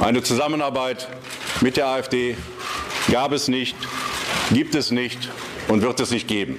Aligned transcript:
Eine 0.00 0.22
Zusammenarbeit 0.22 1.08
mit 1.60 1.76
der 1.76 1.86
AfD 1.88 2.34
gab 3.10 3.32
es 3.32 3.48
nicht, 3.48 3.76
gibt 4.50 4.74
es 4.74 4.90
nicht 4.90 5.28
und 5.68 5.82
wird 5.82 6.00
es 6.00 6.10
nicht 6.10 6.26
geben. 6.26 6.58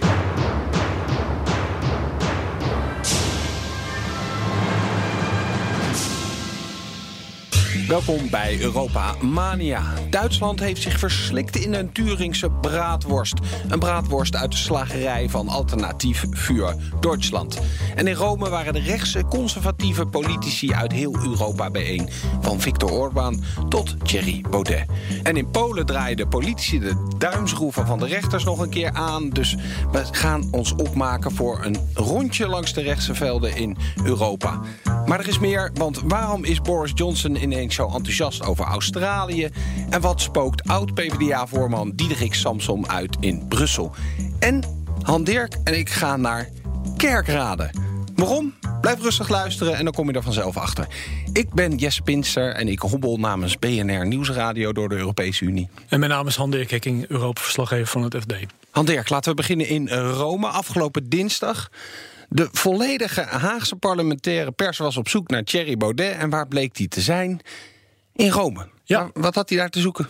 Welkom 7.91 8.29
bij 8.29 8.61
Europa 8.61 9.15
Mania. 9.21 9.81
Duitsland 10.09 10.59
heeft 10.59 10.81
zich 10.81 10.99
verslikt 10.99 11.55
in 11.55 11.73
een 11.73 11.91
Turingse 11.91 12.49
braadworst. 12.49 13.39
Een 13.69 13.79
braadworst 13.79 14.35
uit 14.35 14.51
de 14.51 14.57
slagerij 14.57 15.29
van 15.29 15.47
alternatief 15.47 16.25
Vuur 16.29 16.75
Duitsland. 16.99 17.59
En 17.95 18.07
in 18.07 18.13
Rome 18.13 18.49
waren 18.49 18.73
de 18.73 18.79
rechtse 18.79 19.25
conservatieve 19.25 20.05
politici 20.05 20.73
uit 20.73 20.91
heel 20.91 21.15
Europa 21.15 21.71
bijeen. 21.71 22.09
Van 22.41 22.59
Viktor 22.59 22.91
Orbán 22.91 23.43
tot 23.69 23.95
Thierry 24.05 24.45
Baudet. 24.49 24.85
En 25.23 25.37
in 25.37 25.49
Polen 25.49 25.85
draaien 25.85 26.17
de 26.17 26.27
politici 26.27 26.79
de 26.79 27.07
duimschroeven 27.17 27.87
van 27.87 27.99
de 27.99 28.07
rechters 28.07 28.43
nog 28.43 28.59
een 28.59 28.69
keer 28.69 28.91
aan. 28.91 29.29
Dus 29.29 29.55
we 29.91 30.05
gaan 30.11 30.47
ons 30.51 30.75
opmaken 30.75 31.31
voor 31.31 31.65
een 31.65 31.77
rondje 31.93 32.47
langs 32.47 32.73
de 32.73 32.81
rechtse 32.81 33.15
velden 33.15 33.55
in 33.55 33.77
Europa. 34.03 34.59
Maar 35.05 35.19
er 35.19 35.27
is 35.27 35.39
meer, 35.39 35.71
want 35.73 36.01
waarom 36.05 36.43
is 36.43 36.61
Boris 36.61 36.91
Johnson 36.95 37.35
ineens 37.35 37.75
zo 37.81 37.95
enthousiast 37.95 38.43
over 38.43 38.65
Australië? 38.65 39.49
En 39.89 40.01
wat 40.01 40.21
spookt 40.21 40.67
oud-PVDA-voorman 40.67 41.91
Diederik 41.95 42.33
Samsom 42.33 42.85
uit 42.85 43.17
in 43.19 43.47
Brussel? 43.47 43.91
En 44.39 44.63
Han 45.01 45.23
Dirk 45.23 45.55
en 45.63 45.77
ik 45.77 45.89
gaan 45.89 46.21
naar 46.21 46.49
Kerkrade. 46.97 47.69
Waarom? 48.15 48.53
Blijf 48.81 49.01
rustig 49.01 49.29
luisteren 49.29 49.75
en 49.77 49.83
dan 49.83 49.93
kom 49.93 50.07
je 50.07 50.13
er 50.13 50.23
vanzelf 50.23 50.57
achter. 50.57 50.87
Ik 51.33 51.53
ben 51.53 51.75
Jesse 51.75 52.01
Pinster 52.01 52.53
en 52.53 52.67
ik 52.67 52.79
hobbel 52.79 53.17
namens 53.17 53.59
BNR 53.59 54.07
Nieuwsradio 54.07 54.73
door 54.73 54.89
de 54.89 54.95
Europese 54.95 55.45
Unie. 55.45 55.69
En 55.87 55.99
mijn 55.99 56.11
naam 56.11 56.27
is 56.27 56.35
Han 56.35 56.51
Dirk 56.51 56.71
Hekking, 56.71 57.05
Europa-verslaggever 57.07 57.87
van 57.87 58.03
het 58.03 58.15
FD. 58.15 58.33
Han 58.71 58.85
Dirk, 58.85 59.09
laten 59.09 59.29
we 59.29 59.35
beginnen 59.35 59.67
in 59.67 59.89
Rome. 59.89 60.47
Afgelopen 60.47 61.09
dinsdag 61.09 61.69
de 62.33 62.49
volledige 62.51 63.21
Haagse 63.21 63.75
parlementaire 63.75 64.51
pers 64.51 64.77
was 64.77 64.97
op 64.97 65.09
zoek 65.09 65.29
naar 65.29 65.43
Thierry 65.43 65.77
Baudet. 65.77 66.15
En 66.15 66.29
waar 66.29 66.47
bleek 66.47 66.77
hij 66.77 66.87
te 66.87 67.01
zijn? 67.01 67.41
In 68.21 68.31
Rome. 68.31 68.67
Ja. 68.83 69.09
wat 69.13 69.35
had 69.35 69.49
hij 69.49 69.57
daar 69.57 69.69
te 69.69 69.79
zoeken? 69.79 70.07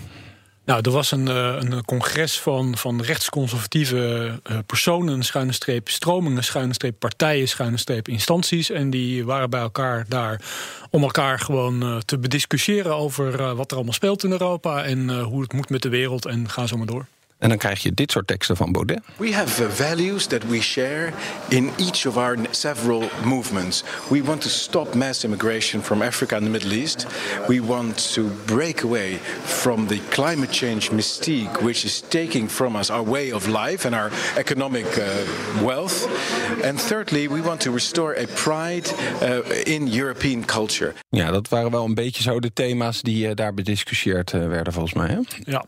Nou, 0.65 0.81
er 0.81 0.91
was 0.91 1.11
een, 1.11 1.27
eh, 1.27 1.55
een 1.59 1.85
congres 1.85 2.39
van, 2.39 2.77
van 2.77 3.01
rechtsconservatieve 3.01 4.39
eh, 4.43 4.57
personen, 4.65 5.23
schuine 5.23 5.51
streep 5.51 5.89
stromingen, 5.89 6.43
schuine 6.43 6.73
streep 6.73 6.99
partijen, 6.99 7.47
schuine 7.47 7.77
streep 7.77 8.07
instanties. 8.07 8.69
En 8.69 8.89
die 8.89 9.25
waren 9.25 9.49
bij 9.49 9.61
elkaar 9.61 10.05
daar 10.07 10.41
om 10.89 11.01
elkaar 11.01 11.39
gewoon 11.39 11.83
uh, 11.83 11.97
te 11.97 12.17
bediscussiëren 12.17 12.95
over 12.95 13.55
wat 13.55 13.69
er 13.69 13.75
allemaal 13.75 13.93
speelt 13.93 14.23
in 14.23 14.31
Europa 14.31 14.83
en 14.83 15.19
hoe 15.19 15.41
het 15.41 15.53
moet 15.53 15.69
met 15.69 15.81
de 15.81 15.89
wereld. 15.89 16.25
En 16.25 16.49
ga 16.49 16.67
zo 16.67 16.77
maar 16.77 16.87
door. 16.87 17.05
En 17.41 17.49
dan 17.49 17.57
krijg 17.57 17.83
je 17.83 17.93
dit 17.93 18.11
soort 18.11 18.27
teksten 18.27 18.55
van 18.55 18.71
Baudet. 18.71 18.99
We 19.17 19.33
have 19.33 19.71
values 19.71 20.25
that 20.25 20.43
we 20.47 20.61
share 20.61 21.11
in 21.47 21.69
each 21.77 22.05
of 22.05 22.17
our 22.17 22.37
several 22.51 23.09
movements. 23.23 23.83
We 24.07 24.23
want 24.23 24.41
to 24.41 24.49
stop 24.49 24.93
mass 24.93 25.23
immigration 25.23 25.83
from 25.83 26.01
Africa 26.01 26.35
and 26.35 26.43
the 26.43 26.49
Middle 26.49 26.71
East. 26.71 27.05
We 27.47 27.61
want 27.61 28.13
to 28.13 28.21
break 28.45 28.83
away 28.83 29.19
from 29.43 29.87
the 29.87 29.99
climate 30.09 30.53
change 30.53 30.91
mystique, 30.91 31.61
which 31.61 31.83
is 31.83 32.03
taking 32.07 32.51
from 32.51 32.75
us 32.75 32.89
our 32.89 33.05
way 33.09 33.33
of 33.33 33.47
life 33.47 33.85
and 33.87 33.95
our 33.95 34.11
economic 34.37 34.97
uh, 34.97 35.03
wealth. 35.63 36.07
And 36.63 36.81
thirdly, 36.81 37.27
we 37.27 37.41
want 37.41 37.59
to 37.61 37.71
restore 37.71 38.21
a 38.21 38.25
pride 38.25 38.93
uh, 39.21 39.73
in 39.73 39.87
European 39.87 40.45
culture. 40.45 40.93
Ja, 41.09 41.31
dat 41.31 41.49
waren 41.49 41.71
wel 41.71 41.85
een 41.85 41.93
beetje 41.93 42.21
zo 42.21 42.39
de 42.39 42.53
thema's 42.53 43.01
die 43.01 43.27
uh, 43.27 43.35
daar 43.35 43.53
bediscussieerd 43.53 44.33
uh, 44.33 44.47
werden, 44.47 44.73
volgens 44.73 44.93
mij. 44.93 45.07
Hè? 45.07 45.19
Ja, 45.51 45.65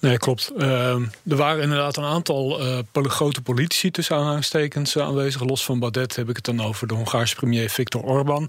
nee, 0.00 0.18
klopt. 0.18 0.52
Uh, 0.56 0.96
er 1.28 1.36
waren 1.36 1.62
inderdaad 1.62 1.96
een 1.96 2.04
aantal 2.04 2.60
uh, 2.60 2.78
grote 2.92 3.42
politici 3.42 3.90
tussen 3.90 4.16
aanhalingstekens 4.16 4.96
uh, 4.96 5.02
aanwezig. 5.02 5.44
Los 5.44 5.64
van 5.64 5.78
Baudet 5.78 6.16
heb 6.16 6.28
ik 6.28 6.36
het 6.36 6.44
dan 6.44 6.62
over 6.62 6.86
de 6.86 6.94
Hongaarse 6.94 7.34
premier 7.34 7.70
Viktor 7.70 8.02
Orban. 8.02 8.48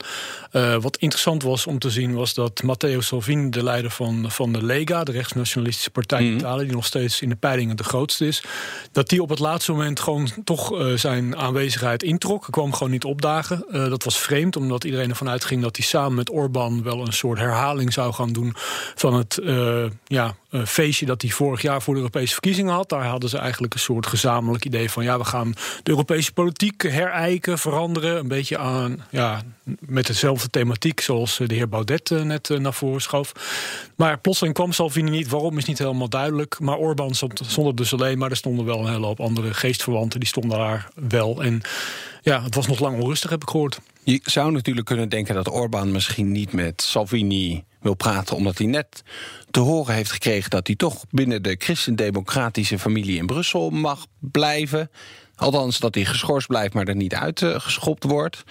Uh, 0.52 0.76
wat 0.76 0.98
interessant 0.98 1.44
was 1.44 1.68
om 1.68 1.80
te 1.80 1.90
zien 1.90 2.14
was 2.14 2.34
dat 2.34 2.64
Matteo 2.64 3.02
Salvini, 3.02 3.50
de 3.50 3.64
leider 3.64 3.92
van, 3.92 4.32
van 4.32 4.54
de 4.54 4.64
Lega, 4.64 5.04
de 5.04 5.12
rechtsnationalistische 5.12 5.90
partij 5.90 6.20
in 6.20 6.30
mhm. 6.30 6.38
Italië, 6.38 6.66
die 6.66 6.76
nog 6.76 6.86
steeds 6.86 7.22
in 7.22 7.30
de 7.30 7.36
peilingen 7.36 7.78
de 7.78 7.84
grootste 7.84 8.28
is, 8.28 8.44
dat 8.92 9.10
die 9.10 9.22
op 9.22 9.30
het 9.30 9.40
laatste 9.40 9.72
moment 9.72 10.00
gewoon 10.00 10.30
toch 10.44 10.74
zijn 10.96 11.38
aanwezigheid 11.38 12.04
introk. 12.04 12.42
Hij 12.42 12.50
kwam 12.50 12.74
gewoon 12.74 12.92
niet 12.92 13.04
opdagen. 13.04 13.66
dat 13.90 14.04
was 14.04 14.20
vreemd, 14.20 14.56
omdat 14.56 14.84
iedereen 14.84 15.10
ervan 15.10 15.30
uitging 15.30 15.62
dat 15.62 15.76
hij 15.76 15.86
samen 15.86 16.16
met 16.16 16.30
Orban 16.30 16.84
wel 16.84 17.06
een 17.06 17.14
soort 17.14 17.40
herhaling 17.40 17.94
zou 17.94 18.14
gaan 18.14 18.34
doen 18.34 18.54
van 18.96 19.14
het 19.14 19.42
ja, 20.06 20.36
feestje 20.66 21.06
dat 21.06 21.22
hij 21.22 21.32
vorig 21.32 21.62
jaar 21.62 21.82
voor 21.82 21.94
de 21.94 22.00
Europese 22.00 22.36
verkiezingen 22.44 22.78
had. 22.78 22.90
Daar 22.90 23.06
hadden 23.06 23.30
ze 23.30 23.38
eigenlijk 23.38 23.74
een 23.74 23.80
soort 23.80 24.08
gezamenlijk 24.08 24.66
idee 24.66 24.90
van... 24.90 25.04
ja, 25.04 25.18
we 25.18 25.26
gaan 25.26 25.56
de 25.84 25.90
Europese 25.90 26.34
politiek 26.34 26.82
herijken, 26.82 27.58
veranderen. 27.58 28.18
Een 28.18 28.28
beetje 28.28 28.58
aan, 28.58 29.06
ja, 29.10 29.42
met 29.80 30.08
dezelfde 30.08 30.50
thematiek 30.50 31.00
zoals 31.00 31.38
de 31.38 31.54
heer 31.54 31.70
Baudet 31.70 32.12
eh, 32.12 32.22
net 32.22 32.50
eh, 32.50 32.58
naar 32.58 32.74
voren 32.74 33.02
schoof. 33.02 33.32
Maar 33.96 34.20
plotseling 34.20 34.56
kwam 34.56 34.72
Salvini 34.72 35.10
niet. 35.10 35.30
Waarom 35.30 35.58
is 35.58 35.66
niet 35.66 35.78
helemaal 35.78 36.10
duidelijk. 36.10 36.60
Maar 36.60 36.78
Orbán 36.78 37.14
stond 37.16 37.40
er 37.58 37.76
dus 37.76 37.94
alleen. 37.94 38.18
Maar 38.18 38.30
er 38.30 38.38
stonden 38.38 38.66
wel 38.66 38.80
een 38.80 38.92
hele 38.92 39.06
hoop 39.06 39.20
andere 39.20 39.54
geestverwanten. 39.54 40.20
Die 40.20 40.30
stonden 40.30 40.58
daar 40.58 40.88
wel. 41.10 41.44
En 41.44 41.62
ja, 42.22 42.44
het 42.44 42.56
was 42.56 42.68
nog 42.68 42.80
lang 42.80 43.02
onrustig, 43.02 43.30
heb 43.30 43.42
ik 43.42 43.50
gehoord. 43.50 43.80
Je 44.06 44.20
zou 44.24 44.52
natuurlijk 44.52 44.86
kunnen 44.86 45.10
denken 45.10 45.36
dat 45.36 45.52
Orbán 45.52 45.92
misschien 45.92 46.32
niet 46.32 46.54
met 46.54 46.82
Salvini 46.82 47.64
wil 47.82 47.94
praten, 47.94 48.36
omdat 48.36 48.58
hij 48.58 48.68
net 48.68 49.04
te 49.52 49.60
horen 49.60 49.96
heeft 49.96 50.12
gekregen 50.12 50.50
dat 50.50 50.68
hij 50.68 50.76
toch 50.76 51.06
binnen 51.10 51.44
de 51.44 51.56
christendemocratische 51.58 52.80
familie 52.80 53.18
in 53.18 53.26
Brussel 53.26 53.70
mag 53.70 54.06
blijven. 54.20 54.90
Althans, 55.36 55.80
dat 55.80 55.96
hij 55.96 56.06
geschorst 56.06 56.48
blijft, 56.48 56.74
maar 56.74 56.88
er 56.88 56.96
niet 56.96 57.16
uitgeschopt 57.16 58.04
wordt. 58.04 58.44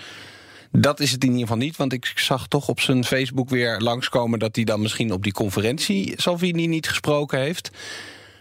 Dat 0.71 1.01
is 1.01 1.11
het 1.11 1.23
in 1.23 1.29
ieder 1.29 1.43
geval 1.43 1.63
niet, 1.63 1.77
want 1.77 1.93
ik 1.93 2.13
zag 2.15 2.49
toch 2.49 2.69
op 2.69 2.81
zijn 2.81 3.05
Facebook 3.05 3.49
weer 3.49 3.81
langskomen 3.81 4.39
dat 4.39 4.57
hij 4.57 4.65
dan 4.65 4.81
misschien 4.81 5.13
op 5.13 5.23
die 5.23 5.33
conferentie 5.33 6.13
Salvini 6.17 6.67
niet 6.67 6.89
gesproken 6.89 7.39
heeft. 7.39 7.71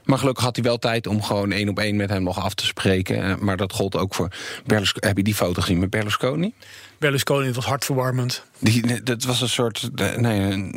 Maar 0.03 0.17
gelukkig 0.17 0.43
had 0.43 0.55
hij 0.55 0.65
wel 0.65 0.77
tijd 0.77 1.07
om 1.07 1.23
gewoon 1.23 1.51
één 1.51 1.69
op 1.69 1.79
één 1.79 1.95
met 1.95 2.09
hem 2.09 2.23
nog 2.23 2.39
af 2.39 2.53
te 2.53 2.65
spreken. 2.65 3.45
Maar 3.45 3.57
dat 3.57 3.73
gold 3.73 3.95
ook 3.95 4.13
voor 4.13 4.31
Berlusconi. 4.65 5.07
Heb 5.07 5.17
je 5.17 5.23
die 5.23 5.35
foto 5.35 5.61
gezien 5.61 5.79
met 5.79 5.89
Berlusconi? 5.89 6.53
Berlusconi 7.01 7.51
was 7.51 7.65
hartverwarmend. 7.65 8.43
Die, 8.59 9.03
dat 9.03 9.23
was 9.23 9.41
een 9.41 9.49
soort. 9.49 9.89
Nee, 10.17 10.69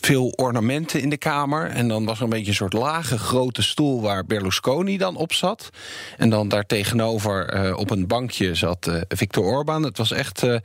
veel 0.00 0.28
ornamenten 0.28 1.00
in 1.00 1.10
de 1.10 1.16
kamer. 1.16 1.66
En 1.66 1.88
dan 1.88 2.04
was 2.04 2.16
er 2.16 2.24
een 2.24 2.30
beetje 2.30 2.48
een 2.48 2.54
soort 2.54 2.72
lage 2.72 3.18
grote 3.18 3.62
stoel 3.62 4.02
waar 4.02 4.24
Berlusconi 4.24 4.98
dan 4.98 5.16
op 5.16 5.32
zat. 5.32 5.70
En 6.16 6.30
dan 6.30 6.48
daar 6.48 6.66
tegenover 6.66 7.64
uh, 7.64 7.76
op 7.78 7.90
een 7.90 8.06
bankje 8.06 8.54
zat 8.54 8.86
uh, 8.86 9.00
Viktor 9.08 9.44
Orban. 9.44 9.82
Het 9.82 9.98
was 9.98 10.12
echt. 10.12 10.42
Uh, 10.42 10.56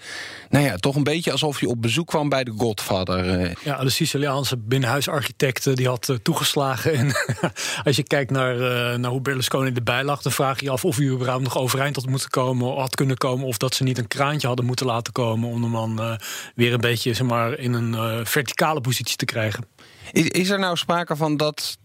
nou 0.50 0.66
ja, 0.66 0.75
toch 0.75 0.96
een 0.96 1.03
beetje 1.03 1.31
alsof 1.31 1.59
je 1.59 1.68
op 1.68 1.81
bezoek 1.81 2.08
kwam 2.08 2.29
bij 2.29 2.44
de 2.44 2.53
Godfather. 2.58 3.53
Ja, 3.64 3.84
de 3.84 3.90
Siciliaanse 3.90 4.58
binnenhuisarchitect 4.58 5.75
die 5.75 5.88
had 5.88 6.18
toegeslagen. 6.22 6.94
En 6.94 7.12
als 7.85 7.96
je 7.96 8.03
kijkt 8.03 8.31
naar, 8.31 8.56
naar 9.00 9.12
hoe 9.12 9.22
Berlusconi 9.22 9.72
erbij 9.72 10.03
lag, 10.03 10.22
dan 10.22 10.31
vraag 10.31 10.59
je 10.59 10.66
je 10.66 10.72
af 10.72 10.85
of 10.85 10.96
hij 10.96 11.06
überhaupt 11.06 11.44
nog 11.44 11.58
overeind 11.58 11.96
had 11.96 12.06
moeten 12.06 12.29
komen, 12.29 12.75
had 12.75 12.96
kunnen 12.96 13.18
komen. 13.18 13.46
Of 13.46 13.58
dat 13.58 13.75
ze 13.75 13.84
niet 13.84 13.97
een 13.97 14.08
kraantje 14.08 14.47
hadden 14.47 14.66
moeten 14.66 14.85
laten 14.87 15.13
komen 15.13 15.49
om 15.49 15.61
de 15.61 15.67
man 15.67 16.01
uh, 16.01 16.15
weer 16.55 16.73
een 16.73 16.79
beetje 16.79 17.13
zeg 17.13 17.27
maar, 17.27 17.59
in 17.59 17.73
een 17.73 17.93
uh, 17.93 18.25
verticale 18.25 18.81
positie 18.81 19.15
te 19.15 19.25
krijgen. 19.25 19.65
Is, 20.11 20.27
is 20.27 20.49
er 20.49 20.59
nou 20.59 20.77
sprake 20.77 21.15
van 21.15 21.37
dat 21.37 21.77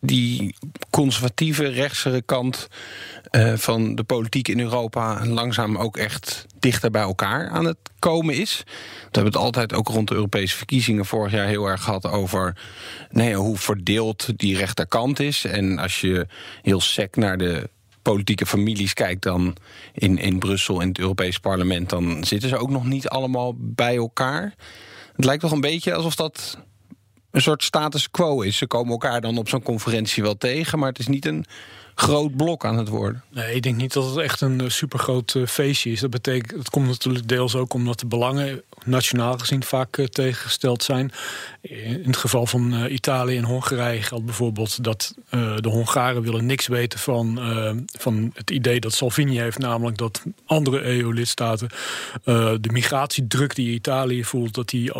die 0.00 0.54
conservatieve 0.90 1.66
rechtsere 1.66 2.22
kant 2.22 2.68
uh, 3.30 3.54
van 3.54 3.94
de 3.94 4.02
politiek 4.02 4.48
in 4.48 4.60
Europa 4.60 5.26
langzaam 5.26 5.76
ook 5.76 5.96
echt 5.96 6.46
dichter 6.58 6.90
bij 6.90 7.02
elkaar 7.02 7.48
aan 7.48 7.64
het 7.64 7.78
komen 7.98 8.34
is. 8.34 8.62
We 8.66 8.72
hebben 9.02 9.32
het 9.32 9.42
altijd 9.42 9.74
ook 9.74 9.88
rond 9.88 10.08
de 10.08 10.14
Europese 10.14 10.56
verkiezingen 10.56 11.06
vorig 11.06 11.32
jaar 11.32 11.46
heel 11.46 11.66
erg 11.66 11.82
gehad 11.82 12.06
over 12.06 12.56
nee, 13.10 13.34
hoe 13.34 13.56
verdeeld 13.56 14.38
die 14.38 14.56
rechterkant 14.56 15.20
is. 15.20 15.44
En 15.44 15.78
als 15.78 16.00
je 16.00 16.26
heel 16.62 16.80
sec 16.80 17.16
naar 17.16 17.38
de 17.38 17.70
politieke 18.02 18.46
families 18.46 18.94
kijkt 18.94 19.22
dan 19.22 19.56
in, 19.92 20.18
in 20.18 20.38
Brussel, 20.38 20.80
in 20.80 20.88
het 20.88 20.98
Europees 20.98 21.38
parlement, 21.38 21.88
dan 21.88 22.24
zitten 22.24 22.48
ze 22.48 22.56
ook 22.56 22.70
nog 22.70 22.84
niet 22.84 23.08
allemaal 23.08 23.54
bij 23.58 23.96
elkaar. 23.96 24.54
Het 25.16 25.24
lijkt 25.24 25.42
toch 25.42 25.52
een 25.52 25.60
beetje 25.60 25.94
alsof 25.94 26.14
dat 26.14 26.58
een 27.30 27.42
soort 27.42 27.62
status 27.62 28.10
quo 28.10 28.40
is. 28.40 28.56
Ze 28.56 28.66
komen 28.66 28.92
elkaar 28.92 29.20
dan 29.20 29.38
op 29.38 29.48
zo'n 29.48 29.62
conferentie 29.62 30.22
wel 30.22 30.36
tegen, 30.36 30.78
maar 30.78 30.88
het 30.88 30.98
is 30.98 31.08
niet 31.08 31.26
een 31.26 31.44
groot 31.94 32.36
blok 32.36 32.64
aan 32.64 32.78
het 32.78 32.88
worden. 32.88 33.22
Nee, 33.28 33.54
ik 33.54 33.62
denk 33.62 33.76
niet 33.76 33.92
dat 33.92 34.04
het 34.04 34.16
echt 34.16 34.40
een 34.40 34.62
uh, 34.62 34.68
supergroot 34.68 35.34
uh, 35.34 35.46
feestje 35.46 35.90
is. 35.90 36.00
Dat 36.00 36.10
betekent, 36.10 36.58
het 36.58 36.70
komt 36.70 36.86
natuurlijk 36.86 37.28
deels 37.28 37.54
ook 37.54 37.74
omdat 37.74 38.00
de 38.00 38.06
belangen 38.06 38.62
nationaal 38.84 39.38
gezien 39.38 39.62
vaak 39.62 39.96
uh, 39.96 40.06
tegengesteld 40.06 40.82
zijn. 40.82 41.12
In 41.60 42.02
het 42.04 42.16
geval 42.16 42.46
van 42.46 42.86
Italië 42.86 43.36
en 43.36 43.44
Hongarije 43.44 44.02
geldt 44.02 44.24
bijvoorbeeld 44.24 44.84
dat 44.84 45.14
de 45.30 45.68
Hongaren 45.68 46.22
willen 46.22 46.46
niks 46.46 46.66
weten 46.66 46.98
van, 46.98 47.40
van 47.98 48.30
het 48.34 48.50
idee 48.50 48.80
dat 48.80 48.92
Salvini 48.92 49.38
heeft, 49.38 49.58
namelijk 49.58 49.96
dat 49.96 50.22
andere 50.46 50.82
EU-lidstaten 50.82 51.68
de 52.60 52.68
migratiedruk 52.72 53.54
die 53.54 53.74
Italië 53.74 54.24
voelt, 54.24 54.54
dat 54.54 54.68
die 54.68 54.92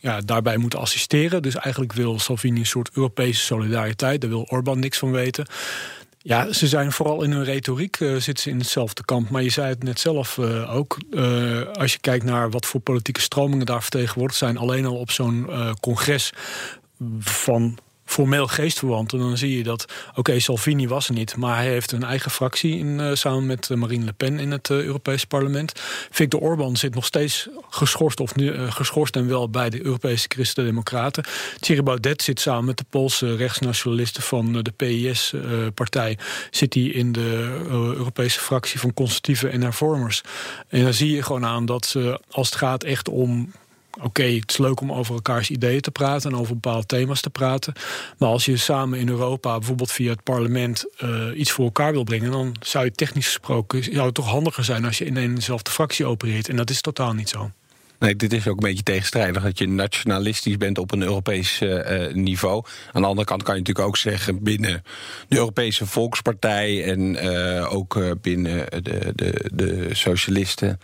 ja, 0.00 0.20
daarbij 0.20 0.56
moeten 0.56 0.78
assisteren. 0.78 1.42
Dus 1.42 1.54
eigenlijk 1.54 1.92
wil 1.92 2.18
Salvini 2.18 2.58
een 2.58 2.66
soort 2.66 2.90
Europese 2.92 3.40
solidariteit. 3.40 4.20
Daar 4.20 4.30
wil 4.30 4.46
Orbán 4.48 4.78
niks 4.78 4.98
van 4.98 5.10
weten. 5.10 5.46
Ja, 6.26 6.52
ze 6.52 6.66
zijn 6.66 6.92
vooral 6.92 7.22
in 7.22 7.30
hun 7.30 7.44
retoriek 7.44 8.00
uh, 8.00 8.16
zitten 8.16 8.42
ze 8.42 8.50
in 8.50 8.58
hetzelfde 8.58 9.04
kamp. 9.04 9.30
Maar 9.30 9.42
je 9.42 9.50
zei 9.50 9.68
het 9.68 9.82
net 9.82 10.00
zelf 10.00 10.36
uh, 10.36 10.74
ook. 10.74 10.98
Uh, 11.10 11.66
als 11.72 11.92
je 11.92 11.98
kijkt 11.98 12.24
naar 12.24 12.50
wat 12.50 12.66
voor 12.66 12.80
politieke 12.80 13.20
stromingen 13.20 13.66
daar 13.66 13.82
vertegenwoordigd 13.82 14.38
zijn, 14.38 14.56
alleen 14.56 14.86
al 14.86 14.96
op 14.96 15.10
zo'n 15.10 15.48
congres 15.80 16.32
van 17.18 17.78
formeel 18.04 18.46
geestverwanten, 18.46 19.18
dan 19.18 19.36
zie 19.36 19.56
je 19.56 19.62
dat, 19.62 19.84
oké, 20.14 20.40
Salvini 20.40 20.88
was 20.88 21.08
er 21.08 21.14
niet, 21.14 21.36
maar 21.36 21.56
hij 21.56 21.68
heeft 21.68 21.92
een 21.92 22.02
eigen 22.02 22.30
fractie 22.30 22.78
in, 22.78 22.98
uh, 22.98 23.14
samen 23.14 23.46
met 23.46 23.68
uh, 23.68 23.78
Marine 23.78 24.04
Le 24.04 24.12
Pen 24.12 24.38
in 24.38 24.50
het 24.50 24.68
uh, 24.68 24.82
Europese 24.82 25.26
parlement. 25.26 25.72
Victor 26.10 26.40
Orban 26.40 26.76
zit 26.76 26.94
nog 26.94 27.04
steeds 27.04 27.48
geschorst, 27.68 28.20
of 28.20 28.34
nu, 28.34 28.70
geschorst 28.70 29.16
en 29.16 29.28
wel 29.28 29.50
bij 29.50 29.70
de 29.70 29.84
Europese 29.84 30.26
Christen-Democraten. 30.28 31.24
Thierry 31.60 31.82
Baudet 31.82 32.22
zit 32.22 32.40
samen 32.40 32.64
met 32.64 32.78
de 32.78 32.84
Poolse 32.90 33.36
rechtsnationalisten 33.36 34.22
van 34.22 34.62
de 34.62 34.72
PIS-partij, 34.76 36.18
zit 36.50 36.74
hij 36.74 36.82
in 36.82 37.12
de 37.12 37.58
Europese 37.70 38.40
fractie 38.40 38.80
van 38.80 38.94
conservatieven 38.94 39.50
en 39.50 39.62
hervormers. 39.62 40.22
En 40.68 40.82
dan 40.82 40.94
zie 40.94 41.14
je 41.14 41.22
gewoon 41.22 41.44
aan 41.44 41.66
dat 41.66 41.96
als 42.30 42.46
het 42.46 42.58
gaat 42.58 42.84
echt 42.84 43.08
om 43.08 43.52
oké, 44.02 44.22
het 44.22 44.50
is 44.50 44.58
leuk 44.58 44.80
om 44.80 44.92
over 44.92 45.14
elkaars 45.14 45.50
ideeën 45.50 45.80
te 45.80 45.90
praten 45.90 46.30
en 46.30 46.38
over 46.38 46.54
bepaalde 46.54 46.86
thema's 46.86 47.20
te 47.20 47.30
praten. 47.30 47.72
Maar 48.18 48.28
als 48.28 48.44
je 48.44 48.56
samen 48.56 48.98
in 48.98 49.08
Europa, 49.08 49.58
bijvoorbeeld 49.58 49.92
via 49.92 50.10
het 50.10 50.22
parlement, 50.22 50.84
uh, 51.02 51.38
iets 51.38 51.50
voor 51.50 51.64
elkaar 51.64 51.92
wil 51.92 52.04
brengen, 52.04 52.30
dan 52.30 52.56
zou 52.60 52.84
je 52.84 52.92
technisch 52.92 53.26
gesproken 53.26 53.84
zou 53.84 54.06
het 54.06 54.14
toch 54.14 54.28
handiger 54.28 54.64
zijn 54.64 54.84
als 54.84 54.98
je 54.98 55.04
in 55.04 55.16
een 55.16 55.34
dezelfde 55.34 55.70
fractie 55.70 56.06
opereert. 56.06 56.48
En 56.48 56.56
dat 56.56 56.70
is 56.70 56.80
totaal 56.80 57.12
niet 57.12 57.28
zo. 57.28 57.50
Nee, 57.98 58.16
dit 58.16 58.32
is 58.32 58.48
ook 58.48 58.56
een 58.56 58.68
beetje 58.68 58.82
tegenstrijdig 58.82 59.42
dat 59.42 59.58
je 59.58 59.68
nationalistisch 59.68 60.56
bent 60.56 60.78
op 60.78 60.92
een 60.92 61.02
Europees 61.02 61.60
uh, 61.60 62.12
niveau. 62.12 62.64
Aan 62.92 63.02
de 63.02 63.08
andere 63.08 63.26
kant 63.26 63.42
kan 63.42 63.54
je 63.54 63.60
natuurlijk 63.60 63.88
ook 63.88 63.96
zeggen 63.96 64.42
binnen 64.42 64.82
de 65.28 65.36
Europese 65.36 65.86
Volkspartij 65.86 66.84
en 66.84 67.18
ook 67.68 68.20
binnen 68.20 68.66
de, 68.82 69.12
de, 69.14 69.50
de 69.52 69.88
socialisten 69.92 70.80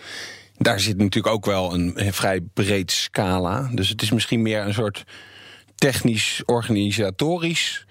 daar 0.63 0.81
zit 0.81 0.97
natuurlijk 0.97 1.35
ook 1.35 1.47
wel 1.47 1.75
een, 1.75 2.13
vrij 2.13 2.41
breed 2.41 2.91
scala. 2.91 3.71
Dus 3.73 3.89
het 3.89 4.03
is 4.03 4.11
misschien 4.11 4.43
meer 4.43 4.67
een 4.67 4.75
soort 4.75 5.05
technisch-organisatorisch 5.75 7.87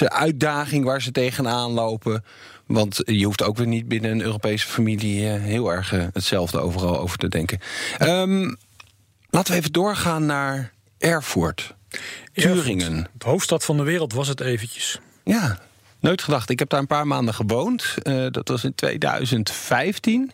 uitdaging 0.00 0.84
waar 0.84 1.02
ze 1.02 1.10
tegenaan 1.10 1.70
lopen. 1.70 2.24
Want 2.66 3.02
je 3.04 3.24
hoeft 3.24 3.42
ook 3.42 3.56
weer 3.56 3.66
niet 3.66 3.88
binnen 3.88 4.10
een 4.10 4.20
Europese 4.20 4.66
familie 4.66 5.28
eh, 5.28 5.42
heel 5.42 5.72
erg 5.72 5.92
eh, 5.92 6.06
hetzelfde 6.12 6.58
overal 6.58 6.98
over 6.98 7.18
te 7.18 7.28
denken. 7.28 7.58
Um, 8.00 8.56
laten 9.30 9.52
we 9.52 9.58
even 9.58 9.72
doorgaan 9.72 10.26
naar 10.26 10.72
Erfurt. 10.98 11.74
Turingen. 12.32 13.08
De 13.18 13.28
hoofdstad 13.28 13.64
van 13.64 13.76
de 13.76 13.82
wereld 13.82 14.12
was 14.12 14.28
het 14.28 14.40
eventjes. 14.40 14.98
Ja, 15.24 15.58
nooit 16.00 16.22
gedacht. 16.22 16.50
Ik 16.50 16.58
heb 16.58 16.68
daar 16.68 16.80
een 16.80 16.86
paar 16.86 17.06
maanden 17.06 17.34
gewoond. 17.34 17.94
Uh, 18.02 18.26
dat 18.30 18.48
was 18.48 18.64
in 18.64 18.74
2015 18.74 20.32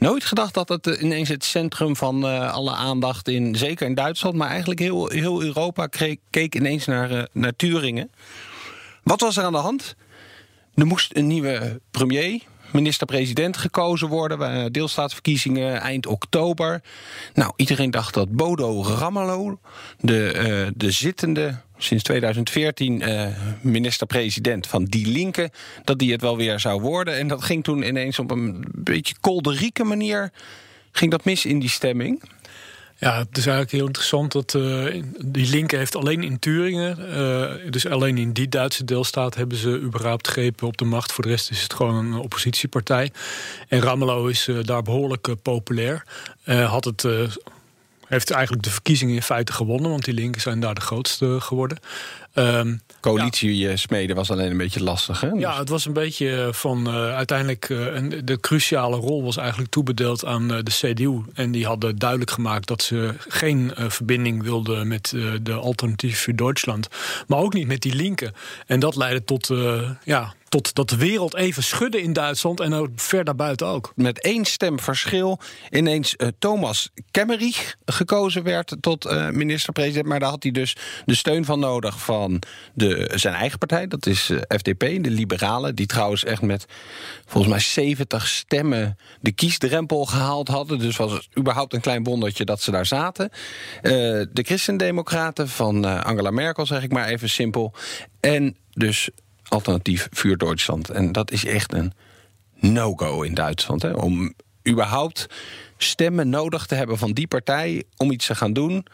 nooit 0.00 0.24
gedacht 0.24 0.54
dat 0.54 0.68
het 0.68 0.86
eh, 0.86 1.02
ineens 1.02 1.28
het 1.28 1.44
centrum 1.44 1.96
van 1.96 2.24
uh, 2.24 2.52
alle 2.52 2.74
aandacht 2.74 3.28
in, 3.28 3.54
zeker 3.54 3.86
in 3.86 3.94
Duitsland, 3.94 4.36
maar 4.36 4.48
eigenlijk 4.48 4.80
heel, 4.80 5.08
heel 5.08 5.42
Europa 5.42 5.86
keek, 5.86 6.20
keek 6.30 6.54
ineens 6.54 6.86
naar, 6.86 7.10
uh, 7.10 7.22
naar 7.32 7.56
Turingen. 7.56 8.10
Wat 9.02 9.20
was 9.20 9.36
er 9.36 9.44
aan 9.44 9.52
de 9.52 9.58
hand? 9.58 9.96
Er 10.74 10.86
moest 10.86 11.16
een 11.16 11.26
nieuwe 11.26 11.80
premier, 11.90 12.42
minister-president 12.72 13.56
gekozen 13.56 14.08
worden. 14.08 14.72
Deelstaatsverkiezingen 14.72 15.80
eind 15.80 16.06
oktober. 16.06 16.82
Nou, 17.34 17.52
iedereen 17.56 17.90
dacht 17.90 18.14
dat 18.14 18.30
Bodo 18.30 18.84
Ramelow, 18.84 19.56
de, 20.00 20.32
uh, 20.34 20.72
de 20.76 20.90
zittende 20.90 21.58
sinds 21.78 22.02
2014 22.02 23.00
uh, 23.00 23.26
minister-president 23.60 24.66
van 24.66 24.84
Die 24.84 25.06
Linke, 25.06 25.50
dat 25.84 25.98
die 25.98 26.12
het 26.12 26.20
wel 26.20 26.36
weer 26.36 26.60
zou 26.60 26.80
worden. 26.80 27.16
En 27.16 27.28
dat 27.28 27.42
ging 27.42 27.64
toen 27.64 27.82
ineens 27.82 28.18
op 28.18 28.30
een 28.30 28.64
beetje 28.74 29.14
kolderieke 29.20 29.84
manier 29.84 30.32
ging 30.92 31.10
dat 31.10 31.24
mis 31.24 31.44
in 31.44 31.58
die 31.58 31.68
stemming. 31.68 32.22
Ja, 33.00 33.18
het 33.18 33.36
is 33.36 33.46
eigenlijk 33.46 33.70
heel 33.70 33.86
interessant 33.86 34.32
dat 34.32 34.54
uh, 34.54 35.02
die 35.24 35.50
linker 35.50 35.78
heeft 35.78 35.96
alleen 35.96 36.22
in 36.22 36.38
Turingen, 36.38 36.98
uh, 36.98 37.70
dus 37.70 37.86
alleen 37.86 38.18
in 38.18 38.32
die 38.32 38.48
Duitse 38.48 38.84
deelstaat 38.84 39.34
hebben 39.34 39.58
ze 39.58 39.80
überhaupt 39.80 40.28
grepen 40.28 40.66
op 40.66 40.76
de 40.76 40.84
macht. 40.84 41.12
Voor 41.12 41.24
de 41.24 41.30
rest 41.30 41.50
is 41.50 41.62
het 41.62 41.74
gewoon 41.74 41.94
een 41.94 42.14
oppositiepartij. 42.14 43.12
En 43.68 43.80
Ramelow 43.80 44.28
is 44.28 44.48
uh, 44.48 44.64
daar 44.64 44.82
behoorlijk 44.82 45.28
populair. 45.42 46.04
had 46.44 46.84
het 46.84 47.06
heeft 48.06 48.30
eigenlijk 48.30 48.64
de 48.64 48.70
verkiezingen 48.70 49.14
in 49.14 49.22
feite 49.22 49.52
gewonnen, 49.52 49.90
want 49.90 50.04
die 50.04 50.14
linken 50.14 50.40
zijn 50.40 50.60
daar 50.60 50.74
de 50.74 50.80
grootste 50.80 51.40
geworden. 51.40 51.78
Um, 52.34 52.82
Coalitie 53.00 53.58
ja. 53.58 53.76
smeden 53.76 54.16
was 54.16 54.30
alleen 54.30 54.50
een 54.50 54.56
beetje 54.56 54.82
lastig. 54.82 55.20
Hè? 55.20 55.28
Ja, 55.28 55.58
het 55.58 55.68
was 55.68 55.86
een 55.86 55.92
beetje 55.92 56.48
van 56.52 56.88
uh, 56.88 57.14
uiteindelijk 57.14 57.68
uh, 57.68 58.10
de 58.24 58.40
cruciale 58.40 58.96
rol 58.96 59.22
was 59.22 59.36
eigenlijk 59.36 59.70
toebedeeld 59.70 60.24
aan 60.24 60.52
uh, 60.52 60.58
de 60.62 60.70
CDU. 60.70 61.22
En 61.34 61.50
die 61.50 61.66
hadden 61.66 61.96
duidelijk 61.96 62.30
gemaakt 62.30 62.68
dat 62.68 62.82
ze 62.82 63.14
geen 63.28 63.72
verbinding 63.76 64.42
wilden 64.42 64.88
met 64.88 65.14
de 65.42 65.52
Alternatief 65.52 66.22
voor 66.22 66.36
Duitsland. 66.36 66.88
Maar 67.26 67.38
ook 67.38 67.54
niet 67.54 67.66
met 67.66 67.82
die 67.82 67.94
linken. 67.94 68.34
En 68.66 68.80
dat 68.80 68.96
leidde 68.96 69.24
tot 69.24 69.50
ja, 70.04 70.34
tot 70.50 70.74
dat 70.74 70.88
de 70.88 70.96
wereld 70.96 71.34
even 71.34 71.62
schudde 71.62 72.02
in 72.02 72.12
Duitsland 72.12 72.60
en 72.60 72.72
ook 72.72 72.88
ver 72.96 73.24
daarbuiten 73.24 73.66
ook. 73.66 73.92
Met 73.96 74.20
één 74.20 74.44
stem 74.44 74.80
verschil 74.80 75.40
ineens 75.70 76.14
uh, 76.16 76.28
Thomas 76.38 76.90
Kemmerich 77.10 77.76
gekozen 77.84 78.42
werd 78.42 78.76
tot 78.80 79.06
uh, 79.06 79.28
minister-president. 79.28 80.06
Maar 80.06 80.20
daar 80.20 80.30
had 80.30 80.42
hij 80.42 80.52
dus 80.52 80.76
de 81.04 81.14
steun 81.14 81.44
van 81.44 81.58
nodig 81.58 82.00
van 82.00 82.42
de, 82.74 83.10
zijn 83.14 83.34
eigen 83.34 83.58
partij. 83.58 83.86
Dat 83.86 84.06
is 84.06 84.30
eh, 84.30 84.38
FDP, 84.58 84.78
de 84.78 85.10
Liberalen. 85.10 85.74
Die 85.74 85.86
trouwens 85.86 86.24
echt 86.24 86.42
met 86.42 86.66
volgens 87.26 87.52
mij 87.52 87.62
70 87.62 88.28
stemmen 88.28 88.96
de 89.20 89.32
kiesdrempel 89.32 90.04
gehaald 90.04 90.48
hadden. 90.48 90.78
Dus 90.78 90.96
was 90.96 91.12
het 91.12 91.28
überhaupt 91.38 91.72
een 91.74 91.80
klein 91.80 92.04
wondertje 92.04 92.44
dat 92.44 92.60
ze 92.60 92.70
daar 92.70 92.86
zaten. 92.86 93.30
de 93.82 94.28
Christendemocraten 94.32 95.48
van 95.48 96.04
Angela 96.04 96.30
Merkel, 96.30 96.66
zeg 96.66 96.82
ik 96.82 96.92
maar 96.92 97.08
even 97.08 97.28
simpel. 97.28 97.74
En 98.20 98.56
dus 98.70 99.10
alternatief 99.50 100.08
vuur 100.10 100.36
Duitsland. 100.36 100.90
En 100.90 101.12
dat 101.12 101.30
is 101.30 101.44
echt 101.44 101.72
een 101.72 101.92
no-go 102.54 103.22
in 103.22 103.34
Duitsland. 103.34 103.82
Hè? 103.82 103.90
Om 103.90 104.34
überhaupt 104.68 105.26
stemmen 105.76 106.28
nodig 106.28 106.66
te 106.66 106.74
hebben 106.74 106.98
van 106.98 107.12
die 107.12 107.26
partij 107.26 107.84
om 107.96 108.10
iets 108.10 108.26
te 108.26 108.34
gaan 108.34 108.52
doen 108.52 108.86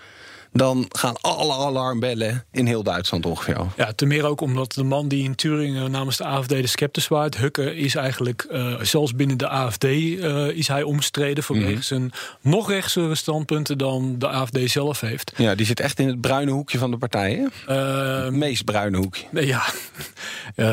dan 0.57 0.87
gaan 0.89 1.15
alle 1.21 1.53
alarmbellen 1.53 2.45
in 2.53 2.67
heel 2.67 2.83
Duitsland 2.83 3.27
ongeveer 3.27 3.57
Ja, 3.77 3.93
ten 3.93 4.09
meer 4.09 4.25
ook 4.25 4.41
omdat 4.41 4.73
de 4.73 4.83
man 4.83 5.09
die 5.09 5.25
in 5.25 5.35
Turingen 5.35 5.91
namens 5.91 6.17
de 6.17 6.25
AFD 6.25 6.49
de 6.49 6.67
sceptisch 6.67 7.09
waard, 7.09 7.37
Hukke, 7.37 7.77
is 7.77 7.95
eigenlijk, 7.95 8.47
uh, 8.51 8.81
zelfs 8.81 9.15
binnen 9.15 9.37
de 9.37 9.49
AFD 9.49 9.85
uh, 9.85 10.49
eh, 10.49 10.57
is 10.57 10.69
hij 10.69 10.83
omstreden 10.83 11.45
vanwege 11.45 11.65
mm 11.71 11.85
zijn 11.87 12.13
nog 12.41 12.69
rechtsere 12.69 13.15
standpunten 13.15 13.79
dan 13.79 14.19
de 14.19 14.29
AFD 14.29 14.59
zelf 14.71 15.01
heeft. 15.01 15.33
Ja, 15.37 15.55
die 15.55 15.67
zit 15.67 15.81
echt 15.81 15.99
in 15.99 16.07
het 16.07 16.21
bruine 16.21 16.51
hoekje 16.51 16.79
van 16.79 16.91
de 16.91 16.97
partij, 16.97 17.49
hè? 17.67 17.75
Uh, 18.19 18.25
het 18.25 18.35
meest 18.35 18.65
bruine 18.65 18.97
hoekje. 18.97 19.25
Ja, 19.47 19.63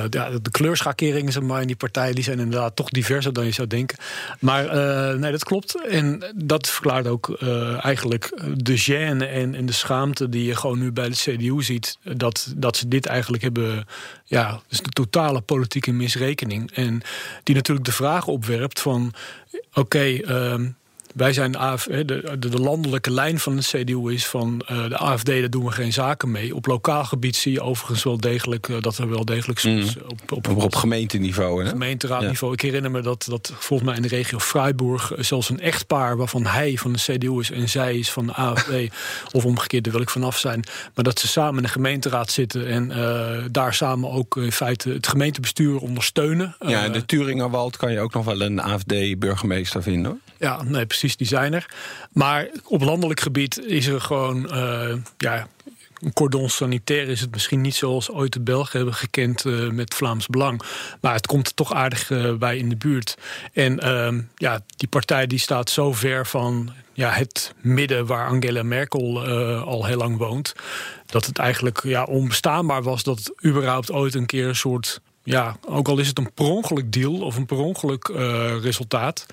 ja 0.09 0.29
de 0.29 0.51
kleurschakeringen 0.51 1.31
zeg 1.31 1.43
maar, 1.43 1.61
in 1.61 1.67
die 1.67 1.75
partij 1.75 2.13
die 2.13 2.23
zijn 2.23 2.39
inderdaad 2.39 2.75
toch 2.75 2.89
diverser 2.89 3.33
dan 3.33 3.45
je 3.45 3.51
zou 3.51 3.67
denken. 3.67 3.97
Maar 4.39 4.75
nee, 5.17 5.31
dat 5.31 5.43
klopt. 5.43 5.87
En 5.87 6.33
dat 6.35 6.69
verklaart 6.69 7.07
ook 7.07 7.37
eigenlijk 7.81 8.41
de 8.55 8.79
gêne 8.79 9.27
en, 9.27 9.55
en 9.55 9.65
de 9.65 9.72
schaamte 9.73 10.29
die 10.29 10.45
je 10.45 10.55
gewoon 10.55 10.79
nu 10.79 10.91
bij 10.91 11.09
de 11.09 11.15
CDU 11.15 11.61
ziet. 11.61 11.97
Dat, 12.03 12.53
dat 12.57 12.77
ze 12.77 12.87
dit 12.87 13.05
eigenlijk 13.05 13.43
hebben. 13.43 13.85
Ja, 14.25 14.61
dus 14.67 14.81
de 14.81 14.89
totale 14.89 15.41
politieke 15.41 15.91
misrekening. 15.91 16.71
En 16.71 17.01
die 17.43 17.55
natuurlijk 17.55 17.85
de 17.85 17.91
vraag 17.91 18.27
opwerpt 18.27 18.79
van. 18.79 19.13
Oké, 19.73 20.17
ehm, 20.17 20.69
wij 21.13 21.33
zijn 21.33 21.55
AF, 21.55 21.83
de, 21.83 22.05
de, 22.05 22.49
de, 22.49 22.59
landelijke 22.59 23.11
lijn 23.11 23.39
van 23.39 23.55
de 23.55 23.61
CDU 23.61 24.13
is 24.13 24.25
van 24.25 24.61
uh, 24.71 24.89
de 24.89 24.97
AFD, 24.97 25.25
daar 25.25 25.49
doen 25.49 25.65
we 25.65 25.71
geen 25.71 25.93
zaken 25.93 26.31
mee. 26.31 26.55
Op 26.55 26.65
lokaal 26.65 27.05
gebied 27.05 27.35
zie 27.35 27.51
je 27.51 27.61
overigens 27.61 28.03
wel 28.03 28.17
degelijk 28.17 28.67
uh, 28.67 28.81
dat 28.81 28.97
er 28.97 29.09
wel 29.09 29.25
degelijk 29.25 29.59
soms 29.59 29.95
mm. 29.95 30.01
op, 30.07 30.31
op, 30.31 30.47
op, 30.47 30.63
op, 30.63 30.75
gemeenteniveau. 30.75 31.63
Hè? 31.63 31.69
Gemeenteraadniveau. 31.69 32.51
Ja. 32.51 32.57
Ik 32.57 32.61
herinner 32.61 32.91
me 32.91 33.01
dat, 33.01 33.25
dat 33.29 33.53
volgens 33.57 33.89
mij 33.89 33.97
in 33.97 34.01
de 34.01 34.15
regio 34.15 34.39
Freiburg 34.39 35.11
zelfs 35.17 35.49
een 35.49 35.59
echtpaar 35.59 36.17
waarvan 36.17 36.45
hij 36.45 36.77
van 36.77 36.93
de 36.93 36.99
CDU 36.99 37.39
is 37.39 37.51
en 37.51 37.69
zij 37.69 37.97
is 37.97 38.11
van 38.11 38.25
de 38.25 38.33
AFD, 38.33 38.71
of 39.31 39.45
omgekeerd, 39.45 39.83
daar 39.83 39.93
wil 39.93 40.01
ik 40.01 40.09
vanaf 40.09 40.37
zijn. 40.37 40.63
Maar 40.95 41.03
dat 41.03 41.19
ze 41.19 41.27
samen 41.27 41.55
in 41.55 41.63
de 41.63 41.69
gemeenteraad 41.69 42.31
zitten 42.31 42.67
en 42.67 42.91
daar 43.51 43.73
samen 43.73 44.09
ook 44.09 44.37
in 44.37 44.51
feite 44.51 44.89
het 44.89 45.07
gemeentebestuur 45.07 45.77
ondersteunen. 45.77 46.55
Ja, 46.67 46.83
in 46.83 46.91
de 46.91 47.05
Turingerwald 47.05 47.77
kan 47.77 47.91
je 47.91 47.99
ook 47.99 48.13
nog 48.13 48.25
wel 48.25 48.41
een 48.41 48.61
AFD-burgemeester 48.61 49.83
vinden 49.83 50.11
hoor. 50.11 50.19
Ja, 50.43 50.63
nee, 50.63 50.85
precies, 50.85 51.02
die 51.03 51.27
zijn 51.27 51.53
er. 51.53 51.65
Maar 52.11 52.47
op 52.63 52.81
landelijk 52.81 53.19
gebied 53.19 53.59
is 53.59 53.87
er 53.87 54.01
gewoon, 54.01 54.45
uh, 54.55 54.95
ja, 55.17 55.47
een 55.99 56.13
cordon 56.13 56.49
sanitair 56.49 57.09
is 57.09 57.21
het 57.21 57.31
misschien 57.31 57.61
niet 57.61 57.75
zoals 57.75 58.09
ooit 58.09 58.33
de 58.33 58.39
Belgen 58.39 58.77
hebben 58.77 58.95
gekend 58.95 59.45
uh, 59.45 59.69
met 59.69 59.93
Vlaams 59.93 60.27
Belang. 60.27 60.61
Maar 61.01 61.13
het 61.13 61.27
komt 61.27 61.47
er 61.47 61.53
toch 61.53 61.73
aardig 61.73 62.09
uh, 62.09 62.33
bij 62.33 62.57
in 62.57 62.69
de 62.69 62.75
buurt. 62.75 63.17
En 63.53 63.85
uh, 63.85 64.23
ja, 64.35 64.59
die 64.75 64.87
partij 64.87 65.27
die 65.27 65.39
staat 65.39 65.69
zo 65.69 65.93
ver 65.93 66.25
van 66.25 66.73
ja, 66.93 67.09
het 67.09 67.53
midden 67.61 68.05
waar 68.05 68.27
Angela 68.27 68.63
Merkel 68.63 69.27
al 69.63 69.85
heel 69.85 69.97
lang 69.97 70.17
woont. 70.17 70.53
Dat 71.05 71.25
het 71.25 71.37
eigenlijk 71.37 71.83
ja, 71.83 72.03
onbestaanbaar 72.03 72.83
was 72.83 73.03
dat 73.03 73.33
überhaupt 73.45 73.91
ooit 73.91 74.15
een 74.15 74.25
keer 74.25 74.47
een 74.47 74.55
soort 74.55 75.01
ja, 75.23 75.57
ook 75.67 75.87
al 75.87 75.97
is 75.97 76.07
het 76.07 76.17
een 76.17 76.33
per 76.33 76.45
ongeluk 76.45 76.91
deal 76.91 77.21
of 77.21 77.35
een 77.35 77.45
per 77.45 77.57
ongeluk 77.57 78.07
uh, 78.07 78.61
resultaat. 78.61 79.25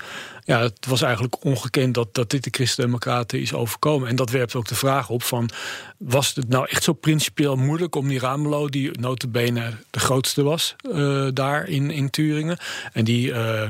Ja, 0.45 0.61
het 0.61 0.87
was 0.87 1.03
eigenlijk 1.03 1.45
ongekend 1.45 1.95
dat, 1.95 2.15
dat 2.15 2.31
dit 2.31 2.45
de 2.45 2.51
Christen-Democraten 2.51 3.41
is 3.41 3.55
overkomen. 3.55 4.09
En 4.09 4.17
dat 4.17 4.31
werpt 4.31 4.55
ook 4.55 4.69
de 4.69 4.75
vraag 4.75 5.09
op 5.09 5.23
van... 5.23 5.51
was 5.97 6.35
het 6.35 6.49
nou 6.49 6.67
echt 6.69 6.83
zo 6.83 6.93
principieel 6.93 7.57
moeilijk 7.57 7.95
om 7.95 8.09
die 8.09 8.19
Ramelo... 8.19 8.69
die 8.69 8.99
notabene 8.99 9.77
de 9.91 10.01
grootste 10.01 10.43
was 10.43 10.77
uh, 10.83 11.29
daar 11.35 11.69
in, 11.69 11.91
in 11.91 12.11
Turingen... 12.11 12.59
en 12.93 13.05
die... 13.05 13.29
Uh, 13.29 13.69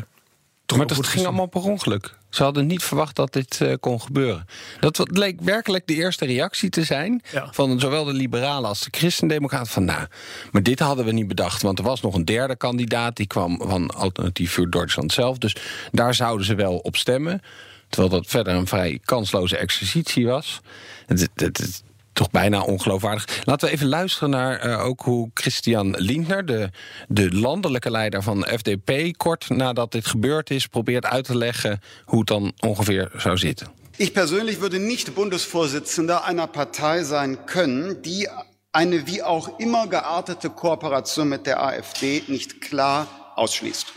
maar 0.77 0.87
dat 0.87 1.07
ging 1.07 1.27
allemaal 1.27 1.47
per 1.47 1.63
ongeluk. 1.63 2.19
Ze 2.31 2.43
hadden 2.43 2.67
niet 2.67 2.83
verwacht 2.83 3.17
dat 3.17 3.33
dit 3.33 3.61
uh, 3.63 3.75
kon 3.81 4.01
gebeuren. 4.01 4.47
Dat 4.81 5.17
leek 5.17 5.41
werkelijk 5.41 5.87
de 5.87 5.95
eerste 5.95 6.25
reactie 6.25 6.71
te 6.71 6.85
zijn 6.85 7.23
ja. 7.33 7.49
van 7.53 7.81
zowel 7.81 8.05
de 8.05 8.13
liberalen 8.13 8.69
als 8.69 8.81
de 8.81 8.91
christendemocraten. 8.91 9.73
Van 9.73 9.85
nou, 9.85 10.07
maar 10.53 10.63
dit 10.63 10.79
hadden 10.79 11.05
we 11.05 11.13
niet 11.13 11.29
bedacht. 11.29 11.63
Want 11.63 11.79
er 11.79 11.85
was 11.85 12.01
nog 12.01 12.15
een 12.15 12.25
derde 12.25 12.57
kandidaat. 12.57 13.17
Die 13.17 13.27
kwam 13.27 13.61
van 13.63 13.91
Alternatief 13.91 14.53
voor 14.53 14.71
Duitsland 14.71 15.13
zelf. 15.13 15.39
Dus 15.39 15.57
daar 15.93 16.15
zouden 16.15 16.47
ze 16.47 16.55
wel 16.55 16.77
op 16.77 16.97
stemmen. 16.97 17.41
Terwijl 17.89 18.13
dat 18.13 18.27
verder 18.27 18.55
een 18.55 18.67
vrij 18.67 19.01
kansloze 19.05 19.57
exercitie 19.57 20.27
was. 20.27 20.61
Het, 21.07 21.29
het, 21.35 21.59
het, 21.59 21.83
toch 22.13 22.31
bijna 22.31 22.61
ongeloofwaardig. 22.61 23.43
Laten 23.45 23.69
we 23.69 23.75
even 23.75 23.89
luisteren 23.89 24.31
naar 24.31 24.67
uh, 24.67 24.85
ook 24.85 25.01
hoe 25.01 25.31
Christian 25.35 25.95
Lindner, 25.99 26.47
de, 26.47 26.71
de 27.09 27.33
landelijke 27.33 27.91
leider 27.91 28.23
van 28.23 28.41
de 28.41 28.59
FDP, 28.59 29.17
kort 29.17 29.49
nadat 29.49 29.93
dit 29.93 30.07
gebeurd 30.07 30.51
is, 30.51 30.67
probeert 30.67 31.07
uit 31.07 31.25
te 31.25 31.37
leggen 31.37 31.81
hoe 32.05 32.19
het 32.19 32.29
dan 32.29 32.53
ongeveer 32.61 33.11
zou 33.17 33.37
zitten. 33.37 33.79
Ich 33.97 34.13
persönlich 34.13 34.61
würde 34.61 34.79
nicht 34.79 35.15
Bundesvorsitzender 35.15 36.25
einer 36.25 36.47
Partei 36.47 37.05
sein 37.05 37.45
können, 37.45 38.03
die 38.03 38.29
eine 38.73 39.07
wie 39.07 39.23
auch 39.23 39.59
immer 39.59 39.89
geartete 39.89 40.49
Kooperation 40.49 41.29
mit 41.29 41.45
der 41.45 41.63
AfD 41.63 42.23
nicht 42.27 42.61
klar 42.61 43.07
ausschließt. 43.37 43.93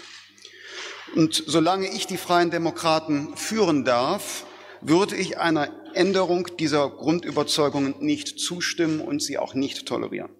Und 1.16 1.44
solange 1.46 1.88
ich 1.88 2.08
die 2.08 2.18
Freien 2.18 2.50
Demokraten 2.50 3.38
führen 3.38 3.86
darf, 3.86 4.46
würde 4.82 5.16
ich 5.16 5.38
einer 5.38 5.70
Änderung 5.96 6.48
dieser 6.58 6.90
Grundüberzeugungen 6.90 7.96
nicht 8.00 8.40
zustimmen 8.40 9.00
und 9.00 9.22
sie 9.22 9.38
auch 9.38 9.54
nicht 9.54 9.86
tolerieren. 9.86 10.32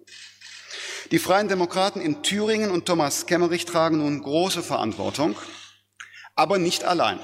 Die 1.10 1.18
Freien 1.18 1.48
Demokraten 1.48 2.00
in 2.00 2.22
Thüringen 2.22 2.70
und 2.70 2.86
Thomas 2.86 3.26
Kemmerich 3.26 3.66
tragen 3.66 3.98
nun 3.98 4.22
große 4.22 4.62
Verantwortung, 4.62 5.36
aber 6.34 6.58
nicht 6.58 6.84
allein, 6.84 7.20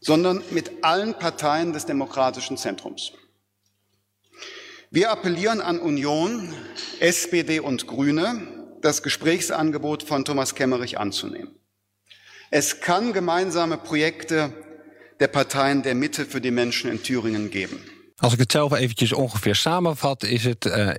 sondern 0.00 0.42
mit 0.50 0.84
allen 0.84 1.14
Parteien 1.14 1.72
des 1.72 1.86
demokratischen 1.86 2.56
Zentrums. 2.56 3.12
Wir 4.90 5.10
appellieren 5.10 5.60
an 5.60 5.78
Union, 5.78 6.54
SPD 7.00 7.60
und 7.60 7.86
Grüne, 7.86 8.66
das 8.80 9.02
Gesprächsangebot 9.02 10.02
von 10.02 10.24
Thomas 10.24 10.54
Kemmerich 10.54 10.98
anzunehmen. 10.98 11.58
Es 12.50 12.80
kann 12.80 13.12
gemeinsame 13.12 13.76
Projekte 13.76 14.52
der 15.18 15.28
Parteien 15.28 15.82
der 15.82 15.94
Mitte 15.94 16.24
für 16.24 16.40
die 16.40 16.50
Menschen 16.50 16.90
in 16.90 17.02
Thüringen 17.02 17.50
geben. 17.50 17.78
Als 18.18 18.32
ik 18.32 18.38
het 18.38 18.52
zelf 18.52 18.72
eventjes 18.72 19.12
ongeveer 19.12 19.54
samenvat, 19.54 20.22
is 20.22 20.44
het. 20.44 20.64
Uh, 20.64 20.90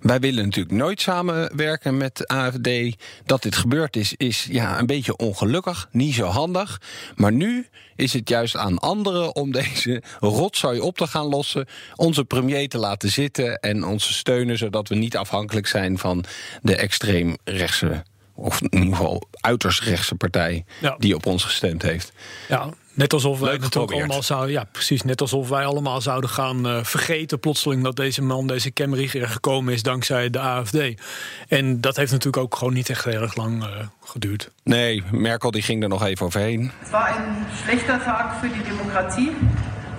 wij 0.00 0.20
willen 0.20 0.44
natuurlijk 0.44 0.74
nooit 0.74 1.00
samenwerken 1.00 1.96
met 1.96 2.26
AFD. 2.28 2.96
Dat 3.24 3.42
dit 3.42 3.56
gebeurd 3.56 3.96
is, 3.96 4.14
is 4.16 4.46
ja, 4.50 4.78
een 4.78 4.86
beetje 4.86 5.16
ongelukkig, 5.16 5.88
niet 5.90 6.14
zo 6.14 6.24
handig. 6.24 6.80
Maar 7.14 7.32
nu 7.32 7.66
is 7.96 8.12
het 8.12 8.28
juist 8.28 8.56
aan 8.56 8.78
anderen 8.78 9.34
om 9.34 9.52
deze 9.62 10.02
rotzooi 10.20 10.80
op 10.80 10.96
te 10.96 11.06
gaan 11.06 11.26
lossen. 11.26 11.66
Onze 11.96 12.24
premier 12.24 12.68
te 12.68 12.78
laten 12.78 13.10
zitten 13.10 13.60
en 13.60 13.84
ons 13.84 14.16
steunen, 14.16 14.58
zodat 14.58 14.88
we 14.88 14.94
niet 14.94 15.16
afhankelijk 15.16 15.66
zijn 15.66 15.98
van 15.98 16.24
de 16.62 16.76
extreemrechtse 16.76 18.02
of 18.34 18.60
in 18.60 18.78
ieder 18.78 18.96
geval 18.96 19.28
uiterst 19.30 19.80
rechtse 19.80 20.14
partij 20.14 20.64
ja. 20.80 20.94
die 20.98 21.14
op 21.14 21.26
ons 21.26 21.44
gestemd 21.44 21.82
heeft. 21.82 22.12
Ja, 22.48 22.68
Net 22.94 23.12
alsof 23.12 23.40
wij 23.40 23.58
natuurlijk 23.58 23.92
allemaal 23.92 24.22
zouden, 24.22 24.50
ja, 24.50 24.64
precies. 24.64 25.02
Net 25.02 25.20
alsof 25.20 25.48
wij 25.48 25.66
allemaal 25.66 26.00
zouden 26.00 26.30
gaan 26.30 26.66
uh, 26.66 26.84
vergeten 26.84 27.40
plotseling 27.40 27.82
dat 27.82 27.96
deze 27.96 28.22
man, 28.22 28.46
deze 28.46 28.70
Kemmerich, 28.70 29.14
er 29.14 29.28
gekomen 29.28 29.72
is 29.72 29.82
dankzij 29.82 30.30
de 30.30 30.38
AFD. 30.38 30.78
En 31.48 31.80
dat 31.80 31.96
heeft 31.96 32.12
natuurlijk 32.12 32.42
ook 32.42 32.56
gewoon 32.56 32.72
niet 32.72 32.90
echt 32.90 33.04
heel 33.04 33.20
erg 33.20 33.36
lang 33.36 33.62
uh, 33.62 33.68
geduurd. 34.04 34.50
Nee, 34.62 35.02
Merkel 35.10 35.50
die 35.50 35.62
ging 35.62 35.82
er 35.82 35.88
nog 35.88 36.04
even 36.04 36.26
overheen. 36.26 36.70
Het 36.78 36.90
was 36.90 37.16
een 37.16 37.44
slechte 37.64 38.00
zaak 38.04 38.38
voor 38.38 38.48
de 38.48 38.62
democratie. 38.68 39.32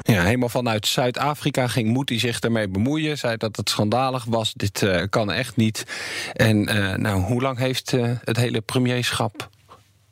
Ja, 0.04 0.24
helemaal 0.24 0.50
vanuit 0.50 0.88
Zuid-Afrika 0.88 1.68
ging 1.68 1.88
Moetie 1.88 2.20
zich 2.20 2.40
ermee 2.40 2.68
bemoeien. 2.68 3.18
Zei 3.18 3.38
dat 3.38 3.56
het 3.56 3.70
schandalig 3.70 4.26
was. 4.26 4.54
Dit 4.54 4.82
uh, 4.82 5.02
kan 5.10 5.32
echt 5.32 5.56
niet. 5.56 5.84
En 6.34 6.64
nou, 7.02 7.22
hoe 7.22 7.42
lang 7.42 7.58
heeft 7.58 7.92
het 8.24 8.38
hele 8.38 8.62
premierschap 8.62 9.50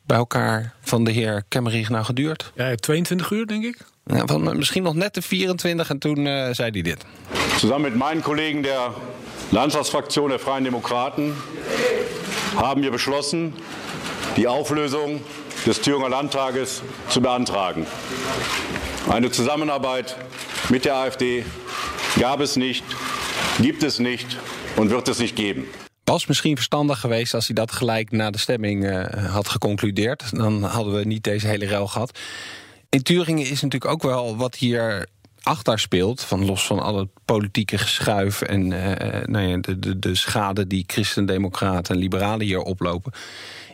bij 0.06 0.18
elkaar 0.18 0.74
van 0.82 1.04
de 1.04 1.12
heer 1.12 1.44
Kemmerich 1.48 1.90
nou 1.90 2.06
geduurd? 2.06 2.52
Ja, 2.56 2.76
22 2.76 3.32
uur, 3.32 3.48
denk 3.48 3.64
ik. 3.64 3.78
Ja, 4.06 4.26
van 4.26 4.58
misschien 4.58 4.84
nog 4.84 4.96
net 4.96 5.14
de 5.14 5.22
24 5.22 5.90
en 5.90 6.00
toen 6.00 6.26
uh, 6.26 6.50
zei 6.52 6.70
hij 6.72 6.82
dit. 6.82 7.06
Zusammen 7.58 7.92
mit 7.92 8.00
meinen 8.00 8.24
Kollegen 8.24 8.62
der 8.62 8.92
Landtagsfraktion 9.50 10.30
der 10.30 10.40
Freien 10.40 10.64
Demokraten 10.64 11.34
haben 12.56 12.82
wir 12.82 12.92
beschlossen, 12.92 13.54
die 14.36 14.48
Auflösung 14.48 15.22
des 15.66 15.82
Thüringer 15.82 16.10
Landtages 16.10 16.82
zu 17.08 17.22
beantragen. 17.22 17.86
Eine 19.10 19.32
Zusammenarbeit 19.32 20.16
mit 20.70 20.86
der 20.86 20.96
AfD 20.96 21.44
gab 22.20 22.40
es 22.40 22.56
nicht, 22.56 22.84
gibt 23.60 23.84
es 23.84 24.00
nicht 24.00 24.38
und 24.76 24.90
wird 24.90 25.08
es 25.08 25.20
nicht 25.20 25.36
geben. 25.36 25.66
Was 26.06 26.28
misschien 26.28 26.56
verstandig 26.56 27.00
geweest 27.00 27.34
als 27.34 27.46
hij 27.46 27.56
dat 27.56 27.72
gelijk 27.72 28.12
na 28.12 28.32
de 28.32 28.38
stemming 28.38 28.84
uh, 28.84 29.04
had 29.34 29.50
geconcludeerd. 29.50 30.24
Dan 30.32 30.64
hadden 30.64 30.94
we 30.94 31.06
niet 31.06 31.24
deze 31.24 31.48
hele 31.48 31.68
ruil 31.68 31.88
gehad. 31.88 32.20
In 32.90 33.02
Turingen 33.02 33.46
is 33.46 33.62
natuurlijk 33.62 33.92
ook 33.92 34.02
wel 34.04 34.38
wat 34.38 34.56
hier 34.56 35.08
achter 35.44 35.80
speelt, 35.80 36.22
van 36.22 36.46
los 36.46 36.66
van 36.66 36.80
alle 36.80 37.08
politieke 37.26 37.78
geschuif 37.78 38.42
en 38.42 38.72
uh, 38.72 38.92
nou 39.26 39.48
ja, 39.48 39.58
de, 39.58 39.80
de, 39.80 40.00
de 40.00 40.16
schade 40.16 40.68
die 40.68 40.84
christendemocraten 40.88 41.96
en 41.96 42.02
liberalen 42.02 42.46
hier 42.46 42.62
oplopen, 42.62 43.12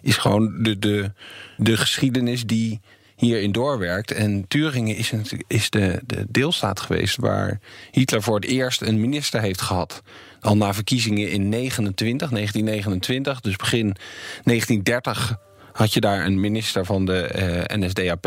is 0.07 0.17
gewoon 0.17 0.63
de, 0.63 0.79
de, 0.79 1.11
de 1.57 1.77
geschiedenis 1.77 2.45
die 2.45 2.79
hierin 3.15 3.51
doorwerkt. 3.51 4.11
En 4.11 4.47
Turingen 4.47 4.95
is, 4.95 5.11
is 5.47 5.69
de, 5.69 6.01
de 6.05 6.25
deelstaat 6.29 6.79
geweest 6.79 7.15
waar 7.15 7.59
Hitler 7.91 8.21
voor 8.21 8.35
het 8.35 8.45
eerst 8.45 8.81
een 8.81 8.99
minister 8.99 9.41
heeft 9.41 9.61
gehad. 9.61 10.03
Al 10.39 10.57
na 10.57 10.73
verkiezingen 10.73 11.31
in 11.31 11.49
29, 11.49 12.29
1929, 12.29 13.41
dus 13.41 13.55
begin 13.55 13.95
1930 14.43 15.37
had 15.71 15.93
je 15.93 15.99
daar 15.99 16.25
een 16.25 16.39
minister 16.39 16.85
van 16.85 17.05
de 17.05 17.21
eh, 17.21 17.77
NSDAP. 17.77 18.25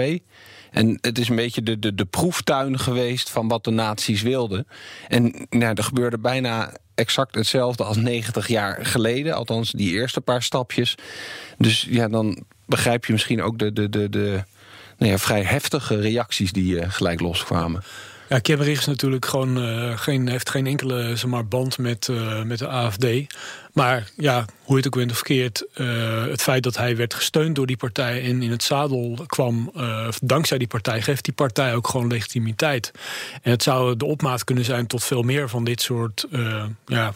En 0.70 0.98
het 1.00 1.18
is 1.18 1.28
een 1.28 1.36
beetje 1.36 1.62
de, 1.62 1.78
de, 1.78 1.94
de 1.94 2.04
proeftuin 2.04 2.78
geweest 2.78 3.30
van 3.30 3.48
wat 3.48 3.64
de 3.64 3.70
nazi's 3.70 4.22
wilden. 4.22 4.66
En 5.08 5.46
nou, 5.50 5.74
er 5.74 5.84
gebeurde 5.84 6.18
bijna 6.18 6.72
exact 7.00 7.34
hetzelfde 7.34 7.84
als 7.84 7.96
90 7.96 8.48
jaar 8.48 8.86
geleden. 8.86 9.34
Althans, 9.34 9.70
die 9.70 9.92
eerste 9.92 10.20
paar 10.20 10.42
stapjes. 10.42 10.94
Dus 11.58 11.86
ja, 11.88 12.08
dan 12.08 12.44
begrijp 12.66 13.04
je 13.04 13.12
misschien 13.12 13.42
ook 13.42 13.58
de, 13.58 13.72
de, 13.72 13.88
de, 13.88 14.08
de 14.08 14.42
nou 14.98 15.12
ja, 15.12 15.18
vrij 15.18 15.42
heftige 15.42 16.00
reacties 16.00 16.52
die 16.52 16.74
uh, 16.74 16.84
gelijk 16.88 17.20
loskwamen. 17.20 17.82
Ja, 18.28 18.38
Kemmerich 18.38 18.78
is 18.78 18.86
natuurlijk 18.86 19.26
gewoon 19.26 19.58
geen, 19.98 20.28
heeft 20.28 20.50
geen 20.50 20.66
enkele 20.66 21.16
zeg 21.16 21.30
maar, 21.30 21.46
band 21.46 21.78
met, 21.78 22.08
met 22.44 22.58
de 22.58 22.68
AFD. 22.68 23.06
Maar 23.72 24.10
ja, 24.16 24.44
hoe 24.62 24.76
je 24.76 24.76
het 24.76 24.86
ook 24.86 24.96
bent 24.96 25.10
of 25.10 25.16
verkeerd, 25.16 25.64
het 26.30 26.42
feit 26.42 26.62
dat 26.62 26.76
hij 26.76 26.96
werd 26.96 27.14
gesteund 27.14 27.54
door 27.54 27.66
die 27.66 27.76
partij 27.76 28.22
en 28.22 28.42
in 28.42 28.50
het 28.50 28.62
zadel 28.62 29.18
kwam 29.26 29.72
dankzij 30.22 30.58
die 30.58 30.66
partij, 30.66 31.02
geeft 31.02 31.24
die 31.24 31.34
partij 31.34 31.74
ook 31.74 31.88
gewoon 31.88 32.06
legitimiteit. 32.06 32.90
En 33.42 33.50
het 33.50 33.62
zou 33.62 33.96
de 33.96 34.04
opmaat 34.04 34.44
kunnen 34.44 34.64
zijn 34.64 34.86
tot 34.86 35.04
veel 35.04 35.22
meer 35.22 35.48
van 35.48 35.64
dit 35.64 35.82
soort 35.82 36.26
ja, 36.86 37.14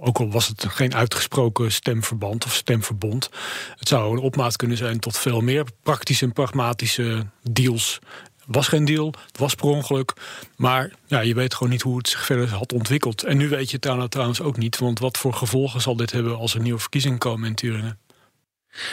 ook 0.00 0.18
al 0.18 0.30
was 0.30 0.48
het 0.48 0.64
geen 0.68 0.94
uitgesproken 0.94 1.72
stemverband 1.72 2.44
of 2.44 2.54
stemverbond. 2.54 3.30
Het 3.76 3.88
zou 3.88 4.16
een 4.16 4.22
opmaat 4.22 4.56
kunnen 4.56 4.76
zijn 4.76 4.98
tot 4.98 5.18
veel 5.18 5.40
meer 5.40 5.64
praktische 5.82 6.24
en 6.24 6.32
pragmatische 6.32 7.26
deals. 7.50 7.98
Was 8.48 8.68
geen 8.68 8.84
deal, 8.84 9.14
het 9.26 9.38
was 9.38 9.54
per 9.54 9.64
ongeluk. 9.64 10.12
Maar 10.56 10.92
ja, 11.06 11.20
je 11.20 11.34
weet 11.34 11.54
gewoon 11.54 11.72
niet 11.72 11.82
hoe 11.82 11.96
het 11.96 12.08
zich 12.08 12.24
verder 12.24 12.48
had 12.48 12.72
ontwikkeld. 12.72 13.24
En 13.24 13.36
nu 13.36 13.48
weet 13.48 13.70
je 13.70 13.78
het 13.80 14.10
trouwens 14.10 14.40
ook 14.40 14.56
niet. 14.56 14.78
Want 14.78 14.98
wat 14.98 15.18
voor 15.18 15.32
gevolgen 15.32 15.80
zal 15.80 15.96
dit 15.96 16.12
hebben 16.12 16.36
als 16.36 16.54
er 16.54 16.60
nieuwe 16.60 16.78
verkiezingen 16.78 17.18
komen 17.18 17.48
in 17.48 17.54
Turingen? 17.54 17.98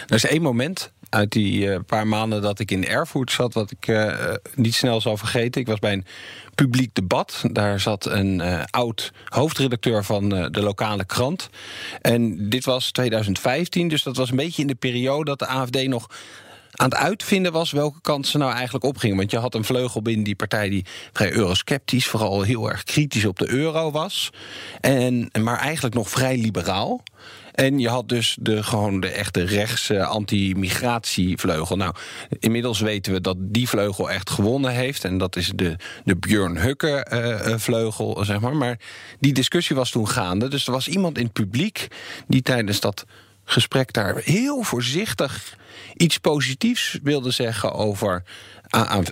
Er 0.07 0.15
is 0.15 0.25
één 0.25 0.41
moment 0.41 0.91
uit 1.09 1.31
die 1.31 1.65
uh, 1.65 1.79
paar 1.85 2.07
maanden 2.07 2.41
dat 2.41 2.59
ik 2.59 2.71
in 2.71 2.87
Erfurt 2.87 3.31
zat... 3.31 3.53
wat 3.53 3.71
ik 3.71 3.87
uh, 3.87 4.33
niet 4.55 4.75
snel 4.75 5.01
zal 5.01 5.17
vergeten. 5.17 5.61
Ik 5.61 5.67
was 5.67 5.79
bij 5.79 5.93
een 5.93 6.05
publiek 6.55 6.89
debat. 6.93 7.43
Daar 7.51 7.79
zat 7.79 8.05
een 8.05 8.41
oud 8.69 9.11
hoofdredacteur 9.25 10.03
van 10.03 10.29
de 10.29 10.61
lokale 10.61 11.05
krant. 11.05 11.49
En 12.01 12.49
dit 12.49 12.65
was 12.65 12.91
2015, 12.91 13.87
dus 13.87 14.03
dat 14.03 14.17
was 14.17 14.29
een 14.29 14.35
beetje 14.35 14.61
in 14.61 14.67
de 14.67 14.75
periode... 14.75 15.25
dat 15.25 15.39
de 15.39 15.47
AFD 15.47 15.87
nog 15.87 16.07
aan 16.75 16.89
het 16.89 16.95
uitvinden 16.95 17.51
was 17.51 17.71
welke 17.71 18.01
kant 18.01 18.27
ze 18.27 18.37
nou 18.37 18.53
eigenlijk 18.53 18.85
opgingen. 18.85 19.17
Want 19.17 19.31
je 19.31 19.37
had 19.37 19.55
een 19.55 19.63
vleugel 19.63 20.01
binnen 20.01 20.23
die 20.23 20.35
partij 20.35 20.69
die 20.69 20.85
vrij 21.13 21.31
eurosceptisch... 21.31 22.07
vooral 22.07 22.41
heel 22.41 22.69
erg 22.69 22.83
kritisch 22.83 23.25
op 23.25 23.39
de 23.39 23.49
euro 23.49 23.91
was. 23.91 24.29
En, 24.81 25.29
maar 25.41 25.59
eigenlijk 25.59 25.95
nog 25.95 26.09
vrij 26.09 26.37
liberaal. 26.37 27.03
En 27.51 27.79
je 27.79 27.89
had 27.89 28.09
dus 28.09 28.37
de, 28.39 28.63
gewoon 28.63 28.99
de 28.99 29.07
echte 29.07 29.43
rechtse 29.43 30.05
anti-migratievleugel. 30.05 31.75
Nou, 31.75 31.93
inmiddels 32.39 32.79
weten 32.79 33.13
we 33.13 33.21
dat 33.21 33.37
die 33.39 33.69
vleugel 33.69 34.11
echt 34.11 34.29
gewonnen 34.29 34.71
heeft. 34.71 35.03
En 35.03 35.17
dat 35.17 35.35
is 35.35 35.51
de, 35.55 35.75
de 36.03 36.15
Björn 36.15 36.57
Hukke-vleugel, 36.57 38.25
zeg 38.25 38.39
maar. 38.39 38.55
Maar 38.55 38.79
die 39.19 39.33
discussie 39.33 39.75
was 39.75 39.91
toen 39.91 40.09
gaande. 40.09 40.47
Dus 40.47 40.65
er 40.65 40.71
was 40.71 40.87
iemand 40.87 41.17
in 41.17 41.23
het 41.23 41.33
publiek 41.33 41.87
die 42.27 42.41
tijdens 42.41 42.79
dat 42.79 43.05
gesprek 43.45 43.93
daar 43.93 44.21
heel 44.23 44.63
voorzichtig 44.63 45.57
iets 45.95 46.17
positiefs 46.17 46.99
wilde 47.03 47.31
zeggen 47.31 47.73
over 47.73 48.23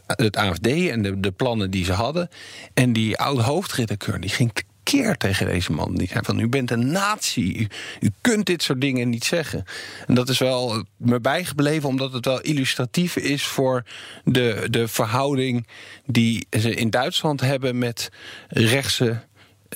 het 0.07 0.37
AFD 0.37 0.67
en 0.67 1.01
de, 1.01 1.19
de 1.19 1.31
plannen 1.31 1.71
die 1.71 1.85
ze 1.85 1.93
hadden. 1.93 2.29
En 2.73 2.93
die 2.93 3.17
oude 3.17 3.41
hoofdredacteur 3.41 4.19
die 4.19 4.29
ging 4.29 4.51
keer 4.83 5.17
tegen 5.17 5.45
deze 5.45 5.71
man. 5.71 5.95
Die 5.95 6.07
zei 6.07 6.23
van, 6.23 6.39
u 6.39 6.47
bent 6.47 6.71
een 6.71 6.91
nazi, 6.91 7.67
u, 7.99 8.09
kunt 8.21 8.45
dit 8.45 8.63
soort 8.63 8.81
dingen 8.81 9.09
niet 9.09 9.25
zeggen. 9.25 9.65
En 10.07 10.13
dat 10.13 10.29
is 10.29 10.37
wel 10.37 10.83
me 10.97 11.19
bijgebleven, 11.19 11.89
omdat 11.89 12.13
het 12.13 12.25
wel 12.25 12.41
illustratief 12.41 13.15
is... 13.15 13.43
voor 13.43 13.83
de, 14.23 14.67
de 14.69 14.87
verhouding 14.87 15.67
die 16.05 16.47
ze 16.59 16.73
in 16.73 16.89
Duitsland 16.89 17.41
hebben 17.41 17.77
met 17.77 18.09
rechtse 18.47 19.23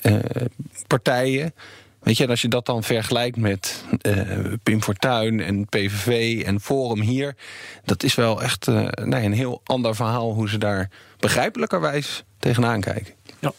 uh, 0.02 0.18
partijen... 0.86 1.54
Weet 2.08 2.16
je, 2.16 2.24
en 2.24 2.30
als 2.30 2.42
je 2.42 2.48
dat 2.48 2.66
dan 2.66 2.82
vergelijkt 2.82 3.36
met 3.36 3.84
uh, 4.02 4.52
Pim 4.62 4.82
Fortuyn 4.82 5.40
en 5.40 5.66
PVV 5.66 6.42
en 6.44 6.60
Forum 6.60 7.00
hier... 7.00 7.36
dat 7.84 8.02
is 8.02 8.14
wel 8.14 8.42
echt 8.42 8.66
uh, 8.66 8.88
nee, 9.04 9.24
een 9.24 9.32
heel 9.32 9.60
ander 9.64 9.94
verhaal 9.94 10.32
hoe 10.32 10.48
ze 10.48 10.58
daar 10.58 10.90
begrijpelijkerwijs 11.18 12.24
tegenaan 12.38 12.80
kijken. 12.80 13.14
Ja. 13.38 13.52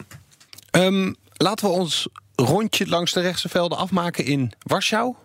Um, 0.71 1.15
Laten 1.33 1.65
we 1.65 1.71
ons 1.71 2.07
rondje 2.35 2.87
langs 2.87 3.13
de 3.13 3.21
rechtse 3.21 3.49
velden 3.49 3.77
afmaken 3.77 4.25
in 4.25 4.51
Warschau. 4.59 5.15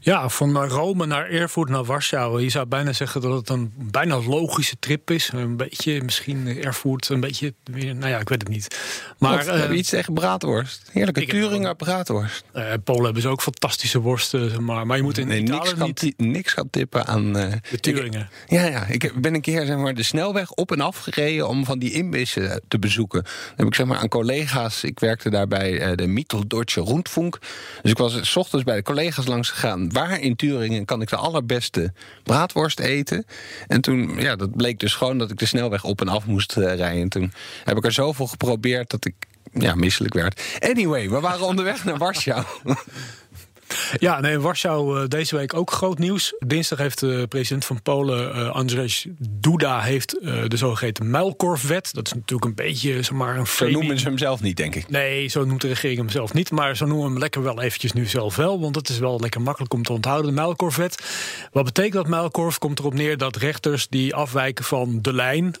Ja, 0.00 0.28
van 0.28 0.56
Rome 0.56 1.06
naar 1.06 1.30
Erfurt 1.30 1.68
naar 1.68 1.84
Warschau. 1.84 2.42
Je 2.42 2.48
zou 2.48 2.66
bijna 2.66 2.92
zeggen 2.92 3.20
dat 3.20 3.32
het 3.32 3.48
een 3.48 3.72
bijna 3.76 4.22
logische 4.22 4.76
trip 4.78 5.10
is. 5.10 5.30
Een 5.32 5.56
beetje, 5.56 6.02
misschien 6.02 6.62
Erfurt, 6.62 7.08
een 7.08 7.20
beetje, 7.20 7.54
nou 7.72 8.08
ja, 8.08 8.18
ik 8.18 8.28
weet 8.28 8.42
het 8.42 8.48
niet. 8.48 8.80
Maar 9.18 9.44
Wat, 9.44 9.70
uh, 9.70 9.76
iets 9.76 9.88
tegen 9.88 10.14
braadworst. 10.14 10.88
Heerlijke 10.92 11.26
Thuringer 11.26 11.76
braadworst. 11.76 12.44
Uh, 12.54 12.72
Polen 12.84 13.04
hebben 13.04 13.22
ze 13.22 13.28
ook 13.28 13.42
fantastische 13.42 14.00
worsten, 14.00 14.64
maar, 14.64 14.86
maar 14.86 14.96
je 14.96 15.02
moet 15.02 15.18
in 15.18 15.26
nee, 15.26 15.42
niks, 15.42 15.72
gaan 15.72 15.92
niet... 16.00 16.14
niks 16.16 16.52
gaan 16.52 16.70
tippen 16.70 17.06
aan... 17.06 17.36
Uh, 17.36 17.52
de 17.70 17.80
Turingen. 17.80 18.28
ja, 18.46 18.64
ja, 18.64 18.86
ik 18.86 19.20
ben 19.20 19.34
een 19.34 19.40
keer 19.40 19.66
zeg 19.66 19.76
maar, 19.76 19.94
de 19.94 20.02
snelweg 20.02 20.50
op 20.50 20.72
en 20.72 20.80
af 20.80 20.98
gereden 20.98 21.48
om 21.48 21.64
van 21.64 21.78
die 21.78 21.92
inbissen 21.92 22.62
te 22.68 22.78
bezoeken. 22.78 23.22
Dan 23.22 23.54
heb 23.56 23.66
ik 23.66 23.74
zeg 23.74 23.86
maar 23.86 23.98
aan 23.98 24.08
collega's, 24.08 24.84
ik 24.84 25.00
werkte 25.00 25.30
daarbij 25.30 25.94
de 25.94 26.06
Mitteldeutsche 26.06 26.82
Rundfunk. 26.82 27.38
Dus 27.82 27.90
ik 27.90 27.98
was 27.98 28.30
s 28.30 28.36
ochtends 28.36 28.64
bij 28.64 28.76
de 28.76 28.82
collega's 28.82 29.26
langs 29.26 29.50
gegaan 29.50 29.65
Waar 29.74 30.20
in 30.20 30.36
Turingen 30.36 30.84
kan 30.84 31.02
ik 31.02 31.08
de 31.08 31.16
allerbeste 31.16 31.92
braadworst 32.22 32.80
eten? 32.80 33.24
En 33.66 33.80
toen, 33.80 34.20
ja, 34.20 34.36
dat 34.36 34.56
bleek 34.56 34.78
dus 34.78 34.94
gewoon 34.94 35.18
dat 35.18 35.30
ik 35.30 35.38
de 35.38 35.46
snelweg 35.46 35.84
op 35.84 36.00
en 36.00 36.08
af 36.08 36.26
moest 36.26 36.56
uh, 36.56 36.74
rijden. 36.74 37.08
Toen 37.08 37.32
heb 37.64 37.76
ik 37.76 37.84
er 37.84 37.92
zoveel 37.92 38.26
geprobeerd 38.26 38.90
dat 38.90 39.04
ik 39.04 39.14
ja, 39.52 39.74
misselijk 39.74 40.14
werd. 40.14 40.42
Anyway, 40.58 41.10
we 41.10 41.20
waren 41.20 41.46
onderweg 41.46 41.84
naar 41.84 41.98
Warschau. 41.98 42.44
Ja, 43.98 44.20
nee, 44.20 44.32
in 44.32 44.40
Warschau 44.40 45.00
uh, 45.00 45.08
deze 45.08 45.36
week 45.36 45.54
ook 45.54 45.70
groot 45.70 45.98
nieuws. 45.98 46.34
Dinsdag 46.38 46.78
heeft 46.78 47.00
de 47.00 47.26
president 47.28 47.64
van 47.64 47.82
Polen, 47.82 48.36
uh, 48.36 48.50
Andrzej 48.50 49.02
Duda, 49.18 49.80
heeft 49.80 50.16
uh, 50.20 50.42
de 50.46 50.56
zogeheten 50.56 51.10
muilkorfwet. 51.10 51.88
Dat 51.92 52.06
is 52.06 52.12
natuurlijk 52.12 52.44
een 52.44 52.54
beetje, 52.54 52.92
zeg 52.92 53.10
maar, 53.10 53.36
een. 53.36 53.46
Zo 53.46 53.68
noemen 53.68 53.98
ze 53.98 54.06
hem 54.06 54.18
zelf 54.18 54.40
niet, 54.40 54.56
denk 54.56 54.74
ik. 54.74 54.88
Nee, 54.88 55.28
zo 55.28 55.44
noemt 55.44 55.60
de 55.60 55.68
regering 55.68 55.98
hem 55.98 56.10
zelf 56.10 56.32
niet. 56.32 56.50
Maar 56.50 56.76
zo 56.76 56.84
noemen 56.86 57.04
we 57.04 57.10
hem 57.10 57.20
lekker 57.20 57.42
wel 57.42 57.62
eventjes 57.62 57.92
nu 57.92 58.06
zelf 58.06 58.36
wel. 58.36 58.60
Want 58.60 58.76
het 58.76 58.88
is 58.88 58.98
wel 58.98 59.20
lekker 59.20 59.40
makkelijk 59.40 59.74
om 59.74 59.82
te 59.82 59.92
onthouden, 59.92 60.34
de 60.34 60.40
muilkorfwet. 60.40 61.02
Wat 61.52 61.64
betekent 61.64 61.94
dat 61.94 62.08
muilkorf? 62.08 62.58
Komt 62.58 62.78
erop 62.78 62.94
neer 62.94 63.16
dat 63.16 63.36
rechters 63.36 63.86
die 63.88 64.14
afwijken 64.14 64.64
van 64.64 64.98
de 65.02 65.12
lijn... 65.12 65.54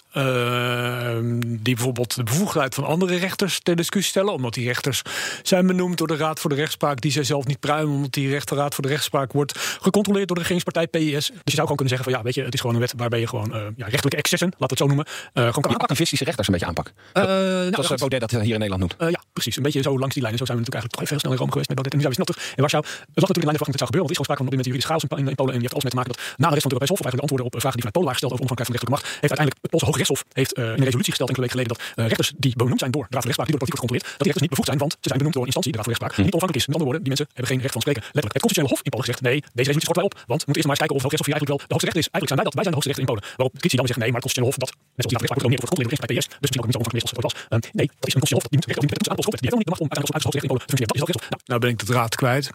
die 1.62 1.74
bijvoorbeeld 1.74 2.14
de 2.14 2.22
bevoegdheid 2.22 2.74
van 2.74 2.84
andere 2.84 3.16
rechters 3.16 3.60
ter 3.60 3.76
discussie 3.76 4.10
stellen... 4.10 4.32
omdat 4.32 4.54
die 4.54 4.66
rechters 4.66 5.02
zijn 5.42 5.66
benoemd 5.66 5.98
door 5.98 6.06
de 6.06 6.16
Raad 6.16 6.40
voor 6.40 6.50
de 6.50 6.56
Rechtspraak... 6.56 7.00
die 7.00 7.12
zij 7.12 7.24
zelf 7.24 7.46
niet 7.46 7.60
pruimen 7.60 7.95
omdat 7.96 8.12
die 8.12 8.30
rechterraad 8.30 8.74
voor 8.74 8.84
de 8.84 8.90
rechtspraak 8.90 9.32
wordt 9.32 9.58
gecontroleerd 9.80 10.26
door 10.26 10.36
de 10.36 10.42
regeringspartij 10.42 10.86
PIS. 10.86 11.12
Dus 11.12 11.26
je 11.26 11.40
zou 11.44 11.60
gewoon 11.60 11.76
kunnen 11.76 11.88
zeggen 11.88 12.10
van 12.10 12.12
ja, 12.12 12.22
weet 12.22 12.34
je, 12.34 12.42
het 12.42 12.54
is 12.54 12.60
gewoon 12.60 12.74
een 12.74 12.80
wet 12.80 12.92
waarbij 12.96 13.20
je 13.20 13.28
gewoon 13.28 13.48
uh, 13.48 13.62
ja, 13.76 13.86
rechtelijke 13.86 14.16
excessen, 14.16 14.48
laten 14.58 14.58
we 14.58 14.66
het 14.66 14.78
zo 14.78 14.86
noemen, 14.86 15.06
uh, 15.06 15.12
gewoon 15.32 15.52
kan 15.52 15.62
aanpakken. 15.62 15.78
activistische 15.78 16.24
rechters 16.24 16.46
een 16.46 16.52
beetje 16.52 16.68
aanpakken. 16.68 16.94
Uh, 16.96 17.22
dat, 17.22 17.28
nou, 17.28 17.70
dat 17.70 17.90
is 17.90 17.98
Baudet 17.98 18.20
dat 18.20 18.30
hier 18.30 18.42
in 18.42 18.60
Nederland 18.64 18.80
noemt. 18.80 19.12
ja, 19.12 19.22
precies. 19.32 19.56
Een 19.56 19.62
beetje 19.62 19.82
zo 19.82 19.98
langs 19.98 20.14
die 20.14 20.22
lijn. 20.22 20.34
En 20.34 20.38
zo 20.38 20.44
zijn 20.44 20.58
we 20.58 20.64
natuurlijk 20.64 20.84
eigenlijk 20.84 20.92
toch 20.92 21.02
even 21.02 21.14
heel 21.14 21.22
snel 21.24 21.32
in 21.32 21.38
Rome 21.38 21.52
geweest 21.52 21.68
met 21.68 21.76
Baudet. 21.78 21.92
En 21.94 21.98
nu 21.98 22.04
zijn 22.06 22.14
we 22.14 22.20
snel 22.20 22.30
terug 22.30 22.56
in 22.56 22.62
Warschau. 22.64 22.84
Het 22.84 23.20
was 23.20 23.28
natuurlijk 23.28 23.44
in 23.44 23.50
lijn 23.50 23.58
verwachting 23.60 23.76
dat 23.76 23.80
het 23.80 23.84
zou 23.84 23.90
gebeuren, 23.90 24.06
want 24.06 24.12
er 24.12 24.16
is 24.16 24.20
gewoon 24.20 24.30
sprake 24.30 24.42
van 24.42 24.48
op 24.48 24.54
dit 24.54 24.60
moment 24.60 24.70
juridische 24.70 24.92
chaos 24.92 25.04
in, 25.04 25.28
in, 25.32 25.38
Polen. 25.40 25.52
En 25.54 25.60
je 25.60 25.66
hebt 25.66 25.76
alles 25.76 25.86
mee 25.86 25.94
te 25.94 26.00
maken 26.00 26.12
dat 26.12 26.20
na 26.42 26.48
de 26.50 26.56
rest 26.56 26.64
van 26.66 26.70
het 26.70 26.76
Europees 26.76 26.92
Hof, 26.92 27.00
eigenlijk 27.00 27.20
de 27.20 27.26
antwoorden 27.26 27.46
op 27.48 27.54
vragen 27.62 27.78
die 27.78 27.84
vanuit 27.86 27.96
Polen 27.96 28.08
waren 28.10 28.18
gesteld 28.20 28.32
over 28.34 28.44
onafhankelijkheid 28.44 28.70
van 28.70 28.76
de 28.76 28.80
rechtelijke 28.80 28.96
macht, 28.96 29.22
heeft 29.22 29.32
uiteindelijk 29.34 29.58
het 29.64 29.70
Poolse 29.72 29.88
Hoge 29.88 30.00
Rechtshof 30.00 30.20
heeft, 30.40 30.52
een 30.80 30.88
resolutie 30.90 31.12
gesteld 31.14 31.30
enkele 31.32 31.46
weken 31.46 31.56
geleden 31.56 31.72
dat 31.72 31.80
rechters 32.12 32.28
die 32.44 32.54
benoemd 32.60 32.80
zijn 32.84 32.92
door 32.96 33.04
de 33.08 33.14
Raad 33.16 33.24
van 33.24 33.30
Rechtspraak, 33.30 33.48
die 33.48 33.54
door 33.56 33.64
de 33.64 33.72
politiek 33.72 33.82
wordt 33.82 33.84
gecontroleerd, 33.84 34.08
dat 34.16 34.24
die 34.24 34.30
rechters 34.30 34.46
niet 34.46 34.54
bevoegd 34.54 34.70
zijn, 34.72 34.80
want 34.84 34.92
ze 35.04 35.08
zijn 35.10 35.18
benoemd 35.20 35.36
door 35.36 35.44
een 35.44 35.52
instantie, 35.52 35.72
de 35.74 35.78
Raad 35.78 35.86
van 35.88 35.92
Rechtspraak, 35.94 36.14
die 36.16 36.24
niet 36.28 36.36
onafhankelijk 36.36 36.60
is. 36.62 36.66
Met 36.70 36.74
andere 36.76 36.88
woorden, 36.90 37.02
die 37.06 37.12
mensen 37.14 37.28
hebben 37.36 37.50
geen 37.52 37.62
recht 37.64 37.74
van 37.76 37.82
spreken. 37.86 38.02
Letterlijk. 38.16 38.36
Het 38.36 38.44
Constitutionele 38.44 38.74
Hof 38.74 38.82
in 38.86 38.92
Polen 38.92 39.06
gezegd, 39.06 39.22
nee, 39.28 39.38
deze 39.40 39.68
resolutie 39.70 39.88
schort 39.88 40.00
wij 40.00 40.08
op, 40.10 40.14
want 40.32 40.40
we 40.42 40.48
moeten 40.48 40.60
eerst 40.60 40.68
maar 40.70 40.76
eens 40.76 40.84
kijken 40.84 40.96
of 40.96 41.02
het 41.02 41.06
Hoge 41.06 41.16
Rechtshof 41.16 41.30
hier 41.30 41.38
eigenlijk 41.38 41.54
wel 41.54 41.68
de 41.70 41.74
hoogste 41.74 41.88
rechter 41.88 42.02
is. 42.04 42.10
Eigenlijk 42.12 42.32
zijn 42.32 42.40
wij 42.40 42.48
dat, 42.48 42.56
wij 42.58 42.66
zijn 42.66 42.74
de 42.74 42.78
hoogste 42.78 42.90
rechter 42.92 43.04
in 43.06 43.10
Polen. 43.12 43.24
Waarop 43.38 43.52
critici 43.60 43.78
dan 43.80 43.88
zeggen, 43.90 44.02
nee, 44.04 44.12
maar 44.12 44.20
het 44.20 44.26
Constitutionele 44.26 44.52
Hof, 44.52 44.58
dat, 44.64 44.70
net 44.96 45.02
zoals 45.02 45.12
die 45.12 45.18
van 45.18 45.24
Rechtspraak, 45.24 45.44
wordt 45.44 45.54
meer 45.54 45.62
voor 45.62 45.70
gecontroleerd 45.72 45.92
door 45.92 46.06
de 46.06 46.12
bij 46.12 46.20
PS, 46.20 46.26
dus 46.42 46.42
misschien 46.44 46.62
ook 46.62 46.68
niet 46.68 46.76
zo 46.76 46.80
onafhankelijk 46.82 47.06
is 47.06 47.06
als 47.06 47.14
het 47.16 47.20
ooit 47.20 47.28
was. 47.28 47.34
Um, 47.54 47.62
nee, 47.78 47.88
dat 48.00 48.08
is 48.10 48.14
een 48.14 48.22
Constitutionele 48.22 48.42
Hof, 48.42 48.52
die 48.52 48.58
moet 48.60 48.68
recht 48.70 48.80
op 48.80 48.86
die 48.86 49.10
aan 49.10 49.18
Poolse 49.18 49.30
Die 49.36 49.46
heeft 49.46 49.56
ook 49.56 49.62
niet 49.62 49.70
de 49.70 49.74
macht 49.74 49.84
om 49.84 49.90
uiteindelijk 49.92 50.16
als 50.18 50.26
hoogste 50.26 50.38
rechter 50.38 50.48
in 50.48 50.52
Polen 50.52 50.62
te 50.64 50.70
functioneren. 50.72 50.92
Dat 50.92 50.98
is 50.98 51.04
het 51.04 51.10
Rechtshof. 51.10 51.26
Nou, 51.32 51.42
nou 51.50 51.58
ben 51.64 51.70
ik 51.74 51.78
de 51.82 51.88
draad 51.92 52.14
kwijt. 52.22 52.46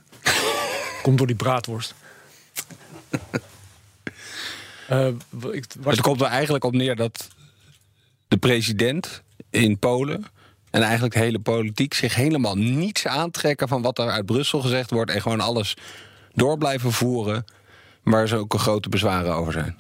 Komt 1.06 1.18
door 1.20 1.30
die 1.32 1.42
braadworst. 1.44 1.90
uh, 4.96 5.54
ik, 5.60 5.66
het 5.84 6.02
komt 6.08 6.22
er 6.22 6.34
eigenlijk 6.40 6.64
op 6.64 6.74
neer 6.74 6.96
dat 6.96 7.16
de 8.28 8.38
president 8.38 9.22
in 9.50 9.80
Polen 9.80 10.26
en 10.72 10.82
eigenlijk 10.82 11.14
de 11.14 11.20
hele 11.20 11.40
politiek 11.40 11.94
zich 11.94 12.16
helemaal 12.16 12.56
niets 12.56 13.08
aantrekken 13.08 13.68
van 13.68 13.82
wat 13.82 14.00
er 14.00 14.10
uit 14.10 14.26
Brussel 14.26 14.60
gezegd 14.60 14.92
wordt. 14.92 15.12
En 15.12 15.22
gewoon 15.22 15.40
alles 15.40 15.74
door 16.34 16.58
blijven 16.58 16.92
voeren. 16.92 17.46
Waar 18.04 18.28
ze 18.28 18.36
ook 18.36 18.54
grote 18.54 18.90
bezwaren 18.90 19.34
over 19.34 19.54
zijn. 19.54 19.78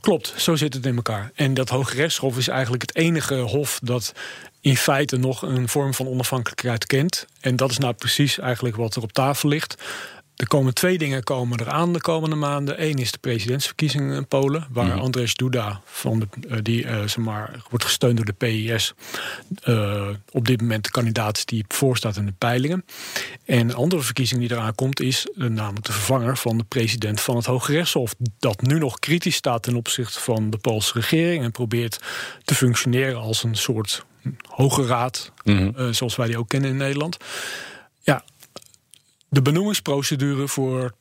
Klopt, 0.00 0.34
zo 0.36 0.56
zit 0.56 0.74
het 0.74 0.86
in 0.86 0.96
elkaar. 0.96 1.30
En 1.34 1.54
dat 1.54 1.68
Hoge 1.68 1.94
Rechtshof 1.94 2.36
is 2.36 2.48
eigenlijk 2.48 2.82
het 2.82 2.96
enige 2.96 3.34
hof 3.34 3.78
dat 3.82 4.12
in 4.60 4.76
feite 4.76 5.16
nog 5.16 5.42
een 5.42 5.68
vorm 5.68 5.94
van 5.94 6.06
onafhankelijkheid 6.06 6.86
kent. 6.86 7.26
En 7.40 7.56
dat 7.56 7.70
is 7.70 7.78
nou 7.78 7.94
precies 7.94 8.38
eigenlijk 8.38 8.76
wat 8.76 8.96
er 8.96 9.02
op 9.02 9.12
tafel 9.12 9.48
ligt. 9.48 9.82
Er 10.38 10.48
komen 10.48 10.74
twee 10.74 10.98
dingen 10.98 11.22
komen 11.22 11.60
eraan 11.60 11.92
de 11.92 12.00
komende 12.00 12.36
maanden. 12.36 12.82
Eén 12.82 12.98
is 12.98 13.12
de 13.12 13.18
presidentsverkiezingen 13.18 14.16
in 14.16 14.26
Polen, 14.26 14.66
waar 14.70 14.94
mm. 14.94 15.00
Andrzej 15.00 15.30
Duda, 15.34 15.80
van 15.84 16.18
de, 16.18 16.26
uh, 16.48 16.58
die 16.62 16.84
uh, 16.84 16.98
zeg 16.98 17.16
maar, 17.16 17.62
wordt 17.70 17.84
gesteund 17.84 18.16
door 18.16 18.24
de 18.24 18.32
PIS, 18.32 18.94
uh, 19.64 20.08
op 20.30 20.46
dit 20.46 20.60
moment 20.60 20.84
de 20.84 20.90
kandidaat 20.90 21.46
die 21.46 21.64
voorstaat 21.68 22.16
in 22.16 22.26
de 22.26 22.32
peilingen. 22.38 22.84
En 23.44 23.58
een 23.58 23.74
andere 23.74 24.02
verkiezing 24.02 24.40
die 24.40 24.50
eraan 24.50 24.74
komt 24.74 25.00
is 25.00 25.28
namelijk 25.34 25.86
de 25.86 25.92
vervanger 25.92 26.36
van 26.36 26.58
de 26.58 26.64
president 26.64 27.20
van 27.20 27.36
het 27.36 27.46
Hoge 27.46 27.72
Rechtshof, 27.72 28.14
dat 28.38 28.62
nu 28.62 28.78
nog 28.78 28.98
kritisch 28.98 29.36
staat 29.36 29.62
ten 29.62 29.76
opzichte 29.76 30.20
van 30.20 30.50
de 30.50 30.58
Poolse 30.58 30.92
regering 30.92 31.44
en 31.44 31.50
probeert 31.50 32.00
te 32.44 32.54
functioneren 32.54 33.20
als 33.20 33.42
een 33.42 33.56
soort 33.56 34.04
Hoge 34.48 34.86
Raad, 34.86 35.32
eh, 35.44 35.68
zoals 35.90 36.16
wij 36.16 36.26
die 36.26 36.38
ook 36.38 36.48
kennen 36.48 36.70
in 36.70 36.76
Nederland. 36.76 37.16
Ja, 38.00 38.24
de 39.28 39.42
benoemingsprocedure 39.42 40.48
voor 40.48 40.92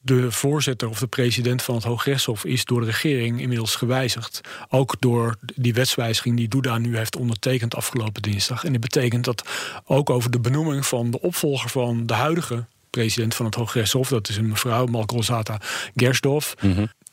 de 0.00 0.32
voorzitter 0.32 0.88
of 0.88 0.98
de 0.98 1.06
president 1.06 1.62
van 1.62 1.74
het 1.74 1.84
Hooggerechtshof 1.84 2.44
is 2.44 2.64
door 2.64 2.80
de 2.80 2.86
regering 2.86 3.40
inmiddels 3.40 3.76
gewijzigd. 3.76 4.40
Ook 4.68 4.96
door 4.98 5.36
die 5.54 5.74
wetswijziging 5.74 6.36
die 6.36 6.48
Duda 6.48 6.78
nu 6.78 6.96
heeft 6.96 7.16
ondertekend 7.16 7.74
afgelopen 7.74 8.22
dinsdag. 8.22 8.64
En 8.64 8.70
die 8.70 8.80
betekent 8.80 9.24
dat 9.24 9.48
ook 9.84 10.10
over 10.10 10.30
de 10.30 10.40
benoeming 10.40 10.86
van 10.86 11.10
de 11.10 11.20
opvolger 11.20 11.70
van 11.70 12.06
de 12.06 12.14
huidige 12.14 12.66
president 12.90 13.34
van 13.34 13.46
het 13.46 13.54
Hooggerechtshof, 13.54 14.08
dat 14.08 14.28
is 14.28 14.36
een 14.36 14.48
mevrouw 14.48 14.86
Malcolzata 14.86 15.60
Gersdorf. 15.94 16.54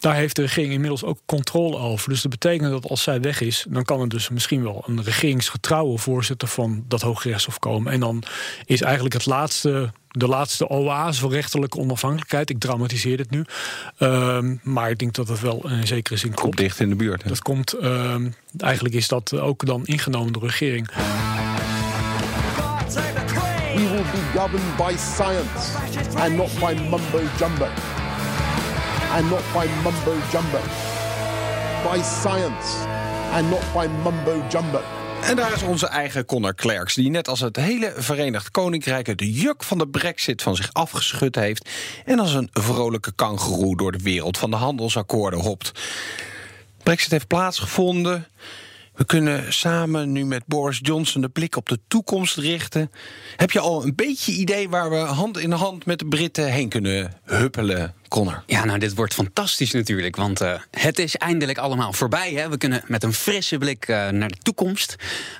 Daar 0.04 0.16
heeft 0.16 0.36
de 0.36 0.42
regering 0.42 0.74
inmiddels 0.74 1.04
ook 1.04 1.20
controle 1.26 1.78
over. 1.78 2.10
Dus 2.10 2.22
dat 2.22 2.32
betekent 2.32 2.72
dat 2.72 2.90
als 2.90 3.04
zij 3.04 3.22
weg 3.22 3.42
is, 3.42 3.66
dan 3.70 3.84
kan 3.84 4.00
er 4.02 4.10
dus 4.10 4.30
misschien 4.30 4.64
wel 4.64 4.84
een 4.88 5.04
regeringsgetrouwe 5.04 5.98
voorzitter 5.98 6.48
van 6.48 6.84
dat 6.88 7.02
Hooggerechtshof 7.02 7.60
komen. 7.60 7.92
En 7.92 8.00
dan 8.00 8.24
is 8.66 8.82
eigenlijk 8.82 9.14
het 9.14 9.26
laatste, 9.26 9.92
de 10.08 10.28
laatste 10.28 10.68
oase 10.70 11.20
voor 11.20 11.32
rechterlijke 11.32 11.78
onafhankelijkheid. 11.78 12.50
Ik 12.50 12.60
dramatiseer 12.60 13.18
dit 13.18 13.30
nu. 13.30 13.46
Ehm, 13.98 14.56
maar 14.64 14.90
ik 14.90 14.98
denk 15.00 15.14
dat 15.14 15.28
het 15.28 15.40
wel 15.40 15.70
in 15.70 15.88
zekere 15.88 16.18
zin 16.18 16.28
Komt 16.30 16.42
klopt. 16.42 16.58
dicht 16.58 16.80
in 16.80 16.90
de 16.90 16.96
buurt. 16.96 17.24
hè? 17.24 17.30
Dat 17.30 17.42
komt, 17.42 17.74
ehm, 17.74 18.30
eigenlijk 18.58 18.96
is 18.96 19.08
dat 19.08 19.34
ook 19.40 19.66
dan 19.66 19.86
ingenomen 19.86 20.34
door 20.34 20.42
de 20.42 20.48
regering. 20.48 20.88
We 23.76 23.90
will 23.90 24.04
be 24.12 24.40
governed 24.40 24.76
by 24.78 24.94
science 24.98 25.78
and 26.16 26.36
not 26.36 26.60
by 26.60 26.74
mumbo 26.90 27.22
jumbo. 27.40 27.68
And 29.14 29.30
not 29.30 29.44
by 29.54 29.68
mumbo 29.84 30.16
jumbo. 30.32 30.60
By 31.92 32.02
science 32.02 32.86
and 33.32 33.50
not 33.50 33.64
by 33.74 33.88
mumbo 34.04 34.44
jumbo. 34.50 34.82
En 35.24 35.36
daar 35.36 35.54
is 35.54 35.62
onze 35.62 35.88
eigen 35.88 36.26
Connor 36.26 36.54
Klerks, 36.56 36.94
die 36.94 37.10
net 37.10 37.28
als 37.28 37.40
het 37.40 37.56
hele 37.56 37.94
Verenigd 37.98 38.52
Koninkrijk 38.52 39.08
het 39.08 39.22
juk 39.22 39.64
van 39.64 39.78
de 39.78 39.88
brexit 39.88 40.42
van 40.42 40.56
zich 40.56 40.74
afgeschud 40.74 41.36
heeft 41.36 41.70
en 42.06 42.20
als 42.20 42.34
een 42.34 42.50
vrolijke 42.54 43.12
kangoeroe 43.12 43.78
door 43.78 43.92
de 43.92 44.04
wereld 44.04 44.38
van 44.38 44.50
de 44.50 44.56
handelsakkoorden 44.56 45.40
hopt. 45.40 45.72
Brexit 46.84 47.12
heeft 47.12 47.28
plaatsgevonden. 47.28 48.28
We 48.96 49.06
kunnen 49.06 49.54
samen 49.54 50.12
nu 50.12 50.26
met 50.26 50.44
Boris 50.46 50.80
Johnson 50.82 51.22
de 51.22 51.30
blik 51.30 51.56
op 51.56 51.70
de 51.70 51.80
toekomst 51.88 52.38
richten. 52.38 52.92
Heb 53.36 53.52
je 53.52 53.60
al 53.60 53.84
een 53.84 53.96
beetje 53.96 54.32
idee 54.32 54.70
waar 54.70 54.90
we 54.90 54.96
hand 54.96 55.38
in 55.38 55.52
hand 55.52 55.86
met 55.86 56.00
de 56.00 56.06
Britten 56.06 56.52
heen 56.52 56.70
kunnen 56.70 57.14
huppelen, 57.24 57.94
Connor? 58.14 58.44
Ja, 58.46 58.66
nou, 58.66 58.80
dit 58.80 58.96
wordt 58.96 59.14
fantastisch 59.14 59.72
natuurlijk. 59.72 60.16
Want 60.16 60.42
eh, 60.42 60.54
het 60.72 61.00
is 61.00 61.16
eindelijk 61.16 61.58
allemaal 61.58 61.94
voorbij. 61.94 62.34
Hè? 62.34 62.50
We 62.50 62.58
kunnen 62.58 62.84
met 62.88 63.04
een 63.04 63.14
frisse 63.14 63.58
blik 63.58 63.88
eh, 63.88 64.10
naar 64.10 64.30
de 64.30 64.38
toekomst. 64.42 64.96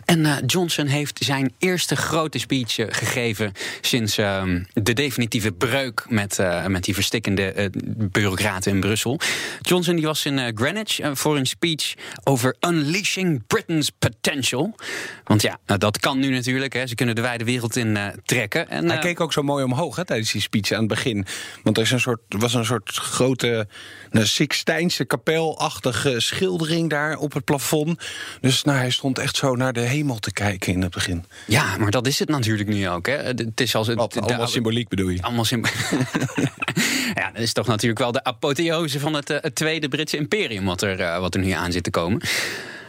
En 0.06 0.26
eh, 0.26 0.36
Johnson 0.46 0.86
heeft 0.86 1.20
zijn 1.24 1.54
eerste 1.58 1.96
grote 1.96 2.38
speech 2.38 2.76
gegeven. 2.76 3.52
sinds 3.82 4.18
ehm, 4.18 4.64
de 4.74 4.94
definitieve 4.94 5.52
breuk 5.52 6.06
met, 6.10 6.38
met 6.68 6.84
die 6.84 6.94
verstikkende 6.94 7.72
bureaucraten 8.12 8.72
in 8.72 8.80
Brussel. 8.80 9.20
Johnson 9.62 9.96
die 9.96 10.06
was 10.06 10.26
in 10.26 10.52
Greenwich 10.56 11.00
voor 11.14 11.38
een 11.38 11.46
speech 11.46 11.94
over 12.24 12.56
unleashing 12.60 13.48
Britain's 13.48 13.90
potential. 14.00 14.76
Want 15.24 15.42
ja, 15.42 15.60
nou, 15.66 15.80
dat 15.80 16.00
kan 16.00 16.20
nu 16.20 16.30
natuurlijk. 16.30 16.74
Hè? 16.74 16.88
Ze 16.88 16.96
kunnen 16.96 17.16
de 17.16 17.22
wijde 17.22 17.44
wereld 17.44 17.76
in 17.76 17.98
trekken. 18.26 18.70
En, 18.70 18.90
Hij 18.90 19.00
keek 19.00 19.20
ook 19.20 19.34
zo 19.34 19.42
mooi 19.42 19.64
omhoog 19.64 19.96
hè, 19.96 20.06
tijdens 20.06 20.32
die 20.32 20.42
speech 20.42 20.72
aan 20.72 20.80
het 20.80 20.88
begin. 20.88 21.26
Want 21.64 21.78
er 21.78 21.84
is 21.84 21.92
een 21.92 22.00
soort, 22.00 22.22
was 22.28 22.54
een 22.54 22.63
soort 22.66 22.92
grote 22.92 23.68
nou, 24.12 24.26
Sixtijnse 24.26 25.06
kapelachtige 25.06 26.20
schildering 26.20 26.90
daar 26.90 27.18
op 27.18 27.34
het 27.34 27.44
plafond. 27.44 28.00
Dus 28.42 28.64
nou, 28.64 28.78
hij 28.78 28.90
stond 28.90 29.20
echt 29.20 29.36
zo 29.36 29.56
naar 29.56 29.74
de 29.74 29.80
hemel 29.82 30.20
te 30.20 30.32
kijken 30.34 30.74
in 30.74 30.82
het 30.82 30.92
begin. 30.92 31.26
Ja, 31.48 31.78
maar 31.78 31.92
dat 31.92 32.08
is 32.08 32.20
het 32.20 32.30
natuurlijk 32.30 32.70
nu 32.70 32.90
ook. 32.90 33.06
Hè. 33.08 33.16
Het 33.16 33.62
is 33.62 33.76
als 33.76 33.88
het, 33.88 33.98
Wat, 33.98 34.14
de- 34.14 34.20
allemaal 34.22 34.48
symboliek 34.48 34.88
bedoel 34.88 35.10
je? 35.10 35.22
Allemaal 35.22 35.46
symb- 35.46 35.66
ja, 37.20 37.32
dat 37.34 37.42
is 37.42 37.54
toch 37.54 37.68
natuurlijk 37.68 38.00
wel 38.00 38.12
de 38.12 38.24
apotheose 38.24 39.00
van 39.00 39.14
het, 39.14 39.30
eh, 39.30 39.38
het 39.42 39.56
tweede 39.56 39.88
Britse 39.88 40.18
imperium 40.18 40.66
wat 40.66 40.82
er, 40.82 41.00
eh, 41.00 41.20
wat 41.20 41.36
er 41.36 41.42
nu 41.42 41.50
aan 41.52 41.72
zit 41.72 41.84
te 41.84 41.90
komen. 41.92 42.22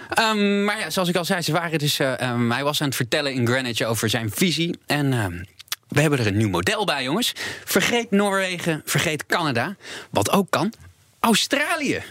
Ehm, 0.08 0.64
maar 0.64 0.78
ja, 0.78 0.90
zoals 0.90 1.08
ik 1.08 1.16
al 1.16 1.24
zei, 1.24 1.40
ze 1.42 1.52
waren 1.52 1.78
dus, 1.78 1.98
eh, 1.98 2.20
ehm, 2.20 2.50
hij 2.50 2.64
was 2.64 2.80
aan 2.80 2.86
het 2.86 2.96
vertellen 2.96 3.32
in 3.32 3.46
Greenwich 3.46 3.82
over 3.82 4.08
zijn 4.08 4.30
visie. 4.30 4.78
En 4.86 5.12
ehm, 5.12 5.42
we 5.88 6.00
hebben 6.00 6.18
er 6.18 6.26
een 6.26 6.36
nieuw 6.36 6.48
model 6.48 6.84
bij, 6.84 7.02
jongens. 7.02 7.32
Vergeet 7.64 8.10
Noorwegen, 8.10 8.82
vergeet 8.84 9.26
Canada. 9.26 9.76
Wat 10.10 10.30
ook 10.30 10.50
kan, 10.50 10.72
Australië. 11.20 12.02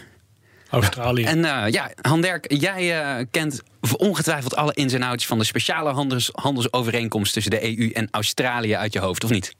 Australië. 0.70 1.24
En 1.24 1.44
eh, 1.44 1.72
ja, 1.72 1.90
Handerk, 2.00 2.52
jij 2.52 3.02
eh, 3.02 3.24
kent 3.30 3.62
ongetwijfeld 3.96 4.56
alle 4.56 4.74
ins 4.74 4.92
en 4.92 5.02
outs 5.02 5.26
van 5.26 5.38
de 5.38 5.44
speciale 5.44 5.90
handels, 5.90 6.30
handelsovereenkomst 6.32 7.32
tussen 7.32 7.50
de 7.50 7.78
EU 7.78 7.90
en 7.90 8.08
Australië 8.10 8.74
uit 8.76 8.92
je 8.92 8.98
hoofd, 8.98 9.24
of 9.24 9.30
niet? 9.30 9.54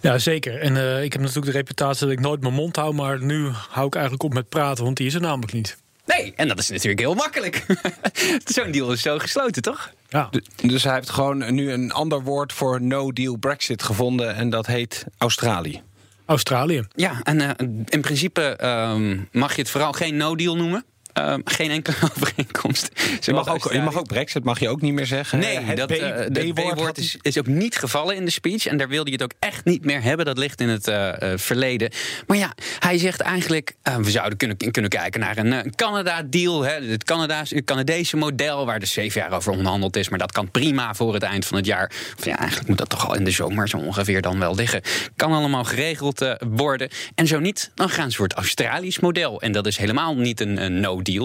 Ja, 0.00 0.18
zeker. 0.18 0.60
En 0.60 0.76
eh, 0.76 1.02
ik 1.02 1.12
heb 1.12 1.20
natuurlijk 1.20 1.52
de 1.52 1.58
reputatie 1.58 2.06
dat 2.06 2.16
ik 2.16 2.20
nooit 2.20 2.40
mijn 2.40 2.54
mond 2.54 2.76
hou. 2.76 2.94
Maar 2.94 3.22
nu 3.22 3.50
hou 3.68 3.86
ik 3.86 3.94
eigenlijk 3.94 4.24
op 4.24 4.34
met 4.34 4.48
praten, 4.48 4.84
want 4.84 4.96
die 4.96 5.06
is 5.06 5.14
er 5.14 5.20
namelijk 5.20 5.52
niet. 5.52 5.76
Nee, 6.04 6.32
en 6.36 6.48
dat 6.48 6.58
is 6.58 6.68
natuurlijk 6.68 7.00
heel 7.00 7.14
makkelijk. 7.14 7.66
Zo'n 8.54 8.70
deal 8.70 8.92
is 8.92 9.02
zo 9.02 9.18
gesloten, 9.18 9.62
toch? 9.62 9.92
Ja. 10.08 10.30
Dus 10.56 10.84
hij 10.84 10.94
heeft 10.94 11.10
gewoon 11.10 11.54
nu 11.54 11.72
een 11.72 11.92
ander 11.92 12.22
woord 12.22 12.52
voor 12.52 12.82
no-deal 12.82 13.36
Brexit 13.36 13.82
gevonden. 13.82 14.34
En 14.34 14.50
dat 14.50 14.66
heet 14.66 15.04
Australië. 15.18 15.82
Australië. 16.24 16.86
Ja, 16.94 17.20
en 17.22 17.40
eh, 17.40 17.66
in 17.84 18.00
principe 18.00 18.42
ehm, 18.42 19.18
mag 19.32 19.54
je 19.54 19.60
het 19.60 19.70
vooral 19.70 19.92
geen 19.92 20.16
no-deal 20.16 20.56
noemen. 20.56 20.84
Ehm, 21.12 21.40
geen 21.44 21.70
enkele 21.70 21.96
overeenkomst. 22.16 22.90
Je 23.20 23.32
mag, 23.32 23.48
ook, 23.48 23.72
je 23.72 23.80
mag 23.80 23.96
ook 23.96 24.06
Brexit 24.06 24.44
mag 24.44 24.60
je 24.60 24.68
ook 24.68 24.80
niet 24.80 24.92
meer 24.92 25.06
zeggen. 25.06 25.38
Nee, 25.38 25.58
Het 25.58 25.76
dat, 25.76 25.90
eh, 25.90 26.52
B-woord 26.52 26.98
is, 26.98 27.16
is 27.20 27.38
ook 27.38 27.46
niet 27.46 27.76
gevallen 27.76 28.16
in 28.16 28.24
de 28.24 28.30
speech. 28.30 28.66
En 28.66 28.76
daar 28.76 28.88
wilde 28.88 29.10
hij 29.10 29.12
het 29.12 29.22
ook 29.22 29.32
echt 29.38 29.64
niet 29.64 29.84
meer 29.84 30.02
hebben. 30.02 30.26
Dat 30.26 30.38
ligt 30.38 30.60
in 30.60 30.68
het 30.68 30.88
eh, 30.88 31.32
eh, 31.32 31.38
verleden. 31.38 31.90
Maar 32.26 32.36
ja, 32.36 32.52
hij 32.78 32.98
zegt 32.98 33.20
eigenlijk... 33.20 33.74
we 33.82 34.10
zouden 34.10 34.38
kunnen, 34.38 34.56
kunnen 34.56 34.90
kijken 34.90 35.20
naar 35.20 35.38
een 35.38 35.74
Canada-deal. 35.74 36.64
Het, 36.64 37.04
Canada's, 37.04 37.52
Canadese 37.64 38.16
model 38.16 38.66
waar 38.66 38.80
de 38.80 38.86
zeven 38.86 39.20
jaar 39.20 39.32
over 39.32 39.52
onderhandeld 39.52 39.96
is. 39.96 40.08
Maar 40.08 40.18
dat 40.18 40.32
kan 40.32 40.50
prima 40.50 40.94
voor 40.94 41.14
het 41.14 41.22
eind 41.22 41.46
van 41.46 41.56
het 41.56 41.66
jaar. 41.66 41.92
Of 42.18 42.24
ja, 42.24 42.38
eigenlijk 42.38 42.68
moet 42.68 42.78
dat 42.78 42.88
toch 42.88 43.08
al 43.08 43.14
in 43.14 43.24
de 43.24 43.30
zomer 43.30 43.68
zo 43.68 43.76
ongeveer 43.76 44.22
dan 44.22 44.38
wel 44.38 44.54
liggen. 44.54 44.82
Kan 45.16 45.32
allemaal 45.32 45.64
geregeld 45.64 46.36
worden. 46.50 46.88
En 47.14 47.26
zo 47.26 47.38
niet, 47.38 47.70
dan 47.74 47.88
gaan 47.88 48.10
ze 48.10 48.16
voor 48.16 48.26
het 48.26 48.36
Australisch 48.36 49.00
model. 49.00 49.40
En 49.40 49.52
dat 49.52 49.66
is 49.66 49.76
helemaal 49.76 50.16
niet 50.16 50.40
een, 50.40 50.64
een 50.64 50.80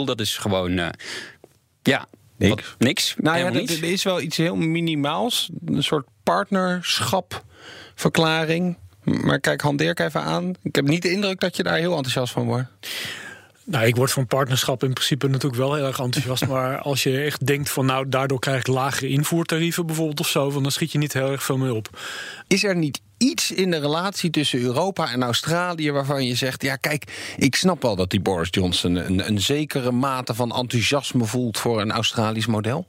Dat 0.05 0.19
is 0.19 0.37
gewoon... 0.37 0.77
eh, 0.77 0.87
ja, 1.83 2.05
Niks. 2.37 2.53
wat- 2.55 2.75
niks. 2.77 3.15
Nou 3.17 3.37
ja, 3.37 3.45
er 3.45 3.55
er 3.55 3.83
is 3.83 4.03
wel 4.03 4.21
iets 4.21 4.37
heel 4.37 4.55
minimaals. 4.55 5.49
Een 5.65 5.83
soort 5.83 6.05
partnerschapverklaring. 6.23 8.77
Maar 9.03 9.39
kijk 9.39 9.61
Han 9.61 9.75
Dirk 9.77 9.99
even 9.99 10.21
aan. 10.21 10.53
Ik 10.61 10.75
heb 10.75 10.87
niet 10.87 11.01
de 11.01 11.11
indruk 11.11 11.39
dat 11.39 11.57
je 11.57 11.63
daar 11.63 11.77
heel 11.77 11.95
enthousiast 11.95 12.33
van 12.33 12.45
wordt. 12.45 12.67
Nou, 13.65 13.85
ik 13.85 13.95
word 13.95 14.11
van 14.11 14.27
partnerschap 14.27 14.83
in 14.83 14.93
principe 14.93 15.27
natuurlijk 15.27 15.61
wel 15.61 15.73
heel 15.73 15.85
erg 15.85 15.99
enthousiast. 15.99 16.47
maar 16.53 16.77
als 16.77 17.03
je 17.03 17.21
echt 17.21 17.45
denkt 17.45 17.69
van 17.69 17.85
nou, 17.85 18.09
daardoor 18.09 18.39
krijg 18.39 18.59
ik 18.59 18.67
lagere 18.67 19.07
invoertarieven 19.07 19.85
bijvoorbeeld 19.85 20.19
of 20.19 20.27
zo, 20.27 20.61
dan 20.61 20.71
schiet 20.71 20.91
je 20.91 20.97
niet 20.97 21.13
heel 21.13 21.31
erg 21.31 21.43
veel 21.43 21.57
mee 21.57 21.73
op. 21.73 21.99
Is 22.47 22.63
er 22.63 22.75
niet 22.75 23.01
iets 23.23 23.51
in 23.51 23.71
de 23.71 23.79
relatie 23.79 24.29
tussen 24.29 24.61
Europa 24.61 25.11
en 25.11 25.23
Australië 25.23 25.91
waarvan 25.91 26.25
je 26.25 26.35
zegt: 26.35 26.63
ja, 26.63 26.75
kijk, 26.75 27.33
ik 27.37 27.55
snap 27.55 27.81
wel 27.81 27.95
dat 27.95 28.09
die 28.09 28.21
Boris 28.21 28.47
Johnson 28.51 28.95
een, 28.95 29.27
een 29.27 29.41
zekere 29.41 29.91
mate 29.91 30.33
van 30.33 30.55
enthousiasme 30.55 31.25
voelt 31.25 31.57
voor 31.57 31.81
een 31.81 31.91
Australisch 31.91 32.45
model? 32.45 32.85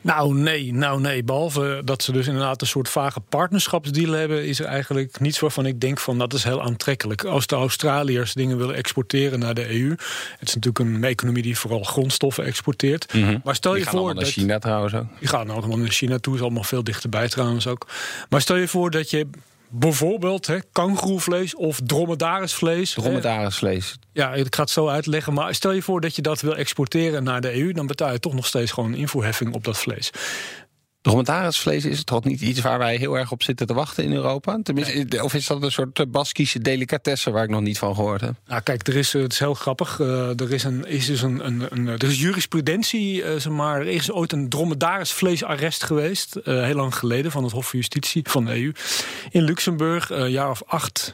Nou, 0.00 0.34
nee, 0.34 0.72
nou 0.72 1.00
nee. 1.00 1.24
Behalve 1.24 1.82
dat 1.84 2.02
ze 2.02 2.12
dus 2.12 2.26
inderdaad 2.26 2.60
een 2.60 2.66
soort 2.66 2.88
vage 2.88 3.20
partnerschapsdeal 3.20 4.12
hebben, 4.12 4.46
is 4.46 4.60
er 4.60 4.66
eigenlijk 4.66 5.20
niets 5.20 5.40
waarvan 5.40 5.66
ik 5.66 5.80
denk 5.80 5.98
van 5.98 6.18
dat 6.18 6.32
is 6.32 6.44
heel 6.44 6.62
aantrekkelijk. 6.62 7.24
Als 7.24 7.46
de 7.46 7.56
Australiërs 7.56 8.34
dingen 8.34 8.58
willen 8.58 8.74
exporteren 8.74 9.38
naar 9.38 9.54
de 9.54 9.70
EU, 9.70 9.90
het 10.38 10.48
is 10.48 10.54
natuurlijk 10.54 10.78
een 10.78 11.04
economie 11.04 11.42
die 11.42 11.58
vooral 11.58 11.82
grondstoffen 11.82 12.44
exporteert. 12.44 13.14
Maar 13.44 13.54
stel 13.54 13.72
Die 13.72 13.84
je 13.84 13.88
voor 13.88 14.14
dat 14.14 14.28
China 14.28 14.58
trouwens 14.58 14.94
ook. 14.94 15.06
Die 15.18 15.28
gaan 15.28 15.50
allemaal 15.50 15.78
naar 15.78 15.88
China 15.88 16.18
toe, 16.18 16.34
is 16.34 16.40
allemaal 16.40 16.64
veel 16.64 16.84
dichterbij 16.84 17.28
trouwens 17.28 17.66
ook. 17.66 17.86
Maar 18.28 18.40
stel 18.40 18.56
je 18.56 18.68
voor 18.68 18.90
dat 18.90 19.10
je 19.10 19.26
bijvoorbeeld 19.72 20.46
hè, 20.46 20.58
of 21.56 21.80
dromedarisvlees. 21.84 22.92
Dromedarisvlees. 22.92 23.98
ja, 24.12 24.34
ik 24.34 24.54
ga 24.54 24.62
het 24.62 24.70
zo 24.70 24.88
uitleggen. 24.88 25.32
Maar 25.32 25.54
stel 25.54 25.72
je 25.72 25.82
voor 25.82 26.00
dat 26.00 26.16
je 26.16 26.22
dat 26.22 26.40
wil 26.40 26.56
exporteren 26.56 27.24
naar 27.24 27.40
de 27.40 27.60
EU, 27.60 27.72
dan 27.72 27.86
betaal 27.86 28.12
je 28.12 28.20
toch 28.20 28.34
nog 28.34 28.46
steeds 28.46 28.72
gewoon 28.72 28.92
een 28.92 28.98
invoerheffing 28.98 29.54
op 29.54 29.64
dat 29.64 29.78
vlees. 29.78 30.10
Dromedarisvlees 31.02 31.84
is 31.84 32.04
toch 32.04 32.24
niet 32.24 32.40
iets 32.40 32.60
waar 32.60 32.78
wij 32.78 32.96
heel 32.96 33.18
erg 33.18 33.32
op 33.32 33.42
zitten 33.42 33.66
te 33.66 33.74
wachten 33.74 34.04
in 34.04 34.12
Europa? 34.12 34.58
Tenminste, 34.62 35.22
Of 35.22 35.34
is 35.34 35.46
dat 35.46 35.62
een 35.62 35.72
soort 35.72 35.98
eh, 35.98 36.06
Baskische 36.06 36.58
delicatesse 36.58 37.30
waar 37.30 37.44
ik 37.44 37.50
nog 37.50 37.60
niet 37.60 37.78
van 37.78 37.94
gehoord 37.94 38.20
heb? 38.20 38.34
Nou, 38.46 38.60
kijk, 38.60 38.88
er 38.88 38.96
is, 38.96 39.14
eh, 39.14 39.22
het 39.22 39.32
is 39.32 39.38
heel 39.38 39.54
grappig. 39.54 40.00
eh, 40.00 40.40
er 40.40 40.52
is, 40.52 40.64
een, 40.64 40.86
is 40.86 41.06
dus 41.06 41.22
een, 41.22 41.46
een, 41.46 41.66
een, 41.68 41.86
er 41.86 42.04
is 42.04 42.20
jurisprudentie, 42.20 43.22
zeg 43.22 43.48
maar. 43.48 43.80
Er 43.80 43.86
is 43.86 44.12
ooit 44.12 44.32
een 44.32 44.48
dromedarisvleesarrest 44.48 45.84
geweest, 45.84 46.36
heel 46.44 46.74
lang 46.74 46.94
geleden, 46.96 47.30
van 47.30 47.42
het 47.42 47.52
Hof 47.52 47.68
van 47.68 47.78
Justitie 47.78 48.22
van 48.28 48.44
de 48.44 48.52
EU. 48.62 48.72
In 49.30 49.42
Luxemburg, 49.42 50.10
een 50.10 50.30
jaar 50.30 50.50
of 50.50 50.62
acht 50.66 51.12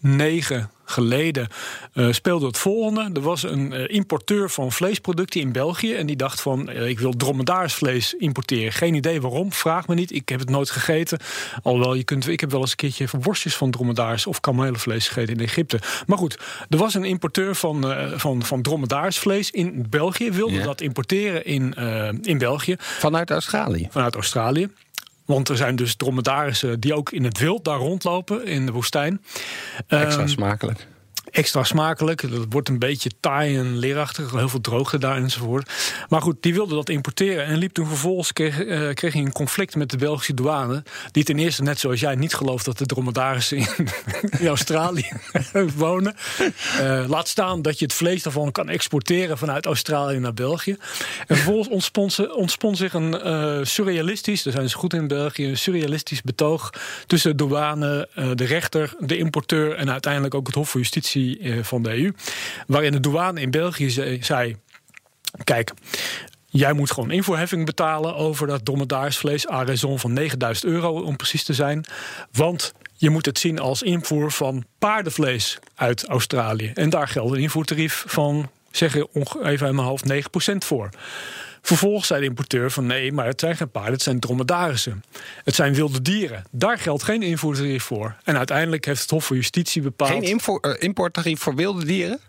negen 0.00 0.70
geleden 0.90 1.48
uh, 1.94 2.12
speelde 2.12 2.46
het 2.46 2.58
volgende. 2.58 3.10
Er 3.14 3.20
was 3.20 3.42
een 3.42 3.72
uh, 3.72 3.84
importeur 3.88 4.50
van 4.50 4.72
vleesproducten 4.72 5.40
in 5.40 5.52
België. 5.52 5.94
En 5.94 6.06
die 6.06 6.16
dacht 6.16 6.40
van, 6.40 6.70
uh, 6.70 6.88
ik 6.88 6.98
wil 6.98 7.12
dromedaarsvlees 7.16 8.14
importeren. 8.14 8.72
Geen 8.72 8.94
idee 8.94 9.20
waarom, 9.20 9.52
vraag 9.52 9.86
me 9.86 9.94
niet. 9.94 10.12
Ik 10.12 10.28
heb 10.28 10.40
het 10.40 10.50
nooit 10.50 10.70
gegeten. 10.70 11.18
Alhoewel, 11.62 11.94
je 11.94 12.04
kunt, 12.04 12.28
ik 12.28 12.40
heb 12.40 12.50
wel 12.50 12.60
eens 12.60 12.70
een 12.70 12.76
keertje 12.76 13.08
worstjes 13.20 13.56
van 13.56 13.70
dromedaars... 13.70 14.26
of 14.26 14.40
kamelenvlees 14.40 15.08
gegeten 15.08 15.34
in 15.34 15.40
Egypte. 15.40 15.80
Maar 16.06 16.18
goed, 16.18 16.38
er 16.68 16.78
was 16.78 16.94
een 16.94 17.04
importeur 17.04 17.54
van, 17.54 17.94
van, 18.16 18.42
van 18.42 18.62
dromedaarsvlees 18.62 19.50
in 19.50 19.86
België. 19.90 20.30
Wilde 20.30 20.54
ja. 20.54 20.64
dat 20.64 20.80
importeren 20.80 21.44
in, 21.44 21.74
in 22.22 22.38
België. 22.38 22.76
Vanuit 22.78 23.30
Australië? 23.30 23.88
Vanuit 23.90 24.14
Australië. 24.14 24.68
Want 25.30 25.48
er 25.48 25.56
zijn 25.56 25.76
dus 25.76 25.94
dromedarissen 25.94 26.80
die 26.80 26.94
ook 26.94 27.10
in 27.10 27.24
het 27.24 27.38
wild 27.38 27.64
daar 27.64 27.78
rondlopen 27.78 28.46
in 28.46 28.66
de 28.66 28.72
woestijn. 28.72 29.22
Extra 29.86 30.22
um, 30.22 30.28
smakelijk 30.28 30.86
extra 31.30 31.64
smakelijk. 31.64 32.30
Dat 32.30 32.46
wordt 32.48 32.68
een 32.68 32.78
beetje 32.78 33.10
taai 33.20 33.56
en 33.56 33.78
leerachtig. 33.78 34.30
Heel 34.30 34.48
veel 34.48 34.60
droogte 34.60 34.98
daar 34.98 35.16
enzovoort. 35.16 35.70
Maar 36.08 36.22
goed, 36.22 36.36
die 36.40 36.54
wilde 36.54 36.74
dat 36.74 36.88
importeren. 36.88 37.44
En 37.44 37.56
liep 37.56 37.72
toen 37.72 37.86
vervolgens, 37.86 38.32
kreeg, 38.32 38.64
uh, 38.64 38.92
kreeg 38.92 39.12
hij 39.12 39.22
een 39.22 39.32
conflict 39.32 39.76
met 39.76 39.90
de 39.90 39.96
Belgische 39.96 40.34
douane. 40.34 40.82
Die 41.12 41.24
ten 41.24 41.38
eerste, 41.38 41.62
net 41.62 41.78
zoals 41.78 42.00
jij, 42.00 42.14
niet 42.14 42.34
gelooft 42.34 42.64
dat 42.64 42.78
de 42.78 42.86
dromedarissen 42.86 43.56
in, 43.56 44.46
Australië 44.46 45.08
wonen. 45.76 46.16
Uh, 46.80 47.04
laat 47.08 47.28
staan 47.28 47.62
dat 47.62 47.78
je 47.78 47.84
het 47.84 47.94
vlees 47.94 48.22
daarvan 48.22 48.52
kan 48.52 48.68
exporteren 48.68 49.38
vanuit 49.38 49.66
Australië 49.66 50.18
naar 50.18 50.34
België. 50.34 50.76
En 51.26 51.36
vervolgens 51.36 51.68
ontspon, 52.34 52.76
zich 52.76 52.92
een 52.92 53.26
uh, 53.26 53.64
surrealistisch, 53.64 54.42
daar 54.42 54.52
zijn 54.52 54.68
ze 54.68 54.76
goed 54.76 54.94
in 54.94 55.08
België, 55.08 55.48
een 55.48 55.58
surrealistisch 55.58 56.22
betoog 56.22 56.72
tussen 57.06 57.30
de 57.30 57.36
douane, 57.36 58.08
de 58.34 58.44
rechter, 58.44 58.94
de 58.98 59.16
importeur 59.16 59.74
en 59.74 59.90
uiteindelijk 59.90 60.34
ook 60.34 60.46
het 60.46 60.56
Hof 60.56 60.70
van 60.70 60.80
Justitie 60.80 61.19
eh, 61.26 61.62
van 61.62 61.82
de 61.82 61.90
EU. 61.90 62.12
Waarin 62.66 62.92
de 62.92 63.00
douane 63.00 63.40
in 63.40 63.50
België 63.50 63.90
zei: 64.20 64.56
Kijk, 65.44 65.72
Jij 66.52 66.72
moet 66.72 66.90
gewoon 66.90 67.10
invoerheffing 67.10 67.66
betalen 67.66 68.16
over 68.16 68.46
dat 68.46 68.64
dromedaarsvlees. 68.64 69.50
A 69.50 69.64
raison 69.64 69.98
van 69.98 70.12
9000 70.12 70.72
euro 70.72 71.00
om 71.00 71.16
precies 71.16 71.44
te 71.44 71.54
zijn. 71.54 71.84
Want 72.32 72.72
je 72.96 73.10
moet 73.10 73.26
het 73.26 73.38
zien 73.38 73.58
als 73.58 73.82
invoer 73.82 74.32
van 74.32 74.64
paardenvlees 74.78 75.58
uit 75.74 76.06
Australië. 76.06 76.72
En 76.74 76.90
daar 76.90 77.08
geldt 77.08 77.32
een 77.34 77.40
invoertarief 77.40 78.04
van, 78.06 78.50
zeg 78.70 78.94
even 79.42 79.68
in 79.68 79.74
mijn 79.74 79.86
hoofd, 79.86 80.12
9% 80.12 80.56
voor. 80.58 80.90
Vervolgens 81.62 82.06
zei 82.06 82.20
de 82.20 82.26
importeur 82.26 82.70
van 82.70 82.86
nee, 82.86 83.12
maar 83.12 83.26
het 83.26 83.40
zijn 83.40 83.56
geen 83.56 83.70
paarden, 83.70 83.92
het 83.92 84.02
zijn 84.02 84.20
dromedarissen. 84.20 85.04
Het 85.44 85.54
zijn 85.54 85.74
wilde 85.74 86.02
dieren. 86.02 86.44
Daar 86.50 86.78
geldt 86.78 87.02
geen 87.02 87.22
invoertarief 87.22 87.82
voor. 87.82 88.16
En 88.24 88.36
uiteindelijk 88.36 88.84
heeft 88.84 89.00
het 89.00 89.10
Hof 89.10 89.26
van 89.26 89.36
Justitie 89.36 89.82
bepaald... 89.82 90.10
Geen 90.10 90.22
invoer, 90.22 90.58
uh, 90.62 90.74
importtarief 90.78 91.40
voor 91.40 91.54
wilde 91.54 91.84
dieren? 91.84 92.20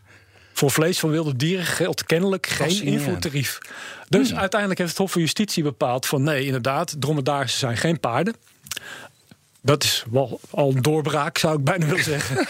Voor 0.53 0.71
vlees 0.71 0.99
van 0.99 1.09
wilde 1.09 1.35
dieren 1.35 1.65
geldt 1.65 2.05
kennelijk 2.05 2.47
geen 2.47 2.81
invoertarief. 2.81 3.57
Dus 4.09 4.29
hmm. 4.29 4.39
uiteindelijk 4.39 4.79
heeft 4.79 4.91
het 4.91 4.99
Hof 4.99 5.11
van 5.11 5.21
Justitie 5.21 5.63
bepaald 5.63 6.05
van 6.05 6.23
nee, 6.23 6.45
inderdaad, 6.45 6.95
dromedarissen 6.99 7.59
zijn 7.59 7.77
geen 7.77 7.99
paarden. 7.99 8.35
Dat 9.61 9.83
is 9.83 10.03
wel 10.11 10.39
al 10.49 10.69
een 10.69 10.81
doorbraak, 10.81 11.37
zou 11.37 11.57
ik 11.57 11.63
bijna 11.63 11.85
willen 11.85 12.03
zeggen. 12.03 12.47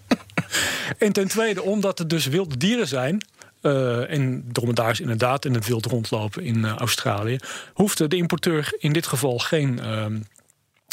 en 0.98 1.12
ten 1.12 1.28
tweede, 1.28 1.62
omdat 1.62 1.98
het 1.98 2.10
dus 2.10 2.26
wilde 2.26 2.56
dieren 2.56 2.88
zijn, 2.88 3.24
uh, 3.62 4.10
en 4.10 4.44
dromedaars 4.52 5.00
inderdaad 5.00 5.44
in 5.44 5.54
het 5.54 5.66
wild 5.66 5.86
rondlopen 5.86 6.42
in 6.42 6.56
uh, 6.56 6.76
Australië, 6.76 7.38
hoefde 7.72 8.08
de 8.08 8.16
importeur 8.16 8.74
in 8.78 8.92
dit 8.92 9.06
geval 9.06 9.38
geen, 9.38 9.80
uh, 9.82 10.06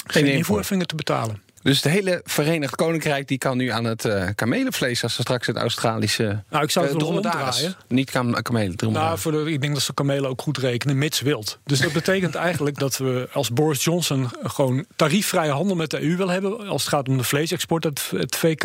geen 0.07 0.25
invoerheffingen 0.25 0.87
te 0.87 0.95
betalen. 0.95 1.41
Dus 1.67 1.83
het 1.83 1.91
hele 1.91 2.21
Verenigd 2.23 2.75
Koninkrijk 2.75 3.27
die 3.27 3.37
kan 3.37 3.57
nu 3.57 3.69
aan 3.69 3.83
het 3.83 4.05
uh, 4.05 4.27
kamelenvlees 4.35 5.03
als 5.03 5.13
ze 5.13 5.21
straks 5.21 5.47
het 5.47 5.55
Australische 5.55 6.43
nou, 6.49 6.63
ik 6.63 6.71
zou 6.71 6.85
het 6.85 6.93
uh, 6.93 6.99
dromedaris, 6.99 7.75
niet 7.87 8.11
kam 8.11 8.41
kamelen, 8.41 8.75
Nou, 8.91 9.19
voor 9.19 9.31
de, 9.31 9.51
ik 9.51 9.61
denk 9.61 9.73
dat 9.73 9.83
ze 9.83 9.93
kamelen 9.93 10.29
ook 10.29 10.41
goed 10.41 10.57
rekenen, 10.57 10.97
mits 10.97 11.21
wild. 11.21 11.59
Dus 11.63 11.79
dat 11.79 11.93
betekent 11.93 12.35
eigenlijk 12.49 12.77
dat 12.77 12.97
we 12.97 13.29
als 13.31 13.51
Boris 13.51 13.83
Johnson 13.83 14.29
gewoon 14.43 14.85
tariefvrije 14.95 15.51
handel 15.51 15.75
met 15.75 15.89
de 15.89 16.01
EU 16.01 16.17
wil 16.17 16.29
hebben 16.29 16.67
als 16.67 16.81
het 16.81 16.93
gaat 16.93 17.09
om 17.09 17.17
de 17.17 17.23
vleesexport 17.23 17.85
uit 17.85 18.11
het 18.15 18.35
VK. 18.35 18.61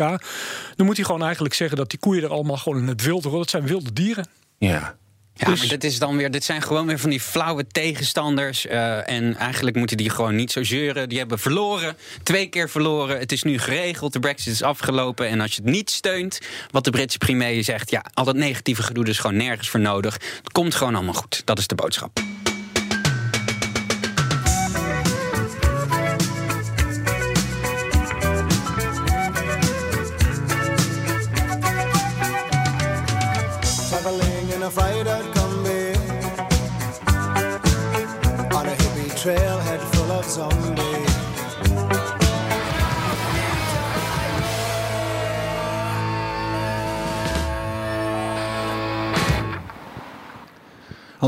Dan 0.75 0.85
moet 0.85 0.95
hij 0.95 1.05
gewoon 1.05 1.23
eigenlijk 1.23 1.53
zeggen 1.53 1.77
dat 1.77 1.89
die 1.89 1.99
koeien 1.99 2.23
er 2.23 2.29
allemaal 2.29 2.57
gewoon 2.57 2.79
in 2.79 2.87
het 2.87 3.03
wild 3.03 3.23
rollen. 3.23 3.39
Dat 3.39 3.49
zijn 3.49 3.67
wilde 3.67 3.93
dieren. 3.93 4.27
Ja. 4.57 4.95
Ja, 5.35 5.45
dus... 5.45 5.59
maar 5.59 5.67
dit, 5.67 5.83
is 5.83 5.99
dan 5.99 6.17
weer, 6.17 6.31
dit 6.31 6.43
zijn 6.43 6.61
gewoon 6.61 6.87
weer 6.87 6.99
van 6.99 7.09
die 7.09 7.19
flauwe 7.19 7.67
tegenstanders. 7.67 8.65
Uh, 8.65 9.09
en 9.09 9.35
eigenlijk 9.35 9.75
moeten 9.75 9.97
die 9.97 10.09
gewoon 10.09 10.35
niet 10.35 10.51
zo 10.51 10.63
zeuren. 10.63 11.09
Die 11.09 11.17
hebben 11.17 11.39
verloren, 11.39 11.97
twee 12.23 12.47
keer 12.47 12.69
verloren. 12.69 13.19
Het 13.19 13.31
is 13.31 13.43
nu 13.43 13.59
geregeld, 13.59 14.13
de 14.13 14.19
brexit 14.19 14.53
is 14.53 14.63
afgelopen. 14.63 15.27
En 15.27 15.41
als 15.41 15.55
je 15.55 15.61
het 15.61 15.71
niet 15.71 15.89
steunt, 15.89 16.39
wat 16.71 16.83
de 16.83 16.91
Britse 16.91 17.17
premier 17.17 17.63
zegt... 17.63 17.89
ja, 17.89 18.05
al 18.13 18.23
dat 18.23 18.35
negatieve 18.35 18.83
gedoe 18.83 19.05
is 19.05 19.19
gewoon 19.19 19.37
nergens 19.37 19.69
voor 19.69 19.79
nodig. 19.79 20.13
Het 20.13 20.51
komt 20.51 20.75
gewoon 20.75 20.95
allemaal 20.95 21.13
goed. 21.13 21.41
Dat 21.45 21.59
is 21.59 21.67
de 21.67 21.75
boodschap. 21.75 22.21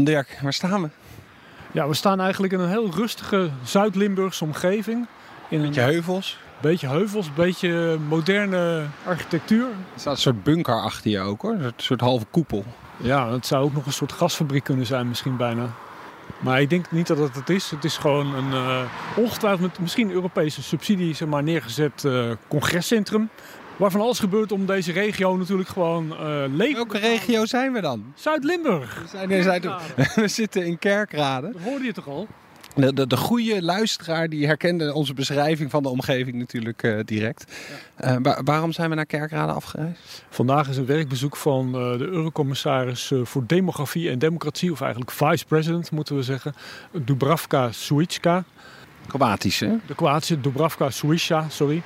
Dirk, 0.04 0.40
waar 0.42 0.54
staan 0.54 0.82
we? 0.82 0.90
Ja, 1.72 1.88
we 1.88 1.94
staan 1.94 2.22
eigenlijk 2.22 2.54
in 2.54 2.60
een 2.60 2.70
heel 2.70 2.90
rustige 2.94 3.50
Zuid-Limburgse 3.64 4.44
omgeving. 4.44 5.08
In 5.50 5.62
beetje 5.62 5.82
een 5.82 5.88
heuvels? 5.88 6.38
Beetje 6.62 6.88
heuvels, 6.88 7.34
beetje 7.34 7.98
moderne 8.08 8.86
architectuur. 9.06 9.66
Er 9.66 10.00
staat 10.00 10.14
een 10.14 10.20
soort 10.20 10.44
bunker 10.44 10.82
achter 10.82 11.12
je 11.12 11.20
ook 11.20 11.42
hoor, 11.42 11.52
een 11.52 11.74
soort 11.78 12.02
halve 12.02 12.26
koepel. 12.32 12.66
Ja, 12.98 13.32
het 13.32 13.46
zou 13.46 13.64
ook 13.64 13.74
nog 13.74 13.86
een 13.86 13.94
soort 13.94 14.12
gasfabriek 14.12 14.64
kunnen 14.64 14.86
zijn 14.86 15.08
misschien 15.08 15.38
bijna. 15.38 15.74
Maar 16.40 16.62
ik 16.62 16.70
denk 16.70 16.92
niet 16.92 17.08
dat 17.08 17.18
het 17.18 17.36
het 17.36 17.50
is. 17.50 17.70
Het 17.70 17.84
is 17.84 17.98
gewoon 17.98 18.36
een 18.36 18.52
uh, 18.52 18.82
ongetwijfeld 19.16 19.62
met 19.62 19.80
misschien 19.80 20.12
Europese 20.12 20.64
subsidie 20.64 21.16
zeg 21.16 21.28
maar, 21.28 21.44
neergezet 21.44 22.04
uh, 22.04 22.32
congrescentrum. 22.48 23.30
Waarvan 23.78 24.02
alles 24.02 24.20
gebeurt 24.20 24.52
om 24.52 24.66
deze 24.66 24.92
regio 24.92 25.38
natuurlijk 25.38 25.70
gewoon 25.70 26.12
uh, 26.12 26.44
leven. 26.50 26.76
Welke 26.76 26.98
regio 26.98 27.46
zijn 27.46 27.74
we 27.74 27.82
dan? 27.82 28.04
Zuid-Limburg. 28.16 29.02
We, 29.02 29.08
zijn 29.08 29.30
in 29.30 29.44
Zuid 29.44 29.68
we 30.16 30.28
zitten 30.28 30.66
in 30.66 30.80
Kerkrade. 30.80 31.52
Dat 31.52 31.62
hoorde 31.62 31.86
je 31.86 31.94
toch 31.94 32.08
al? 32.08 32.28
De, 32.76 32.94
de, 32.94 33.08
de, 33.08 33.18
goede 33.18 33.64
luisteraar 33.64 34.30
die 34.30 34.46
herkende 34.46 34.94
onze 34.94 35.14
beschrijving 35.14 35.72
van 35.72 35.84
de 35.84 35.90
omgeving 35.90 36.36
natuurlijk 36.36 36.84
uh, 36.84 37.00
direct. 37.06 37.54
Ja. 38.00 38.20
Uh, 38.20 38.38
waarom 38.44 38.72
zijn 38.72 38.90
we 38.90 38.96
naar 38.96 39.06
Kerkrade 39.06 39.52
afgereisd? 39.52 40.24
Vandaag 40.30 40.70
is 40.70 40.78
een 40.78 40.86
werkbezoek 40.86 41.36
van 41.36 41.68
uh, 41.68 41.98
de 41.98 42.06
Eurocommissaris 42.06 43.12
voor 43.24 43.44
Demografie 43.48 44.10
en 44.10 44.20
Democratie, 44.20 44.72
of 44.72 44.82
eigenlijk 44.82 45.12
vice-president 45.12 45.92
moeten 45.92 46.16
we 46.16 46.24
zeggen, 46.24 46.54
Dubravka 46.92 47.72
Suica. 47.72 48.44
Kroatische. 49.08 49.80
De 49.88 49.96
Kroatische 49.96 50.42
Dubravka 50.42 50.90
Suica, 50.90 51.46
sorry. 51.50 51.82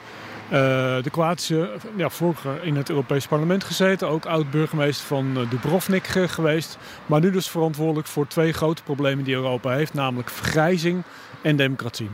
Uh, 0.52 1.04
de 1.04 1.10
Kroatische, 1.12 1.70
ja, 1.96 2.10
vroeger 2.10 2.64
in 2.64 2.76
het 2.76 2.90
Europees 2.90 3.28
Parlement 3.28 3.64
gezeten, 3.64 4.08
ook 4.08 4.26
oud-burgemeester 4.26 5.08
van 5.08 5.38
uh, 5.38 5.50
Dubrovnik 5.50 6.08
geweest. 6.08 6.78
Maar 7.06 7.20
nu 7.20 7.32
dus 7.32 7.50
verantwoordelijk 7.50 8.08
voor 8.08 8.28
twee 8.28 8.54
grote 8.54 8.84
problemen 8.84 9.24
die 9.24 9.34
Europa 9.34 9.72
heeft, 9.72 9.94
namelijk 9.94 10.30
vergrijzing 10.30 11.04
en 11.42 11.56
democratie. 11.56 12.10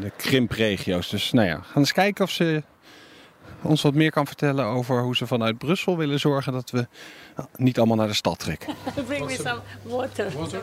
De 0.00 0.12
krimpregio's. 0.16 1.10
Dus 1.10 1.32
nou 1.32 1.46
ja, 1.46 1.54
gaan 1.54 1.82
eens 1.82 1.92
kijken 1.92 2.24
of 2.24 2.30
ze 2.30 2.62
ons 3.62 3.82
wat 3.82 3.94
meer 3.94 4.10
kan 4.10 4.26
vertellen 4.26 4.64
over 4.64 5.02
hoe 5.02 5.16
ze 5.16 5.26
vanuit 5.26 5.58
Brussel 5.58 5.96
willen 5.96 6.20
zorgen 6.20 6.52
dat 6.52 6.70
we 6.70 6.86
niet 7.56 7.78
allemaal 7.78 7.96
naar 7.96 8.06
de 8.06 8.14
stad 8.14 8.38
trekken. 8.38 8.74
Bring 9.06 9.26
me 9.26 9.34
some 9.34 9.60
water. 9.82 10.32
Water? 10.36 10.62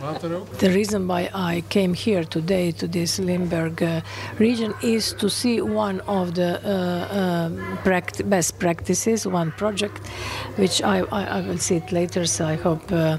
Water 0.00 0.36
ook? 0.36 0.54
The 0.54 0.70
reason 0.70 1.06
why 1.06 1.28
I 1.54 1.62
came 1.68 1.96
here 2.04 2.28
today 2.28 2.72
to 2.72 2.88
this 2.88 3.16
Limburg 3.16 3.80
uh, 3.80 3.96
region 4.38 4.74
is 4.80 5.14
to 5.16 5.28
see 5.28 5.62
one 5.62 6.06
of 6.06 6.32
the 6.32 6.60
uh, 6.64 7.18
uh, 7.18 7.82
pract 7.82 8.28
best 8.28 8.58
practices, 8.58 9.26
one 9.26 9.52
project, 9.56 10.08
which 10.56 10.80
I, 10.82 11.02
I, 11.10 11.38
I, 11.38 11.46
will 11.46 11.58
see 11.58 11.76
it 11.76 11.90
later, 11.90 12.26
so 12.26 12.46
I 12.46 12.56
hope 12.56 12.92
uh, 12.92 13.16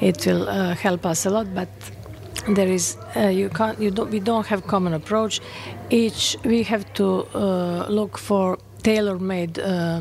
it 0.00 0.24
will 0.26 0.48
uh, 0.48 0.74
help 0.74 1.04
us 1.04 1.26
a 1.26 1.30
lot. 1.30 1.54
But 1.54 1.68
there 2.46 2.68
is 2.68 2.96
uh, 3.16 3.28
you 3.28 3.48
can't 3.48 3.80
you 3.80 3.90
don't 3.90 4.10
we 4.10 4.20
don't 4.20 4.46
have 4.46 4.66
common 4.66 4.94
approach 4.94 5.40
each 5.90 6.36
we 6.44 6.62
have 6.62 6.84
to 6.94 7.26
uh, 7.34 7.86
look 7.88 8.18
for 8.18 8.58
tailor-made 8.82 9.58
uh, 9.58 10.00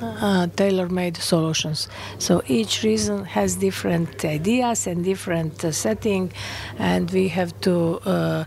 uh, 0.00 0.46
tailor-made 0.56 1.16
solutions. 1.16 1.88
So 2.18 2.42
each 2.46 2.82
region 2.82 3.24
has 3.24 3.56
different 3.56 4.24
ideas 4.24 4.86
and 4.86 5.04
different 5.04 5.64
uh, 5.64 5.72
setting, 5.72 6.32
and 6.78 7.10
we 7.10 7.28
have 7.28 7.52
to 7.62 8.00
uh, 8.04 8.44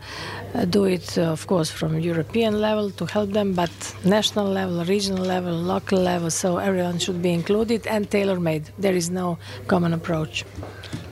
do 0.70 0.86
it, 0.86 1.18
of 1.18 1.46
course, 1.48 1.70
from 1.70 2.00
European 2.00 2.60
level 2.62 2.92
to 2.92 3.06
help 3.06 3.32
them, 3.32 3.54
but 3.54 3.72
national 4.04 4.48
level, 4.48 4.84
regional 4.86 5.24
level, 5.24 5.54
local 5.54 6.00
level. 6.00 6.30
So 6.32 6.58
everyone 6.58 7.00
should 7.00 7.22
be 7.22 7.32
included 7.32 7.88
and 7.88 8.10
tailor-made. 8.10 8.70
There 8.78 8.96
is 8.96 9.10
no 9.10 9.38
common 9.68 9.94
approach. 9.94 10.46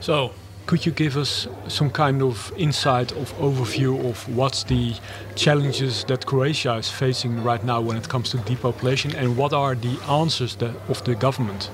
So 0.00 0.32
could 0.72 0.86
you 0.86 0.92
give 0.92 1.18
us 1.18 1.46
some 1.68 1.90
kind 1.90 2.22
of 2.22 2.50
insight 2.56 3.12
of 3.12 3.30
overview 3.34 4.08
of 4.08 4.26
what's 4.34 4.64
the 4.64 4.94
challenges 5.34 6.02
that 6.04 6.24
Croatia 6.24 6.76
is 6.76 6.88
facing 6.88 7.44
right 7.44 7.62
now 7.62 7.78
when 7.78 7.94
it 7.94 8.08
comes 8.08 8.30
to 8.30 8.38
depopulation 8.38 9.14
and 9.14 9.36
what 9.36 9.52
are 9.52 9.74
the 9.74 10.00
answers 10.08 10.56
that, 10.56 10.74
of 10.88 11.04
the 11.04 11.14
government? 11.14 11.68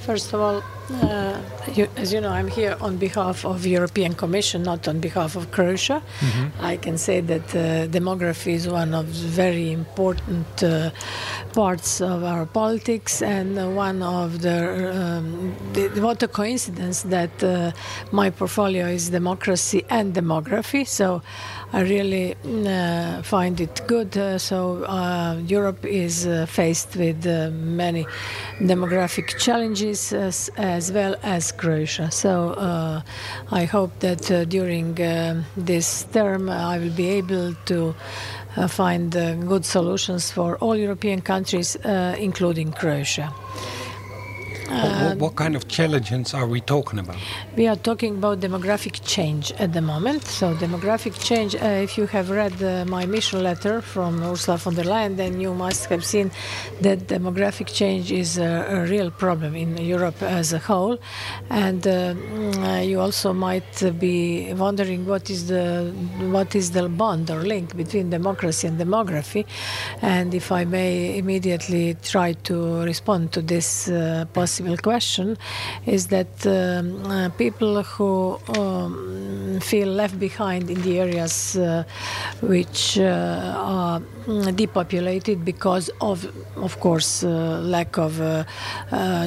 First 0.00 0.32
of 0.32 0.40
all, 0.40 0.64
uh, 0.90 1.38
you, 1.74 1.88
as 1.96 2.12
you 2.12 2.20
know, 2.20 2.30
I'm 2.30 2.48
here 2.48 2.76
on 2.80 2.96
behalf 2.96 3.44
of 3.44 3.62
the 3.62 3.70
European 3.70 4.14
Commission, 4.14 4.62
not 4.62 4.88
on 4.88 5.00
behalf 5.00 5.36
of 5.36 5.50
Croatia. 5.50 6.02
Mm-hmm. 6.20 6.64
I 6.64 6.76
can 6.76 6.98
say 6.98 7.20
that 7.20 7.54
uh, 7.54 7.86
demography 7.88 8.52
is 8.52 8.68
one 8.68 8.94
of 8.94 9.06
the 9.06 9.28
very 9.28 9.72
important 9.72 10.62
uh, 10.62 10.90
parts 11.52 12.00
of 12.00 12.24
our 12.24 12.46
politics, 12.46 13.22
and 13.22 13.76
one 13.76 14.02
of 14.02 14.40
the, 14.40 14.58
um, 14.98 15.54
the 15.72 15.88
what 16.00 16.22
a 16.22 16.28
coincidence 16.28 17.02
that 17.02 17.42
uh, 17.42 17.72
my 18.12 18.30
portfolio 18.30 18.86
is 18.86 19.10
democracy 19.10 19.84
and 19.90 20.14
demography. 20.14 20.86
So. 20.86 21.22
I 21.70 21.80
really 21.82 22.34
uh, 22.66 23.22
find 23.22 23.60
it 23.60 23.82
good. 23.86 24.16
Uh, 24.16 24.38
so 24.38 24.84
uh, 24.84 25.36
Europe 25.46 25.84
is 25.84 26.26
uh, 26.26 26.46
faced 26.46 26.96
with 26.96 27.26
uh, 27.26 27.50
many 27.50 28.06
demographic 28.60 29.38
challenges 29.38 30.12
as, 30.12 30.50
as, 30.56 30.90
well 30.92 31.14
as 31.22 31.52
Croatia. 31.52 32.10
So 32.10 32.50
uh, 32.54 33.02
I 33.50 33.64
hope 33.66 33.98
that 34.00 34.48
during 34.48 34.94
this 35.56 36.04
term 36.12 36.48
I 36.48 36.78
will 36.78 36.94
be 36.94 37.08
able 37.08 37.54
to 37.66 37.94
find 38.68 39.12
good 39.12 39.64
solutions 39.64 40.30
for 40.30 40.56
all 40.56 40.76
European 40.76 41.20
countries, 41.20 41.76
including 42.18 42.72
Croatia. 42.72 43.32
Uh, 44.70 45.08
what, 45.08 45.18
what, 45.18 45.36
kind 45.36 45.56
of 45.56 45.66
challenges 45.68 46.34
are 46.34 46.46
we 46.46 46.60
talking 46.60 46.98
about? 46.98 47.16
We 47.56 47.66
are 47.66 47.76
talking 47.76 48.16
about 48.18 48.40
demographic 48.40 49.00
change 49.04 49.50
at 49.52 49.72
the 49.72 49.80
moment. 49.80 50.24
So, 50.24 50.54
demographic 50.54 51.18
change, 51.24 51.54
uh, 51.54 51.86
if 51.86 51.96
you 51.96 52.06
have 52.06 52.28
read 52.28 52.62
uh, 52.62 52.84
my 52.84 53.06
mission 53.06 53.42
letter 53.42 53.80
from 53.80 54.22
Ursula 54.22 54.58
von 54.58 54.74
der 54.74 54.84
Leyen, 54.84 55.16
then 55.16 55.40
you 55.40 55.54
must 55.54 55.86
have 55.86 56.04
seen 56.04 56.30
that 56.82 56.98
demographic 57.06 57.72
change 57.72 58.12
is 58.12 58.36
a, 58.36 58.66
a 58.68 58.84
real 58.84 59.10
problem 59.10 59.56
in 59.56 59.78
Europe 59.78 60.22
as 60.22 60.52
a 60.52 60.58
whole. 60.58 60.98
And 61.48 61.86
uh, 61.86 62.14
mm, 62.14 62.86
you 62.86 63.00
also 63.00 63.32
might 63.32 63.98
be 63.98 64.52
wondering 64.52 65.06
what 65.06 65.30
is 65.30 65.48
the 65.48 65.94
what 66.30 66.54
is 66.54 66.72
the 66.72 66.88
bond 66.88 67.30
or 67.30 67.40
link 67.42 67.74
between 67.74 68.10
democracy 68.10 68.68
and 68.68 68.78
demography. 68.78 69.46
And 70.02 70.34
if 70.34 70.52
I 70.52 70.64
may 70.64 71.16
immediately 71.16 71.96
try 72.02 72.34
to 72.44 72.82
respond 72.82 73.32
to 73.32 73.40
this 73.40 73.88
uh, 73.88 74.26
question 74.82 75.36
is 75.86 76.08
that 76.08 76.46
um, 76.46 77.04
uh, 77.06 77.28
people 77.30 77.82
who 77.82 78.38
um, 78.56 79.58
feel 79.60 79.88
left 79.88 80.18
behind 80.18 80.70
in 80.70 80.80
the 80.82 80.98
areas 80.98 81.56
uh, 81.56 81.84
which 82.40 82.98
uh, 82.98 83.54
are 83.56 84.00
depopulated 84.54 85.44
because 85.44 85.90
of, 86.00 86.16
of 86.56 86.78
course, 86.80 87.24
uh, 87.24 87.60
lack 87.76 87.98
of 87.98 88.20
uh, 88.20 88.44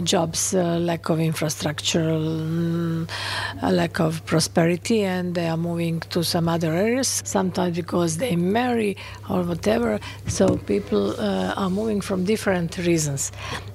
jobs, 0.01 0.53
lack 0.53 1.09
of 1.09 1.19
infrastructure, 1.19 2.09
um, 2.11 3.07
lack 3.63 3.99
of 3.99 4.25
prosperity, 4.25 5.03
and 5.03 5.35
they 5.35 5.47
are 5.47 5.57
moving 5.57 5.99
to 6.13 6.23
some 6.23 6.47
other 6.47 6.73
areas. 6.73 7.21
Sometimes 7.25 7.75
because 7.75 8.17
they 8.17 8.35
marry 8.35 8.95
or 9.29 9.43
whatever. 9.43 9.99
So 10.27 10.57
people 10.57 11.03
are 11.19 11.69
moving 11.69 12.01
from 12.01 12.25
different 12.25 12.77
reasons. 12.77 13.31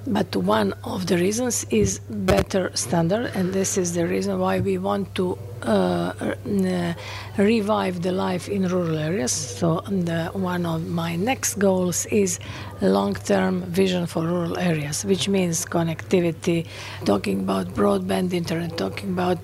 But 0.07 0.35
one 0.35 0.73
of 0.83 1.07
the 1.07 1.17
reasons 1.17 1.46
is 1.69 1.99
better 2.09 2.71
standard, 2.73 3.31
and 3.35 3.53
this 3.53 3.77
is 3.77 3.93
the 3.93 4.05
reason 4.05 4.39
why 4.39 4.59
we 4.59 4.77
want 4.77 5.15
to 5.15 5.37
uh, 5.63 6.13
uh, 6.19 6.93
revive 7.37 8.01
the 8.01 8.11
life 8.11 8.49
in 8.49 8.67
rural 8.67 8.97
areas. 8.97 9.31
So 9.31 9.81
the, 9.87 10.29
one 10.33 10.65
of 10.65 10.87
my 10.87 11.15
next 11.15 11.55
goals 11.55 12.05
is 12.07 12.39
long-term 12.81 13.61
vision 13.63 14.05
for 14.07 14.23
rural 14.23 14.57
areas, 14.57 15.05
which 15.05 15.29
means 15.29 15.65
connectivity, 15.65 16.67
talking 17.05 17.39
about 17.39 17.67
broadband 17.67 18.33
internet, 18.33 18.77
talking 18.77 19.09
about 19.09 19.39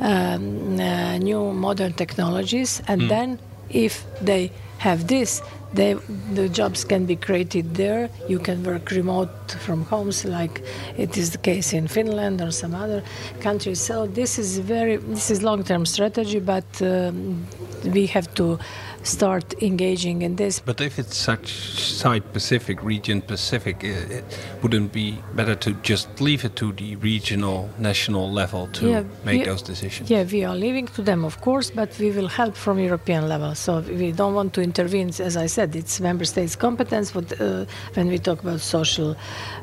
um, 0.00 0.78
uh, 0.80 1.18
new 1.18 1.52
modern 1.52 1.92
technologies, 1.92 2.82
and 2.88 3.02
mm. 3.02 3.08
then 3.08 3.38
if 3.70 4.04
they 4.20 4.50
have 4.78 5.06
this, 5.06 5.40
they, 5.74 5.94
the 6.32 6.48
jobs 6.48 6.84
can 6.84 7.04
be 7.06 7.16
created 7.16 7.74
there. 7.74 8.08
You 8.28 8.38
can 8.38 8.62
work 8.62 8.90
remote 8.90 9.52
from 9.60 9.84
homes, 9.84 10.24
like 10.24 10.62
it 10.96 11.16
is 11.16 11.30
the 11.30 11.38
case 11.38 11.72
in 11.72 11.88
Finland 11.88 12.40
or 12.40 12.50
some 12.50 12.74
other 12.74 13.02
countries. 13.40 13.80
So 13.80 14.06
this 14.06 14.38
is 14.38 14.58
very 14.58 14.96
this 14.96 15.30
is 15.30 15.42
long-term 15.42 15.86
strategy, 15.86 16.40
but 16.40 16.64
um, 16.80 17.46
we 17.84 18.06
have 18.06 18.32
to 18.34 18.58
start 19.04 19.62
engaging 19.62 20.22
in 20.22 20.36
this. 20.36 20.60
But 20.60 20.80
if 20.80 20.98
it's 20.98 21.16
such 21.16 21.48
site 21.78 22.32
Pacific, 22.32 22.82
region 22.82 23.22
Pacific, 23.22 23.84
it 23.84 24.24
wouldn't 24.62 24.92
be 24.92 25.18
better 25.34 25.54
to 25.54 25.72
just 25.82 26.20
leave 26.20 26.44
it 26.44 26.56
to 26.56 26.72
the 26.72 26.96
regional, 26.96 27.70
national 27.78 28.30
level 28.30 28.66
to 28.68 28.88
yeah, 28.88 29.04
make 29.24 29.40
we, 29.40 29.44
those 29.44 29.62
decisions? 29.62 30.10
Yeah, 30.10 30.24
we 30.24 30.44
are 30.44 30.56
leaving 30.56 30.86
to 30.88 31.02
them, 31.02 31.24
of 31.24 31.40
course, 31.40 31.70
but 31.70 31.96
we 31.98 32.10
will 32.10 32.28
help 32.28 32.56
from 32.56 32.78
European 32.78 33.28
level. 33.28 33.54
So 33.54 33.80
we 33.80 34.12
don't 34.12 34.34
want 34.34 34.54
to 34.54 34.62
intervene. 34.62 35.08
As 35.08 35.36
I 35.36 35.46
said, 35.46 35.76
it's 35.76 36.00
member 36.00 36.24
states' 36.24 36.56
competence 36.56 37.12
but, 37.12 37.40
uh, 37.40 37.66
when 37.94 38.08
we 38.08 38.18
talk 38.18 38.42
about 38.42 38.60
social 38.60 39.16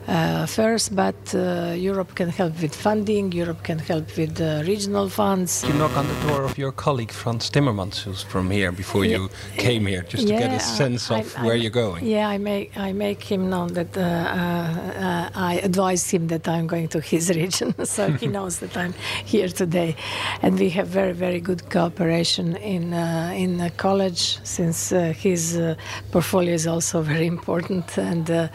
uh, 0.08 0.41
affairs, 0.43 0.89
but 0.89 1.36
uh, 1.36 1.73
Europe 1.75 2.15
can 2.15 2.30
help 2.30 2.62
with 2.62 2.75
funding. 2.75 3.32
Europe 3.32 3.63
can 3.63 3.80
help 3.80 4.06
with 4.17 4.39
regional 4.67 5.10
funds. 5.10 5.63
You 5.67 5.73
knock 5.73 5.97
on 5.97 6.08
the 6.08 6.27
door 6.27 6.43
of 6.43 6.58
your 6.58 6.71
colleague 6.71 7.12
Frans 7.12 7.49
Timmermans, 7.49 8.01
who's 8.04 8.21
from 8.21 8.51
here, 8.51 8.71
before 8.71 9.06
yeah. 9.06 9.17
you 9.17 9.31
came 9.58 9.86
here 9.86 10.04
just 10.04 10.28
yeah, 10.28 10.39
to 10.39 10.48
get 10.48 10.56
a 10.56 10.60
sense 10.60 11.12
of 11.12 11.38
I, 11.38 11.44
where 11.44 11.54
I, 11.54 11.58
you're 11.58 11.72
going. 11.72 12.06
Yeah, 12.06 12.28
I 12.28 12.38
make 12.38 12.78
I 12.78 12.91
make 12.94 13.24
him 13.24 13.50
know 13.50 13.67
that 13.70 13.98
uh, 13.98 14.02
uh, 14.02 15.30
I 15.36 15.60
advised 15.63 16.12
him 16.12 16.28
that 16.28 16.48
I'm 16.48 16.67
going 16.67 16.88
to 16.89 17.00
his 17.02 17.30
region, 17.41 17.86
so 17.86 18.12
he 18.12 18.28
knows 18.38 18.60
that 18.60 18.76
I'm 18.78 18.94
here 19.26 19.50
today, 19.50 19.96
and 20.41 20.60
we 20.60 20.70
have 20.70 20.88
very 20.88 21.13
very 21.13 21.39
good 21.39 21.70
cooperation 21.70 22.56
in 22.58 22.94
uh, 22.94 23.34
in 23.36 23.58
the 23.58 23.70
college 23.72 24.39
since 24.44 24.91
uh, 24.91 25.13
his 25.13 25.58
uh, 25.58 25.76
portfolio 26.12 26.54
is 26.54 26.67
also 26.67 27.02
very 27.02 27.28
important, 27.28 27.98
and 27.98 28.30
uh, 28.30 28.48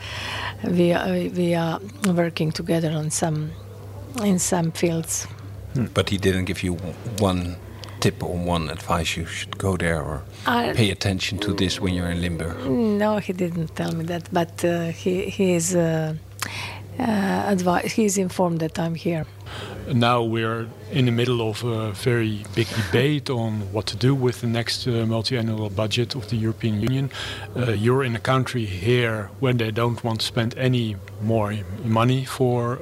we 0.64 0.92
are, 0.92 1.08
we 1.36 1.54
are 1.54 1.80
working 2.14 2.52
together 2.52 2.90
on 2.90 3.10
some 3.10 3.50
in 4.22 4.38
some 4.38 4.72
fields. 4.72 5.26
But 5.94 6.08
he 6.08 6.16
didn't 6.16 6.46
give 6.46 6.62
you 6.62 6.74
one 7.18 7.56
tip 8.00 8.22
or 8.22 8.36
one 8.36 8.68
advice 8.68 9.16
you 9.16 9.26
should 9.26 9.56
go 9.58 9.76
there 9.76 10.02
or 10.02 10.22
uh, 10.46 10.72
pay 10.74 10.90
attention 10.90 11.38
to 11.38 11.52
this 11.54 11.80
when 11.80 11.94
you're 11.94 12.10
in 12.10 12.20
Limburg? 12.20 12.56
No, 12.68 13.18
he 13.18 13.32
didn't 13.32 13.74
tell 13.76 13.92
me 13.92 14.04
that, 14.04 14.28
but 14.32 14.64
uh, 14.64 14.86
he 14.88 15.30
he 15.30 15.54
is 15.54 15.74
uh, 15.74 16.14
uh 16.98 17.52
advi- 17.52 17.84
he's 17.84 18.18
informed 18.18 18.60
that 18.60 18.78
I'm 18.78 18.94
here. 18.94 19.26
Now 19.92 20.22
we're 20.22 20.66
in 20.90 21.04
the 21.04 21.12
middle 21.12 21.40
of 21.48 21.62
a 21.64 21.92
very 21.92 22.44
big 22.54 22.66
debate 22.68 23.30
on 23.30 23.60
what 23.72 23.86
to 23.86 23.96
do 23.96 24.14
with 24.14 24.40
the 24.40 24.48
next 24.48 24.86
uh, 24.88 25.06
multi-annual 25.06 25.70
budget 25.70 26.16
of 26.16 26.28
the 26.28 26.36
European 26.36 26.80
Union. 26.80 27.10
Uh, 27.56 27.70
you're 27.70 28.02
in 28.02 28.16
a 28.16 28.20
country 28.20 28.64
here 28.64 29.30
when 29.38 29.58
they 29.58 29.70
don't 29.70 30.02
want 30.02 30.20
to 30.20 30.26
spend 30.26 30.56
any 30.58 30.96
more 31.22 31.54
money 31.84 32.24
for, 32.24 32.78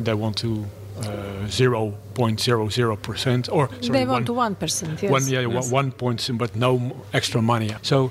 they 0.00 0.14
want 0.14 0.36
to 0.38 0.52
uh, 0.54 0.77
Uh, 0.98 1.46
0.00%, 1.46 3.52
or 3.52 3.68
sorry, 3.68 3.88
they 3.90 4.04
want 4.04 4.28
one, 4.28 4.56
1%, 4.56 5.02
yes. 5.02 5.10
One, 5.10 5.26
yeah, 5.28 5.40
yes. 5.40 5.70
one 5.70 5.92
point, 5.92 6.28
but 6.34 6.56
no 6.56 6.96
extra 7.12 7.40
money. 7.40 7.74
So, 7.82 8.10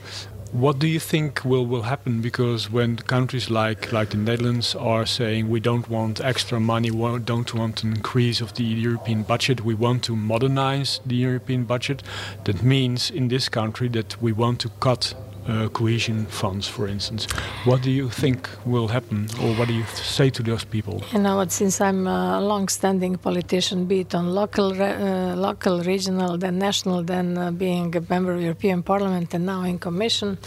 what 0.51 0.79
do 0.79 0.87
you 0.87 0.99
think 0.99 1.43
will, 1.43 1.65
will 1.65 1.83
happen? 1.83 2.21
Because 2.21 2.71
when 2.71 2.97
countries 2.97 3.49
like, 3.49 3.91
like 3.91 4.11
the 4.11 4.17
Netherlands 4.17 4.75
are 4.75 5.05
saying 5.05 5.49
we 5.49 5.59
don't 5.59 5.89
want 5.89 6.21
extra 6.21 6.59
money, 6.59 6.89
we 6.89 7.19
don't 7.19 7.53
want 7.53 7.83
an 7.83 7.93
increase 7.93 8.41
of 8.41 8.53
the 8.55 8.63
European 8.63 9.23
budget, 9.23 9.61
we 9.61 9.73
want 9.73 10.03
to 10.03 10.15
modernize 10.15 10.99
the 11.05 11.15
European 11.15 11.65
budget, 11.65 12.01
that 12.45 12.63
means 12.63 13.11
in 13.11 13.27
this 13.27 13.49
country 13.49 13.89
that 13.89 14.21
we 14.21 14.31
want 14.31 14.59
to 14.61 14.69
cut 14.79 15.13
uh, 15.47 15.69
cohesion 15.69 16.25
funds, 16.25 16.67
for 16.67 16.87
instance. 16.87 17.27
What 17.65 17.81
do 17.81 17.91
you 17.91 18.09
think 18.09 18.49
will 18.65 18.87
happen, 18.87 19.27
or 19.41 19.53
what 19.55 19.67
do 19.67 19.73
you 19.73 19.85
say 19.95 20.29
to 20.29 20.43
those 20.43 20.65
people? 20.65 21.03
You 21.13 21.19
know? 21.19 21.45
Since 21.47 21.81
I'm 21.81 22.07
a 22.07 22.41
long-standing 22.41 23.17
politician, 23.17 23.85
be 23.85 24.01
it 24.01 24.13
on 24.13 24.33
local, 24.33 24.73
uh, 24.81 25.35
local, 25.35 25.81
regional, 25.81 26.37
then 26.37 26.59
national, 26.59 27.03
then 27.03 27.37
uh, 27.37 27.51
being 27.51 27.95
a 27.95 28.01
member 28.09 28.33
of 28.33 28.41
European 28.41 28.83
Parliament, 28.83 29.33
and 29.33 29.45
now 29.45 29.63
in 29.63 29.79
Commission, 29.79 30.37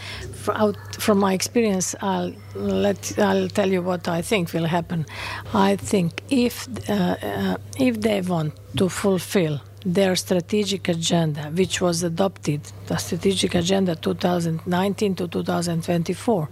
out 0.48 0.76
from 0.98 1.18
my 1.18 1.32
experience, 1.32 1.94
I'll 2.00 2.32
let 2.54 3.18
I'll 3.18 3.48
tell 3.48 3.70
you 3.70 3.82
what 3.82 4.08
I 4.08 4.22
think 4.22 4.52
will 4.52 4.66
happen. 4.66 5.06
I 5.54 5.76
think 5.76 6.22
if 6.30 6.68
uh, 6.88 6.92
uh, 6.92 7.56
if 7.78 8.00
they 8.00 8.20
want 8.20 8.52
to 8.76 8.88
fulfill 8.88 9.60
their 9.84 10.16
strategic 10.16 10.88
agenda, 10.88 11.42
which 11.54 11.80
was 11.80 12.02
adopted, 12.02 12.60
the 12.86 12.96
strategic 12.96 13.54
agenda 13.54 13.96
2019 13.96 15.14
to 15.14 15.28
2024, 15.28 16.48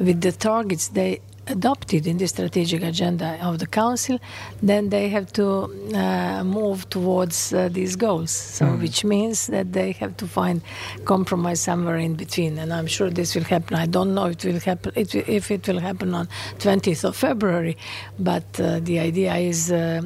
with 0.00 0.20
the 0.20 0.32
targets 0.32 0.88
they 0.88 1.20
adopted 1.48 2.06
in 2.06 2.18
the 2.18 2.28
strategic 2.28 2.82
agenda 2.82 3.38
of 3.42 3.58
the 3.58 3.66
council, 3.66 4.18
then 4.62 4.90
they 4.90 5.08
have 5.08 5.32
to 5.32 5.46
uh, 5.94 6.44
move 6.44 6.88
towards 6.88 7.52
uh, 7.52 7.68
these 7.70 7.96
goals. 7.96 8.30
So, 8.30 8.66
mm. 8.66 8.80
which 8.80 9.04
means 9.04 9.48
that 9.48 9.72
they 9.72 9.92
have 9.92 10.16
to 10.18 10.26
find 10.26 10.62
compromise 11.04 11.60
somewhere 11.60 11.96
in 11.96 12.14
between. 12.14 12.58
And 12.58 12.72
I'm 12.72 12.86
sure 12.86 13.10
this 13.10 13.34
will 13.34 13.44
happen. 13.44 13.76
I 13.76 13.86
don't 13.86 14.14
know 14.14 14.26
if 14.26 14.44
it 14.44 14.52
will 14.52 14.60
happen 14.60 14.92
if 14.96 15.50
it 15.50 15.66
will 15.68 15.80
happen 15.80 16.14
on 16.14 16.28
20th 16.58 17.04
of 17.04 17.16
February, 17.16 17.76
but 18.18 18.44
uh, 18.60 18.80
the 18.80 18.98
idea 18.98 19.34
is 19.36 19.72
uh, 19.72 20.02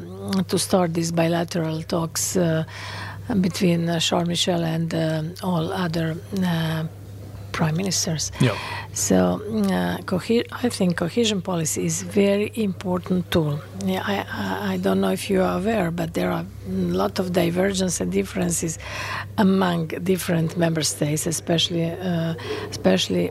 to 0.48 0.58
start 0.58 0.94
these 0.94 1.12
bilateral 1.12 1.82
talks. 1.82 2.36
Uh, 2.36 2.64
between 3.40 3.88
uh, 3.88 3.98
Charles 3.98 4.28
Michel 4.28 4.62
and 4.62 4.94
all 5.42 5.72
other 5.72 6.16
prime 7.56 7.76
ministers. 7.82 8.24
Yeah. 8.40 8.56
So 8.92 9.16
uh, 9.70 9.96
I 10.64 10.68
think 10.76 10.96
cohesion 10.96 11.40
policy 11.42 11.80
is 11.90 12.02
very 12.02 12.48
important 12.54 13.30
tool. 13.30 13.58
Yeah, 13.84 14.02
I, 14.14 14.74
I 14.74 14.76
don't 14.84 15.00
know 15.00 15.12
if 15.12 15.30
you 15.30 15.42
are 15.42 15.56
aware, 15.60 15.90
but 15.90 16.08
there 16.12 16.30
are 16.30 16.44
a 16.44 16.70
lot 17.02 17.18
of 17.18 17.32
divergence 17.32 18.00
and 18.02 18.12
differences 18.12 18.78
among 19.38 19.88
different 20.12 20.56
member 20.56 20.82
states, 20.82 21.26
especially 21.26 21.84
uh, 21.84 22.34
especially 22.70 23.30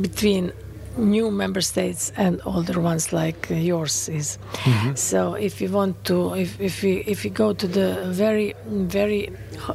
between 0.00 0.52
new 0.98 1.30
member 1.30 1.62
states 1.62 2.12
and 2.16 2.40
older 2.44 2.80
ones 2.80 3.12
like 3.12 3.48
yours 3.50 4.08
is. 4.08 4.38
Mm-hmm. 4.52 4.94
So 4.94 5.34
if 5.34 5.60
you 5.60 5.68
want 5.70 5.94
to, 6.04 6.34
if, 6.34 6.60
if 6.60 6.82
we 6.82 6.92
if 7.06 7.24
we 7.24 7.30
go 7.30 7.52
to 7.54 7.66
the 7.66 7.88
very 8.24 8.54
very 8.66 9.30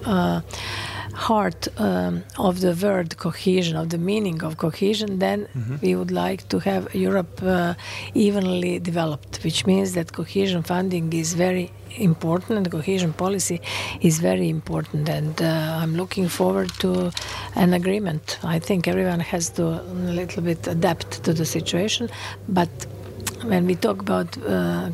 uh, 0.05 0.41
heart 1.14 1.68
um, 1.80 2.24
of 2.38 2.61
the 2.61 2.74
word 2.74 3.18
cohesion, 3.18 3.76
of 3.78 3.89
the 3.89 3.97
meaning 3.97 4.43
of 4.43 4.57
cohesion, 4.57 5.20
then 5.20 5.47
mm-hmm. 5.55 5.76
we 5.82 5.95
would 5.95 6.11
like 6.11 6.47
to 6.49 6.59
have 6.59 6.93
Europe 6.93 7.41
uh, 7.43 7.74
evenly 8.14 8.80
developed, 8.80 9.43
which 9.43 9.66
means 9.66 9.93
that 9.93 10.14
cohesion 10.14 10.64
funding 10.64 11.11
is 11.14 11.34
very 11.34 11.72
important 11.97 12.57
and 12.57 12.72
cohesion 12.72 13.14
policy 13.14 13.61
is 14.01 14.20
very 14.20 14.49
important. 14.49 15.07
And 15.09 15.41
uh, 15.41 15.80
I'm 15.82 15.95
looking 15.95 16.28
forward 16.28 16.72
to 16.80 17.11
an 17.55 17.74
agreement. 17.74 18.39
I 18.43 18.59
think 18.59 18.88
everyone 18.88 19.20
has 19.20 19.49
to 19.51 19.64
a 19.66 20.14
little 20.20 20.41
bit 20.41 20.68
adapt 20.68 21.24
to 21.24 21.34
the 21.34 21.45
situation, 21.45 22.09
but 22.49 22.70
when 23.43 23.66
we 23.66 23.76
talk 23.76 23.99
about 23.99 24.38
uh, 24.38 24.89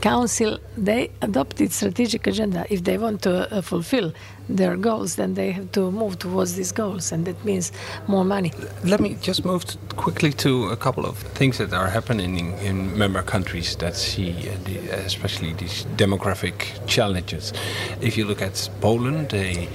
council, 0.00 0.58
they 0.76 1.10
adopted 1.22 1.72
strategic 1.72 2.26
agenda. 2.26 2.66
If 2.68 2.84
they 2.84 2.98
want 2.98 3.22
to 3.22 3.52
uh, 3.52 3.60
fulfill 3.62 4.12
their 4.48 4.76
goals, 4.76 5.16
then 5.16 5.34
they 5.34 5.52
have 5.52 5.72
to 5.72 5.90
move 5.90 6.18
towards 6.18 6.54
these 6.54 6.72
goals, 6.72 7.12
and 7.12 7.24
that 7.24 7.44
means 7.44 7.72
more 8.06 8.24
money. 8.24 8.52
Let 8.84 9.00
me 9.00 9.16
just 9.20 9.44
move 9.44 9.64
quickly 9.96 10.32
to 10.32 10.68
a 10.68 10.76
couple 10.76 11.04
of 11.04 11.18
things 11.18 11.58
that 11.58 11.72
are 11.72 11.88
happening 11.88 12.38
in, 12.38 12.52
in 12.58 12.98
member 12.98 13.22
countries 13.22 13.76
that 13.76 13.96
see, 13.96 14.30
uh, 14.48 14.52
the, 14.64 14.78
especially 15.04 15.52
these 15.54 15.84
demographic 15.96 16.86
challenges. 16.86 17.52
If 18.00 18.16
you 18.16 18.24
look 18.24 18.42
at 18.42 18.70
Poland, 18.80 19.30
they 19.30 19.68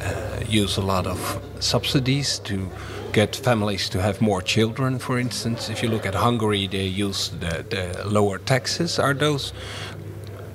uh, 0.00 0.40
use 0.48 0.76
a 0.76 0.82
lot 0.82 1.06
of 1.06 1.40
subsidies 1.60 2.38
to 2.40 2.68
get 3.12 3.34
families 3.34 3.88
to 3.88 4.02
have 4.02 4.20
more 4.20 4.42
children, 4.42 4.98
for 4.98 5.18
instance. 5.18 5.70
If 5.70 5.82
you 5.82 5.88
look 5.88 6.06
at 6.06 6.14
Hungary, 6.14 6.66
they 6.66 6.86
use 6.86 7.30
the, 7.30 7.64
the 7.70 8.08
lower 8.08 8.38
taxes. 8.38 8.98
Are 8.98 9.14
those 9.14 9.52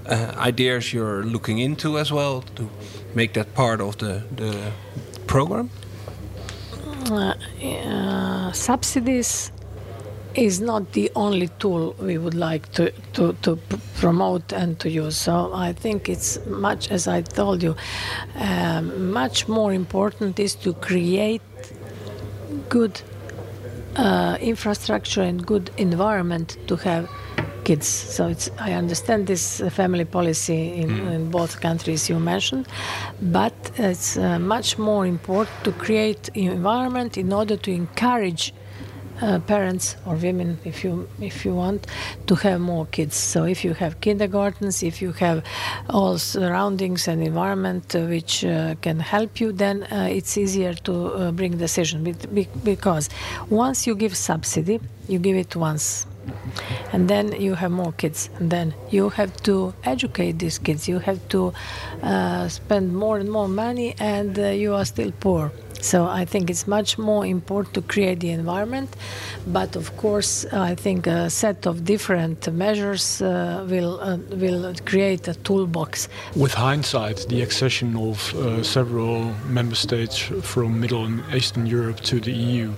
uh, 0.05 0.33
ideas 0.37 0.93
you're 0.93 1.23
looking 1.23 1.59
into 1.59 1.97
as 1.97 2.11
well 2.11 2.43
to 2.55 2.69
make 3.15 3.33
that 3.33 3.53
part 3.53 3.81
of 3.81 3.97
the, 3.97 4.23
the 4.35 4.71
program? 5.27 5.69
Uh, 7.11 7.33
uh, 7.63 8.51
subsidies 8.51 9.51
is 10.35 10.59
not 10.59 10.93
the 10.93 11.11
only 11.15 11.47
tool 11.59 11.95
we 11.99 12.17
would 12.17 12.33
like 12.33 12.71
to, 12.71 12.91
to, 13.13 13.33
to 13.41 13.55
promote 13.95 14.51
and 14.51 14.79
to 14.79 14.89
use. 14.89 15.15
So 15.15 15.51
I 15.53 15.73
think 15.73 16.09
it's 16.09 16.43
much, 16.45 16.89
as 16.89 17.07
I 17.07 17.21
told 17.21 17.61
you, 17.61 17.75
um, 18.35 19.11
much 19.11 19.47
more 19.47 19.73
important 19.73 20.39
is 20.39 20.55
to 20.55 20.73
create 20.73 21.41
good 22.69 23.01
uh, 23.95 24.37
infrastructure 24.41 25.21
and 25.21 25.45
good 25.45 25.69
environment 25.77 26.57
to 26.67 26.75
have 26.77 27.07
kids. 27.63 27.87
So 27.87 28.27
it's 28.27 28.49
I 28.59 28.73
understand 28.73 29.27
this 29.27 29.61
family 29.71 30.05
policy 30.05 30.73
in, 30.73 30.89
mm. 30.89 31.13
in 31.15 31.31
both 31.31 31.61
countries 31.61 32.09
you 32.09 32.19
mentioned, 32.19 32.67
but 33.21 33.53
it's 33.77 34.17
uh, 34.17 34.39
much 34.39 34.77
more 34.77 35.05
important 35.05 35.63
to 35.63 35.71
create 35.71 36.29
environment 36.35 37.17
in 37.17 37.33
order 37.33 37.57
to 37.57 37.71
encourage 37.71 38.53
uh, 39.21 39.39
parents 39.39 39.95
or 40.05 40.15
women, 40.15 40.57
if 40.65 40.83
you 40.83 41.07
if 41.21 41.45
you 41.45 41.55
want, 41.55 41.87
to 42.27 42.35
have 42.35 42.59
more 42.59 42.85
kids. 42.87 43.15
So 43.15 43.45
if 43.45 43.63
you 43.63 43.73
have 43.73 44.01
kindergartens, 44.01 44.83
if 44.83 45.01
you 45.01 45.11
have 45.13 45.43
all 45.89 46.17
surroundings 46.17 47.07
and 47.07 47.23
environment 47.23 47.95
uh, 47.95 48.01
which 48.01 48.43
uh, 48.43 48.75
can 48.81 48.99
help 48.99 49.39
you, 49.39 49.51
then 49.51 49.83
uh, 49.83 50.07
it's 50.09 50.37
easier 50.37 50.73
to 50.73 50.93
uh, 50.93 51.31
bring 51.31 51.57
decision. 51.57 52.03
Because 52.63 53.09
once 53.49 53.87
you 53.87 53.95
give 53.95 54.15
subsidy, 54.17 54.79
you 55.07 55.19
give 55.19 55.37
it 55.37 55.55
once 55.55 56.05
and 56.91 57.07
then 57.07 57.39
you 57.41 57.55
have 57.55 57.71
more 57.71 57.91
kids. 57.93 58.29
And 58.39 58.49
then 58.49 58.73
you 58.89 59.09
have 59.09 59.35
to 59.43 59.73
educate 59.83 60.39
these 60.39 60.59
kids. 60.59 60.87
You 60.87 60.99
have 60.99 61.19
to 61.29 61.53
uh, 62.01 62.47
spend 62.47 62.95
more 62.95 63.17
and 63.17 63.29
more 63.31 63.47
money 63.47 63.95
and 63.99 64.37
uh, 64.37 64.47
you 64.47 64.73
are 64.73 64.85
still 64.85 65.11
poor. 65.19 65.51
So 65.83 66.05
I 66.05 66.23
think 66.23 66.49
it's 66.49 66.65
much 66.65 66.97
more 66.97 67.25
important 67.25 67.73
to 67.73 67.81
create 67.81 68.21
the 68.21 68.29
environment, 68.29 68.95
but 69.45 69.75
of 69.75 69.97
course 69.97 70.45
I 70.53 70.75
think 70.75 71.07
a 71.07 71.29
set 71.29 71.67
of 71.67 71.83
different 71.83 72.49
measures 72.53 73.21
uh, 73.21 73.67
will 73.69 73.99
uh, 73.99 74.17
will 74.37 74.73
create 74.85 75.27
a 75.27 75.33
toolbox. 75.33 76.07
With 76.37 76.53
hindsight, 76.53 77.25
the 77.27 77.41
accession 77.41 77.97
of 77.97 78.33
uh, 78.33 78.63
several 78.63 79.33
member 79.49 79.75
states 79.75 80.17
from 80.41 80.79
Middle 80.79 81.03
and 81.03 81.21
Eastern 81.35 81.65
Europe 81.65 81.99
to 82.03 82.21
the 82.21 82.31
EU, 82.31 82.71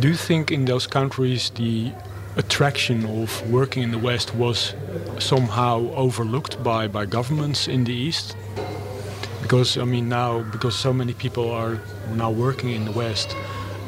do 0.00 0.08
you 0.08 0.16
think 0.16 0.50
in 0.50 0.64
those 0.64 0.86
countries 0.86 1.50
the 1.50 1.92
attraction 2.36 3.04
of 3.22 3.50
working 3.50 3.82
in 3.82 3.90
the 3.90 3.98
West 3.98 4.34
was 4.34 4.74
somehow 5.18 5.90
overlooked 5.94 6.62
by, 6.62 6.86
by 6.86 7.06
governments 7.06 7.68
in 7.68 7.84
the 7.84 7.94
East? 7.94 8.36
Because, 9.42 9.78
I 9.78 9.84
mean, 9.84 10.08
now, 10.08 10.42
because 10.42 10.74
so 10.74 10.92
many 10.92 11.14
people 11.14 11.50
are 11.50 11.80
now 12.14 12.30
working 12.30 12.70
in 12.70 12.84
the 12.84 12.92
West, 12.92 13.34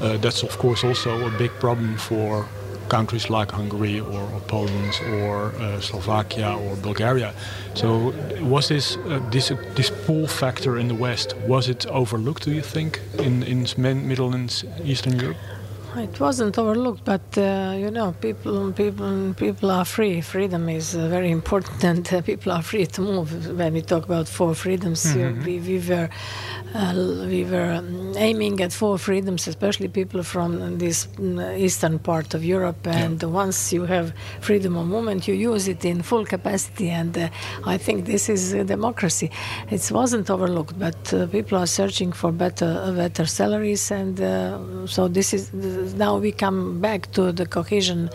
uh, 0.00 0.16
that's 0.18 0.42
of 0.42 0.56
course 0.58 0.84
also 0.84 1.26
a 1.26 1.38
big 1.38 1.50
problem 1.58 1.96
for 1.96 2.46
countries 2.88 3.28
like 3.28 3.50
Hungary 3.50 4.00
or, 4.00 4.20
or 4.20 4.40
Poland 4.46 4.94
or 5.20 5.52
uh, 5.56 5.80
Slovakia 5.80 6.56
or 6.56 6.76
Bulgaria. 6.76 7.34
So 7.74 8.14
was 8.40 8.68
this 8.68 8.96
uh, 8.96 9.20
this 9.30 9.52
this 9.74 9.90
pull 10.06 10.26
factor 10.26 10.78
in 10.78 10.88
the 10.88 10.94
West 10.94 11.36
was 11.46 11.68
it 11.68 11.86
overlooked? 11.86 12.44
Do 12.44 12.52
you 12.52 12.62
think 12.62 13.00
in 13.18 13.42
in 13.42 13.66
Middle 14.08 14.32
and 14.34 14.64
Eastern 14.84 15.18
Europe? 15.18 15.36
It 15.98 16.20
wasn't 16.20 16.56
overlooked, 16.58 17.04
but 17.04 17.36
uh, 17.36 17.74
you 17.76 17.90
know, 17.90 18.12
people, 18.20 18.72
people, 18.72 19.34
people 19.34 19.70
are 19.70 19.84
free. 19.84 20.20
Freedom 20.20 20.68
is 20.68 20.94
uh, 20.94 21.08
very 21.08 21.30
important, 21.30 21.82
and 21.82 22.12
uh, 22.12 22.22
people 22.22 22.52
are 22.52 22.62
free 22.62 22.86
to 22.86 23.00
move. 23.00 23.58
When 23.58 23.72
we 23.72 23.82
talk 23.82 24.04
about 24.04 24.28
four 24.28 24.54
freedoms, 24.54 25.04
mm-hmm. 25.04 25.44
we, 25.44 25.58
we 25.58 25.78
were 25.88 26.08
uh, 26.74 26.94
we 27.26 27.44
were 27.44 27.72
um, 27.72 28.12
aiming 28.16 28.60
at 28.60 28.72
four 28.72 28.96
freedoms, 28.98 29.48
especially 29.48 29.88
people 29.88 30.22
from 30.22 30.78
this 30.78 31.06
mm, 31.06 31.58
eastern 31.58 31.98
part 31.98 32.32
of 32.34 32.44
Europe. 32.44 32.86
And 32.86 33.20
yeah. 33.20 33.28
once 33.28 33.72
you 33.72 33.84
have 33.86 34.12
freedom 34.40 34.76
of 34.76 34.86
movement, 34.86 35.26
you 35.26 35.34
use 35.34 35.66
it 35.66 35.84
in 35.84 36.02
full 36.02 36.24
capacity. 36.24 36.90
And 36.90 37.16
uh, 37.18 37.28
I 37.66 37.76
think 37.76 38.06
this 38.06 38.28
is 38.28 38.52
democracy. 38.66 39.30
It 39.70 39.90
wasn't 39.90 40.30
overlooked, 40.30 40.78
but 40.78 41.12
uh, 41.12 41.26
people 41.26 41.58
are 41.58 41.66
searching 41.66 42.12
for 42.12 42.30
better, 42.30 42.92
better 42.94 43.26
salaries, 43.26 43.90
and 43.90 44.18
so 44.88 45.08
this 45.08 45.34
is 45.34 45.50
now 45.94 46.16
we 46.16 46.32
come 46.32 46.80
back 46.80 47.10
to 47.12 47.32
the 47.32 47.46
cohesion 47.46 48.10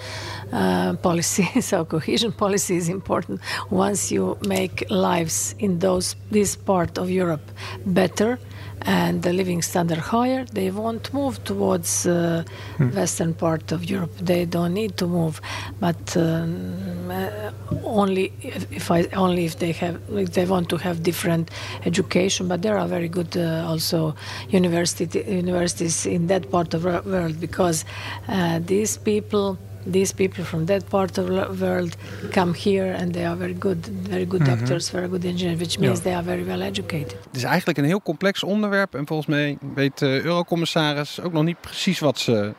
uh, 0.52 0.94
policy. 0.96 1.62
so 1.62 1.86
cohesion 1.86 2.32
policy 2.32 2.76
is 2.76 2.90
important 2.90 3.42
once 3.70 4.12
you 4.12 4.38
make 4.48 4.86
lives 4.90 5.56
in 5.60 5.80
those 5.80 6.16
this 6.32 6.56
part 6.56 6.98
of 6.98 7.10
Europe 7.10 7.52
better 7.86 8.40
and 8.86 9.24
the 9.24 9.34
living 9.34 9.62
standard 9.62 9.98
higher, 9.98 10.46
they 10.46 10.72
won't 10.72 11.14
move 11.14 11.44
towards 11.44 12.06
uh, 12.06 12.44
hmm. 12.78 12.90
western 12.90 13.34
part 13.34 13.72
of 13.72 13.86
Europe. 13.86 14.16
They 14.18 14.46
don't 14.46 14.74
need 14.74 14.98
to 14.98 15.08
move, 15.08 15.42
but 15.80 16.18
um, 16.18 17.10
uh, 17.10 17.52
only 17.84 18.34
if, 18.42 18.72
if, 18.72 18.92
I 18.92 19.04
only 19.14 19.46
if 19.46 19.60
they 19.60 19.72
have 19.74 20.02
if 20.12 20.34
they 20.34 20.46
want 20.46 20.70
to 20.70 20.78
have 20.78 21.04
different 21.04 21.52
education. 21.86 22.48
But 22.48 22.62
there 22.62 22.78
are 22.78 22.88
very 22.88 23.08
good 23.08 23.38
uh, 23.38 23.66
also 23.68 24.16
university 24.50 25.24
universities 25.28 26.06
in 26.06 26.28
that 26.28 26.52
part 26.52 26.74
of 26.74 26.84
the 26.84 27.02
world 27.06 27.40
because 27.40 27.86
uh, 28.28 28.60
these 28.60 28.98
people 28.98 29.58
these 29.92 30.14
people 30.14 30.44
from 30.44 30.66
that 30.66 30.90
part 30.90 31.18
of 31.18 31.26
the 31.26 31.48
world 31.60 31.96
come 32.32 32.54
here 32.54 32.96
and 32.96 33.14
they 33.14 33.26
are 33.26 33.38
very 33.38 33.56
good, 33.60 33.90
very 34.10 34.28
good 34.28 34.42
mm-hmm. 34.42 34.60
doctors, 34.60 34.90
very 34.90 35.08
good 35.08 35.26
engineers, 35.26 35.60
which 35.60 35.80
means 35.80 35.98
ja. 35.98 36.04
they 36.04 36.14
are 36.14 36.24
very 36.24 36.46
well 36.46 36.62
educated. 36.62 37.18
Het 37.28 37.36
is 37.36 37.44
eigenlijk 37.44 37.78
een 37.78 37.86
heel 37.86 38.02
complex 38.02 38.44
onderwerp 38.44 38.96
en 38.96 39.08
volgens 39.08 39.28
mij 39.28 39.58
weet 39.76 39.98
de 40.00 40.22
eurocommissaris 40.24 41.22
ook 41.22 41.34
nog 41.34 41.44
niet 41.44 41.62
precies 41.62 42.00
wat 42.00 42.20
ze 42.20 42.54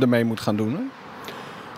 ermee 0.00 0.24
moet 0.24 0.40
gaan 0.40 0.56
doen. 0.56 0.72
Hè? 0.72 0.82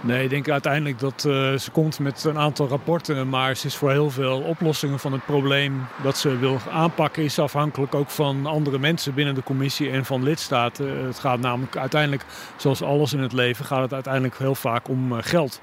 Nee, 0.02 0.24
ik 0.24 0.30
denk 0.30 0.48
uiteindelijk 0.48 0.98
dat 0.98 1.24
uh, 1.26 1.32
ze 1.54 1.70
komt 1.70 1.98
met 1.98 2.24
een 2.24 2.38
aantal 2.38 2.68
rapporten, 2.68 3.28
maar 3.28 3.56
ze 3.56 3.66
is 3.66 3.76
voor 3.76 3.90
heel 3.90 4.10
veel 4.10 4.40
oplossingen 4.40 4.98
van 4.98 5.12
het 5.12 5.24
probleem 5.24 5.86
dat 6.02 6.18
ze 6.18 6.38
wil 6.38 6.58
aanpakken, 6.70 7.22
is 7.22 7.38
afhankelijk 7.38 7.94
ook 7.94 8.10
van 8.10 8.46
andere 8.46 8.78
mensen 8.78 9.14
binnen 9.14 9.34
de 9.34 9.42
commissie 9.42 9.90
en 9.90 10.04
van 10.04 10.22
lidstaten. 10.22 11.06
Het 11.06 11.18
gaat 11.18 11.40
namelijk 11.40 11.76
uiteindelijk, 11.76 12.24
zoals 12.56 12.82
alles 12.82 13.12
in 13.12 13.20
het 13.20 13.32
leven, 13.32 13.64
gaat 13.64 13.82
het 13.82 13.92
uiteindelijk 13.92 14.38
heel 14.38 14.54
vaak 14.54 14.88
om 14.88 15.12
uh, 15.12 15.18
geld. 15.20 15.60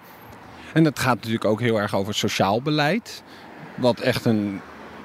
En 0.74 0.86
het 0.86 1.00
gaat 1.00 1.16
natuurlijk 1.16 1.46
ook 1.46 1.60
heel 1.60 1.80
erg 1.80 1.96
over 1.96 2.14
sociaal 2.14 2.62
beleid. 2.62 3.24
Wat 3.76 4.00
echt 4.00 4.26
een 4.26 4.62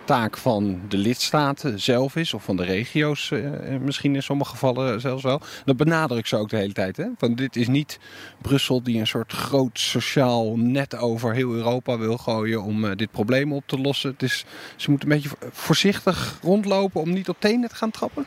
taak 0.08 0.36
van 0.36 0.80
de 0.88 0.96
lidstaten 0.96 1.80
zelf 1.80 2.16
is, 2.16 2.34
of 2.34 2.44
van 2.44 2.56
de 2.56 2.64
regio's 2.64 3.30
eh, 3.30 3.74
eh, 3.74 3.80
misschien 3.80 4.14
in 4.14 4.22
sommige 4.22 4.50
gevallen 4.50 5.00
zelfs 5.00 5.22
wel. 5.22 5.40
Dat 5.64 5.76
benadruk 5.76 6.26
ze 6.26 6.36
ook 6.36 6.48
de 6.48 6.56
hele 6.56 6.72
tijd. 6.72 6.96
Hè? 6.96 7.04
Van 7.18 7.34
dit 7.34 7.56
is 7.56 7.68
niet 7.68 7.98
Brussel 8.42 8.82
die 8.82 9.00
een 9.00 9.06
soort 9.06 9.32
groot 9.32 9.78
sociaal 9.78 10.56
net 10.56 10.96
over 10.96 11.34
heel 11.34 11.52
Europa 11.52 11.98
wil 11.98 12.16
gooien 12.16 12.62
om 12.62 12.84
uh, 12.84 12.90
dit 12.96 13.10
probleem 13.10 13.52
op 13.52 13.62
te 13.66 13.78
lossen. 13.78 14.10
Het 14.10 14.22
is, 14.22 14.44
ze 14.76 14.90
moeten 14.90 15.10
een 15.10 15.20
beetje 15.20 15.36
voorzichtig 15.50 16.38
rondlopen 16.42 17.00
om 17.00 17.12
niet 17.12 17.28
op 17.28 17.36
tenen 17.40 17.68
te 17.68 17.74
gaan 17.74 17.90
trappen. 17.90 18.26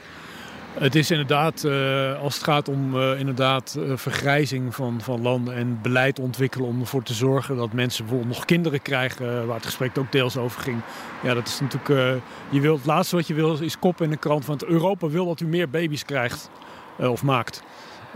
Het 0.74 0.96
is 0.96 1.12
inderdaad, 1.12 1.64
uh, 1.64 2.22
als 2.22 2.36
het 2.36 2.44
gaat 2.44 2.68
om 2.68 2.96
uh, 2.96 3.20
inderdaad 3.20 3.76
uh, 3.80 3.98
vergrijzing 3.98 4.76
van, 4.76 5.02
van 5.02 5.22
landen 5.22 5.56
en 5.56 5.80
beleid 5.82 6.20
ontwikkelen 6.20 6.68
om 6.68 6.80
ervoor 6.80 7.04
te 7.04 7.14
zorgen 7.14 7.56
dat 7.56 7.74
mensen 7.74 8.06
bijvoorbeeld 8.06 8.36
nog 8.36 8.46
kinderen 8.46 8.82
krijgen, 8.82 9.46
waar 9.46 9.56
het 9.56 9.66
gesprek 9.66 9.98
ook 9.98 10.12
deels 10.12 10.38
over 10.38 10.62
ging. 10.62 10.82
Ja, 11.24 11.34
dat 11.34 11.48
is 11.48 11.60
natuurlijk, 11.60 12.22
je 12.50 12.60
wilt, 12.60 12.78
het 12.78 12.88
laatste 12.88 13.16
wat 13.16 13.28
je 13.28 13.34
wil 13.34 13.58
is 13.60 13.80
kop 13.80 14.02
in 14.02 14.10
de 14.10 14.18
krant, 14.18 14.46
want 14.46 14.66
Europa 14.66 15.08
wil 15.08 15.26
dat 15.26 15.40
u 15.40 15.46
meer 15.46 15.70
baby's 15.70 16.06
krijgt 16.06 16.50
of 16.98 17.24
maakt. 17.24 17.64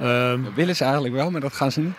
Um, 0.01 0.43
dat 0.43 0.53
willen 0.53 0.75
ze 0.75 0.83
eigenlijk 0.83 1.15
wel, 1.15 1.31
maar 1.31 1.41
dat 1.41 1.53
gaan 1.53 1.71
ze 1.71 1.81
niet 1.81 1.93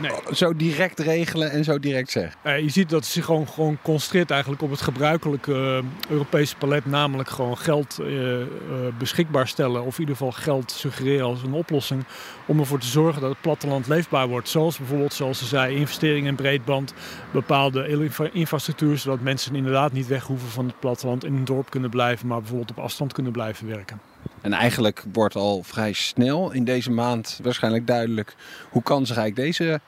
nee. 0.00 0.10
zo 0.34 0.56
direct 0.56 0.98
regelen 0.98 1.50
en 1.50 1.64
zo 1.64 1.78
direct 1.78 2.10
zeggen. 2.10 2.38
Uh, 2.44 2.58
je 2.58 2.68
ziet 2.68 2.90
dat 2.90 3.04
ze 3.04 3.12
zich 3.12 3.24
gewoon, 3.24 3.48
gewoon 3.48 3.78
concentreert 3.82 4.30
eigenlijk 4.30 4.62
op 4.62 4.70
het 4.70 4.80
gebruikelijke 4.80 5.52
uh, 5.52 6.10
Europese 6.10 6.56
palet. 6.56 6.86
Namelijk 6.86 7.28
gewoon 7.28 7.58
geld 7.58 7.98
uh, 8.00 8.36
beschikbaar 8.98 9.48
stellen. 9.48 9.84
Of 9.84 9.94
in 9.94 10.00
ieder 10.00 10.16
geval 10.16 10.32
geld 10.32 10.70
suggereren 10.70 11.26
als 11.26 11.42
een 11.42 11.52
oplossing. 11.52 12.04
Om 12.46 12.58
ervoor 12.58 12.78
te 12.78 12.86
zorgen 12.86 13.20
dat 13.20 13.30
het 13.30 13.40
platteland 13.40 13.86
leefbaar 13.86 14.28
wordt. 14.28 14.48
Zoals 14.48 14.78
bijvoorbeeld, 14.78 15.12
zoals 15.12 15.38
ze 15.38 15.46
zei, 15.46 15.76
investeringen 15.76 16.28
in 16.28 16.34
breedband. 16.34 16.94
Bepaalde 17.30 18.08
infrastructuur. 18.32 18.98
Zodat 18.98 19.20
mensen 19.20 19.54
inderdaad 19.54 19.92
niet 19.92 20.06
weg 20.06 20.24
hoeven 20.24 20.48
van 20.48 20.66
het 20.66 20.80
platteland. 20.80 21.24
In 21.24 21.34
een 21.34 21.44
dorp 21.44 21.70
kunnen 21.70 21.90
blijven. 21.90 22.26
Maar 22.26 22.38
bijvoorbeeld 22.38 22.70
op 22.70 22.78
afstand 22.78 23.12
kunnen 23.12 23.32
blijven 23.32 23.66
werken. 23.66 24.11
En 24.42 24.52
eigenlijk 24.52 25.04
wordt 25.12 25.34
al 25.34 25.62
vrij 25.62 25.92
snel 25.92 26.52
in 26.52 26.64
deze 26.64 26.90
maand 26.90 27.40
waarschijnlijk 27.42 27.86
duidelijk 27.86 28.34
hoe 28.70 28.82
kansrijk 28.82 29.36
deze 29.36 29.80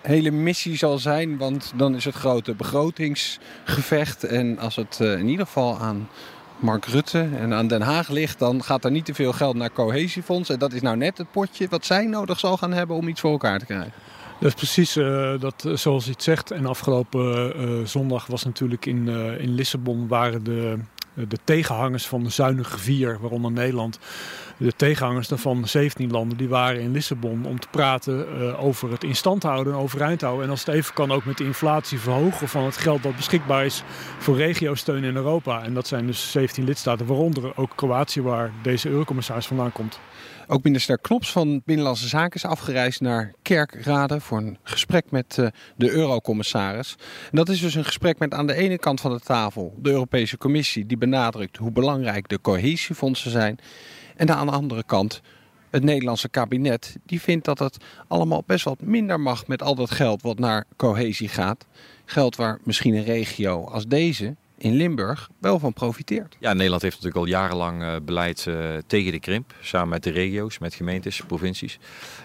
hele 0.00 0.30
missie 0.30 0.76
zal 0.76 0.98
zijn. 0.98 1.36
Want 1.38 1.72
dan 1.76 1.94
is 1.94 2.04
het 2.04 2.14
grote 2.14 2.54
begrotingsgevecht. 2.54 4.24
En 4.24 4.58
als 4.58 4.76
het 4.76 4.98
eh, 5.00 5.18
in 5.18 5.28
ieder 5.28 5.46
geval 5.46 5.78
aan 5.78 6.08
Mark 6.58 6.84
Rutte 6.84 7.28
en 7.38 7.54
aan 7.54 7.66
Den 7.66 7.82
Haag 7.82 8.08
ligt, 8.08 8.38
dan 8.38 8.62
gaat 8.62 8.84
er 8.84 8.90
niet 8.90 9.04
te 9.04 9.14
veel 9.14 9.32
geld 9.32 9.56
naar 9.56 9.72
cohesiefonds. 9.72 10.50
En 10.50 10.58
dat 10.58 10.72
is 10.72 10.80
nou 10.80 10.96
net 10.96 11.18
het 11.18 11.30
potje 11.30 11.66
wat 11.68 11.84
zij 11.84 12.06
nodig 12.06 12.38
zal 12.38 12.56
gaan 12.56 12.72
hebben 12.72 12.96
om 12.96 13.08
iets 13.08 13.20
voor 13.20 13.30
elkaar 13.30 13.58
te 13.58 13.64
krijgen. 13.64 13.92
Dat 14.40 14.50
is 14.50 14.56
precies 14.56 14.96
uh, 14.96 15.40
dat, 15.40 15.68
zoals 15.74 16.04
je 16.04 16.10
het 16.10 16.22
zegt. 16.22 16.50
En 16.50 16.66
afgelopen 16.66 17.88
zondag 17.88 18.26
was 18.26 18.44
natuurlijk 18.44 18.86
in, 18.86 19.08
in 19.38 19.54
Lissabon 19.54 20.08
waren 20.08 20.44
de 20.44 20.74
eh, 20.76 20.84
de 21.14 21.38
tegenhangers 21.44 22.06
van 22.06 22.22
de 22.22 22.30
zuinige 22.30 22.78
vier, 22.78 23.18
waaronder 23.20 23.52
Nederland, 23.52 23.98
de 24.56 24.72
tegenhangers 24.76 25.28
van 25.32 25.68
17 25.68 26.10
landen, 26.10 26.36
die 26.38 26.48
waren 26.48 26.80
in 26.80 26.92
Lissabon 26.92 27.44
om 27.44 27.60
te 27.60 27.68
praten 27.70 28.26
uh, 28.38 28.64
over 28.64 28.90
het 28.90 29.04
instand 29.04 29.42
houden 29.42 29.72
en 29.72 29.78
overeind 29.78 30.20
houden. 30.20 30.44
En 30.44 30.50
als 30.50 30.64
het 30.64 30.74
even 30.74 30.94
kan 30.94 31.12
ook 31.12 31.24
met 31.24 31.38
de 31.38 31.44
inflatie 31.44 31.98
verhogen 31.98 32.48
van 32.48 32.64
het 32.64 32.76
geld 32.76 33.02
dat 33.02 33.16
beschikbaar 33.16 33.64
is 33.64 33.82
voor 34.18 34.36
regiosteun 34.36 35.04
in 35.04 35.16
Europa. 35.16 35.62
En 35.62 35.74
dat 35.74 35.86
zijn 35.86 36.06
dus 36.06 36.30
17 36.30 36.64
lidstaten, 36.64 37.06
waaronder 37.06 37.56
ook 37.56 37.72
Kroatië, 37.74 38.22
waar 38.22 38.50
deze 38.62 38.88
eurocommissaris 38.88 39.46
vandaan 39.46 39.72
komt. 39.72 40.00
Ook 40.46 40.62
minister 40.62 40.98
Knops 40.98 41.32
van 41.32 41.62
Binnenlandse 41.64 42.08
Zaken 42.08 42.34
is 42.34 42.44
afgereisd 42.44 43.00
naar 43.00 43.32
Kerkrade 43.42 44.20
voor 44.20 44.38
een 44.38 44.58
gesprek 44.62 45.10
met 45.10 45.36
uh, 45.40 45.46
de 45.76 45.90
eurocommissaris. 45.90 46.96
Dat 47.30 47.48
is 47.48 47.60
dus 47.60 47.74
een 47.74 47.84
gesprek 47.84 48.18
met 48.18 48.34
aan 48.34 48.46
de 48.46 48.54
ene 48.54 48.78
kant 48.78 49.00
van 49.00 49.12
de 49.12 49.20
tafel 49.20 49.74
de 49.78 49.90
Europese 49.90 50.38
Commissie, 50.38 50.86
die 50.86 50.96
benadrukt 50.96 51.56
hoe 51.56 51.70
belangrijk 51.70 52.28
de 52.28 52.40
cohesiefondsen 52.40 53.30
zijn. 53.30 53.58
En 54.16 54.30
aan 54.30 54.46
de 54.46 54.52
andere 54.52 54.82
kant 54.84 55.20
het 55.70 55.82
Nederlandse 55.82 56.28
kabinet, 56.28 56.96
die 57.06 57.20
vindt 57.20 57.44
dat 57.44 57.58
het 57.58 57.76
allemaal 58.08 58.42
best 58.46 58.64
wat 58.64 58.80
minder 58.80 59.20
mag 59.20 59.46
met 59.46 59.62
al 59.62 59.74
dat 59.74 59.90
geld 59.90 60.22
wat 60.22 60.38
naar 60.38 60.64
cohesie 60.76 61.28
gaat. 61.28 61.66
Geld 62.04 62.36
waar 62.36 62.58
misschien 62.64 62.94
een 62.94 63.04
regio 63.04 63.64
als 63.64 63.86
deze 63.86 64.36
in 64.62 64.74
Limburg 64.74 65.30
wel 65.38 65.58
van 65.58 65.72
profiteert. 65.72 66.36
Ja, 66.38 66.52
Nederland 66.52 66.82
heeft 66.82 66.94
natuurlijk 66.94 67.24
al 67.24 67.30
jarenlang 67.30 67.82
uh, 67.82 67.96
beleid 68.02 68.46
uh, 68.48 68.56
tegen 68.86 69.12
de 69.12 69.20
krimp. 69.20 69.54
Samen 69.60 69.88
met 69.88 70.02
de 70.02 70.10
regio's, 70.10 70.58
met 70.58 70.74
gemeentes, 70.74 71.22
provincies. 71.26 71.78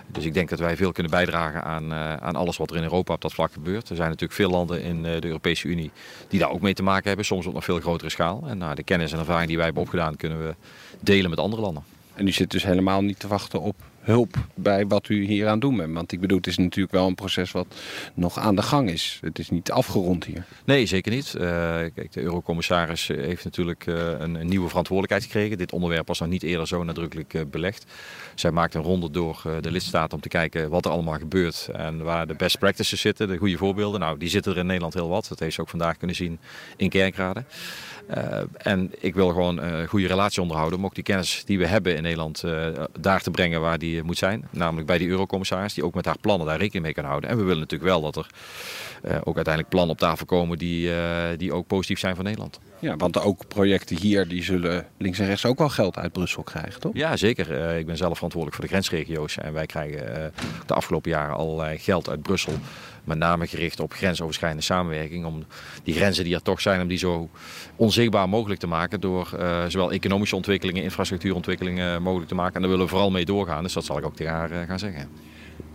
Dus 0.07 0.25
ik 0.25 0.33
denk 0.33 0.49
dat 0.49 0.59
wij 0.59 0.75
veel 0.75 0.91
kunnen 0.91 1.11
bijdragen 1.11 1.63
aan, 1.63 1.91
uh, 1.91 2.13
aan 2.13 2.35
alles 2.35 2.57
wat 2.57 2.69
er 2.69 2.77
in 2.77 2.83
Europa 2.83 3.13
op 3.13 3.21
dat 3.21 3.33
vlak 3.33 3.51
gebeurt. 3.51 3.89
Er 3.89 3.95
zijn 3.95 4.07
natuurlijk 4.07 4.39
veel 4.39 4.49
landen 4.49 4.81
in 4.81 5.03
de 5.03 5.25
Europese 5.25 5.67
Unie 5.67 5.91
die 6.27 6.39
daar 6.39 6.51
ook 6.51 6.61
mee 6.61 6.73
te 6.73 6.83
maken 6.83 7.07
hebben. 7.07 7.25
Soms 7.25 7.45
op 7.45 7.53
nog 7.53 7.63
veel 7.63 7.79
grotere 7.79 8.09
schaal. 8.09 8.43
En 8.47 8.57
nou, 8.57 8.75
de 8.75 8.83
kennis 8.83 9.11
en 9.11 9.19
ervaring 9.19 9.47
die 9.47 9.55
wij 9.55 9.65
hebben 9.65 9.83
opgedaan 9.83 10.15
kunnen 10.15 10.47
we 10.47 10.55
delen 10.99 11.29
met 11.29 11.39
andere 11.39 11.61
landen. 11.61 11.83
En 12.13 12.27
u 12.27 12.31
zit 12.31 12.51
dus 12.51 12.63
helemaal 12.63 13.01
niet 13.01 13.19
te 13.19 13.27
wachten 13.27 13.61
op 13.61 13.75
hulp 14.07 14.35
bij 14.55 14.87
wat 14.87 15.09
u 15.09 15.25
hier 15.25 15.47
aan 15.47 15.59
doen 15.59 15.77
bent? 15.77 15.93
Want 15.93 16.11
ik 16.11 16.19
bedoel, 16.19 16.37
het 16.37 16.47
is 16.47 16.57
natuurlijk 16.57 16.93
wel 16.93 17.07
een 17.07 17.15
proces 17.15 17.51
wat 17.51 17.67
nog 18.13 18.37
aan 18.37 18.55
de 18.55 18.61
gang 18.61 18.89
is. 18.89 19.19
Het 19.21 19.39
is 19.39 19.49
niet 19.49 19.71
afgerond 19.71 20.25
hier. 20.25 20.45
Nee, 20.65 20.85
zeker 20.85 21.11
niet. 21.11 21.33
Uh, 21.35 21.41
kijk, 21.41 22.11
de 22.11 22.21
eurocommissaris 22.21 23.07
heeft 23.07 23.43
natuurlijk 23.43 23.85
uh, 23.85 23.95
een, 24.17 24.47
nieuwe 24.47 24.67
verantwoordelijkheid 24.67 25.31
gekregen. 25.31 25.57
Dit 25.57 25.71
onderwerp 25.71 26.07
was 26.07 26.19
nog 26.19 26.29
niet 26.29 26.43
eerder 26.43 26.67
zo 26.67 26.83
nadrukkelijk 26.83 27.51
belegd. 27.51 27.85
Zij 28.35 28.51
maakt 28.51 28.73
een 28.73 28.81
ronde 28.81 29.11
door 29.11 29.41
de 29.61 29.71
lidstaten 29.71 30.15
om 30.15 30.21
te 30.21 30.29
kijken 30.29 30.69
wat 30.69 30.85
er 30.85 30.91
allemaal 30.91 31.17
gebeurt 31.17 31.69
en 31.73 32.03
waar 32.03 32.27
de 32.27 32.35
best 32.35 32.59
practices 32.59 33.01
zitten, 33.01 33.27
de 33.27 33.37
goede 33.37 33.57
voorbeelden. 33.57 33.99
Nou, 33.99 34.17
die 34.17 34.29
zitten 34.29 34.51
er 34.51 34.57
in 34.57 34.65
Nederland 34.65 34.93
heel 34.93 35.09
wat. 35.09 35.27
Dat 35.29 35.39
heeft 35.39 35.55
ze 35.55 35.61
ook 35.61 35.69
vandaag 35.69 35.97
kunnen 35.97 36.15
zien 36.15 36.39
in 36.77 36.89
Kerkrade. 36.89 37.43
Uh, 38.15 38.39
en 38.57 38.91
ik 38.99 39.15
wil 39.15 39.27
gewoon 39.27 39.57
een 39.57 39.87
goede 39.87 40.07
relatie 40.07 40.41
onderhouden 40.41 40.79
om 40.79 40.85
ook 40.85 40.95
die 40.95 41.03
kennis 41.03 41.43
die 41.45 41.57
we 41.57 41.67
hebben 41.67 41.95
in 41.95 42.03
Nederland 42.03 42.43
uh, 42.45 42.67
daar 42.99 43.21
te 43.21 43.31
brengen 43.31 43.61
waar 43.61 43.77
die 43.77 44.03
moet 44.03 44.17
zijn. 44.17 44.47
Namelijk 44.51 44.87
bij 44.87 44.97
die 44.97 45.07
eurocommissaris 45.07 45.73
die 45.73 45.83
ook 45.83 45.93
met 45.93 46.05
haar 46.05 46.17
plannen 46.21 46.47
daar 46.47 46.57
rekening 46.57 46.83
mee 46.83 46.93
kan 46.93 47.05
houden. 47.05 47.29
En 47.29 47.37
we 47.37 47.43
willen 47.43 47.59
natuurlijk 47.59 47.89
wel 47.89 48.01
dat 48.01 48.15
er 48.15 48.27
uh, 49.05 49.11
ook 49.23 49.35
uiteindelijk 49.35 49.69
plannen 49.69 49.91
op 49.91 49.99
tafel 49.99 50.25
komen 50.25 50.57
die, 50.57 50.91
die 51.37 51.53
ook 51.53 51.67
positief 51.67 51.99
zijn 51.99 52.15
voor 52.15 52.23
Nederland. 52.23 52.59
Ja, 52.79 52.95
want 52.95 53.19
ook 53.19 53.47
projecten 53.47 53.97
hier 53.97 54.27
die 54.27 54.43
zullen 54.43 54.87
links 54.97 55.19
en 55.19 55.25
rechts 55.25 55.45
ook 55.45 55.57
wel 55.57 55.69
geld 55.69 55.97
uit 55.97 56.11
Brussel 56.11 56.43
krijgen, 56.43 56.79
toch? 56.79 56.91
Ja, 56.95 57.17
zeker. 57.17 57.75
ik 57.77 57.85
ben 57.85 57.97
zelf 57.97 58.13
verantwoordelijk 58.13 58.55
voor 58.55 58.65
de 58.65 58.71
grensregio's. 58.71 59.37
En 59.37 59.53
wij 59.53 59.65
krijgen 59.65 60.31
de 60.65 60.73
afgelopen 60.73 61.11
jaren 61.11 61.35
allerlei 61.35 61.77
geld 61.77 62.09
uit 62.09 62.21
Brussel 62.21 62.53
met 63.07 63.17
name 63.17 63.47
gericht 63.47 63.79
op 63.79 63.93
grensoverschrijdende 63.93 64.63
samenwerking. 64.63 65.25
Om 65.25 65.45
die 65.83 65.93
grenzen 65.93 66.23
die 66.23 66.35
er 66.35 66.41
toch 66.41 66.61
zijn, 66.61 66.81
om 66.81 66.87
die 66.87 66.97
zo 66.97 67.29
onzichtbaar 67.75 68.29
mogelijk 68.29 68.59
te 68.59 68.67
maken. 68.67 69.01
Door 69.01 69.29
uh, 69.39 69.65
zowel 69.67 69.91
economische 69.91 70.35
ontwikkelingen, 70.35 70.83
infrastructuurontwikkelingen 70.83 72.01
mogelijk 72.01 72.29
te 72.29 72.35
maken. 72.35 72.55
En 72.55 72.61
daar 72.61 72.69
willen 72.69 72.85
we 72.85 72.91
vooral 72.91 73.11
mee 73.11 73.25
doorgaan. 73.25 73.63
Dus 73.63 73.73
dat 73.73 73.85
zal 73.85 73.97
ik 73.97 74.05
ook 74.05 74.15
tegen 74.15 74.33
haar 74.33 74.51
uh, 74.51 74.57
gaan 74.67 74.79
zeggen. 74.79 75.09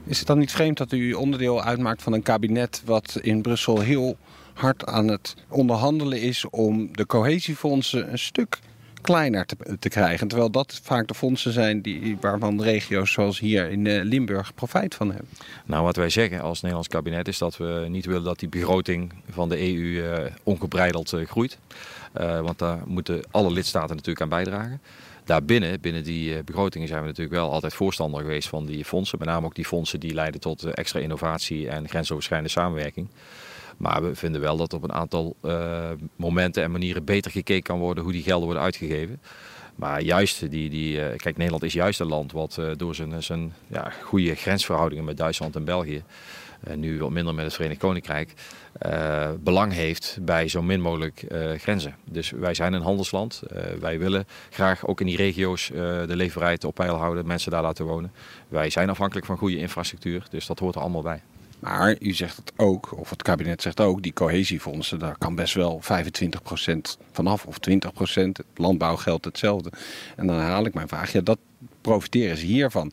Is 0.06 0.18
het 0.18 0.26
dan 0.26 0.38
niet 0.38 0.52
vreemd 0.52 0.76
dat 0.76 0.92
u 0.92 1.12
onderdeel 1.12 1.62
uitmaakt 1.62 2.02
van 2.02 2.12
een 2.12 2.22
kabinet 2.22 2.82
wat 2.84 3.18
in 3.20 3.42
Brussel 3.42 3.80
heel 3.80 4.16
hard 4.54 4.86
aan 4.86 5.08
het 5.08 5.34
onderhandelen 5.48 6.20
is 6.20 6.44
om 6.50 6.88
de 6.96 7.06
cohesiefondsen 7.06 8.12
een 8.12 8.18
stuk 8.18 8.58
kleiner 9.02 9.46
te, 9.78 9.88
krijgen. 9.88 10.28
Terwijl 10.28 10.50
dat 10.50 10.80
vaak 10.82 11.08
de 11.08 11.14
fondsen 11.14 11.52
zijn 11.52 11.82
die, 11.82 12.16
waarvan 12.20 12.62
regio's 12.62 13.12
zoals 13.12 13.38
hier 13.38 13.70
in 13.70 13.84
uh, 13.84 14.02
Limburg 14.02 14.54
profijt 14.54 14.94
van 14.94 15.08
hebben. 15.08 15.28
Nou, 15.64 15.84
wat 15.84 15.96
wij 15.96 16.10
zeggen 16.10 16.40
als 16.40 16.60
Nederlands 16.60 16.88
kabinet 16.88 17.28
is 17.28 17.38
dat 17.38 17.56
we 17.56 17.86
niet 17.88 18.06
willen 18.06 18.24
dat 18.24 18.38
die 18.38 18.48
begroting 18.48 19.12
van 19.30 19.48
de 19.48 19.58
EU 19.58 19.82
uh, 19.82 20.26
eh, 20.26 20.32
ongebreideld 20.42 21.12
uh, 21.12 21.26
groeit. 21.26 21.58
want 22.42 22.58
daar 22.58 22.78
moeten 22.86 23.22
alle 23.30 23.50
lidstaten 23.50 23.96
natuurlijk 23.96 24.20
aan 24.20 24.28
bijdragen. 24.28 24.80
Daarbinnen, 25.24 25.80
binnen 25.80 26.04
die 26.04 26.42
begrotingen, 26.42 26.88
zijn 26.88 27.00
we 27.00 27.06
natuurlijk 27.06 27.36
wel 27.36 27.50
altijd 27.50 27.74
voorstander 27.74 28.20
geweest 28.20 28.48
van 28.48 28.66
die 28.66 28.84
fondsen. 28.84 29.18
Met 29.18 29.28
name 29.28 29.46
ook 29.46 29.54
die 29.54 29.64
fondsen 29.64 30.00
die 30.00 30.14
leiden 30.14 30.40
tot 30.40 30.64
extra 30.64 31.00
innovatie 31.00 31.68
en 31.68 31.88
grensoverschrijdende 31.88 32.52
samenwerking. 32.52 33.08
Maar 33.82 34.02
we 34.02 34.14
vinden 34.14 34.40
wel 34.40 34.56
dat 34.56 34.72
op 34.72 34.82
een 34.82 34.92
aantal 34.92 35.36
momenten 36.16 36.62
en 36.62 36.70
manieren 36.70 37.04
beter 37.04 37.30
gekeken 37.30 37.62
kan 37.62 37.78
worden 37.78 38.04
hoe 38.04 38.12
die 38.12 38.22
gelden 38.22 38.44
worden 38.44 38.62
uitgegeven. 38.62 39.20
Maar 39.74 40.02
juist, 40.02 40.50
die, 40.50 40.70
die, 40.70 41.16
kijk, 41.16 41.36
Nederland 41.36 41.62
is 41.62 41.72
juist 41.72 42.00
een 42.00 42.06
land 42.06 42.32
wat 42.32 42.60
door 42.76 42.94
zijn, 42.94 43.22
zijn 43.22 43.54
ja, 43.66 43.92
goede 44.02 44.34
grensverhoudingen 44.34 45.04
met 45.04 45.16
Duitsland 45.16 45.56
en 45.56 45.64
België 45.64 46.02
en 46.60 46.80
nu 46.80 46.98
wat 46.98 47.10
minder 47.10 47.34
met 47.34 47.44
het 47.44 47.54
Verenigd 47.54 47.80
Koninkrijk, 47.80 48.32
belang 49.40 49.72
heeft 49.72 50.18
bij 50.20 50.48
zo 50.48 50.62
min 50.62 50.80
mogelijk 50.80 51.24
grenzen. 51.56 51.96
Dus 52.04 52.30
wij 52.30 52.54
zijn 52.54 52.72
een 52.72 52.82
handelsland. 52.82 53.42
Wij 53.80 53.98
willen 53.98 54.26
graag 54.50 54.86
ook 54.86 55.00
in 55.00 55.06
die 55.06 55.16
regio's 55.16 55.70
de 56.06 56.16
leefbaarheid 56.16 56.64
op 56.64 56.74
peil 56.74 56.96
houden, 56.96 57.26
mensen 57.26 57.50
daar 57.50 57.62
laten 57.62 57.84
wonen. 57.84 58.12
Wij 58.48 58.70
zijn 58.70 58.90
afhankelijk 58.90 59.26
van 59.26 59.36
goede 59.36 59.58
infrastructuur, 59.58 60.26
dus 60.30 60.46
dat 60.46 60.58
hoort 60.58 60.74
er 60.74 60.80
allemaal 60.80 61.02
bij. 61.02 61.22
Maar 61.62 61.96
u 62.00 62.12
zegt 62.12 62.36
het 62.36 62.52
ook, 62.56 62.98
of 62.98 63.10
het 63.10 63.22
kabinet 63.22 63.62
zegt 63.62 63.80
ook, 63.80 64.02
die 64.02 64.12
cohesiefondsen, 64.12 64.98
daar 64.98 65.18
kan 65.18 65.34
best 65.34 65.54
wel 65.54 65.82
25% 65.82 65.86
vanaf 67.12 67.46
of 67.46 67.56
20%. 67.70 67.72
Het 68.14 68.44
landbouw 68.54 68.96
geldt 68.96 69.24
hetzelfde. 69.24 69.72
En 70.16 70.26
dan 70.26 70.36
herhaal 70.36 70.66
ik 70.66 70.74
mijn 70.74 70.88
vraag, 70.88 71.12
ja, 71.12 71.20
dat 71.20 71.38
profiteren 71.80 72.36
ze 72.36 72.46
hiervan 72.46 72.92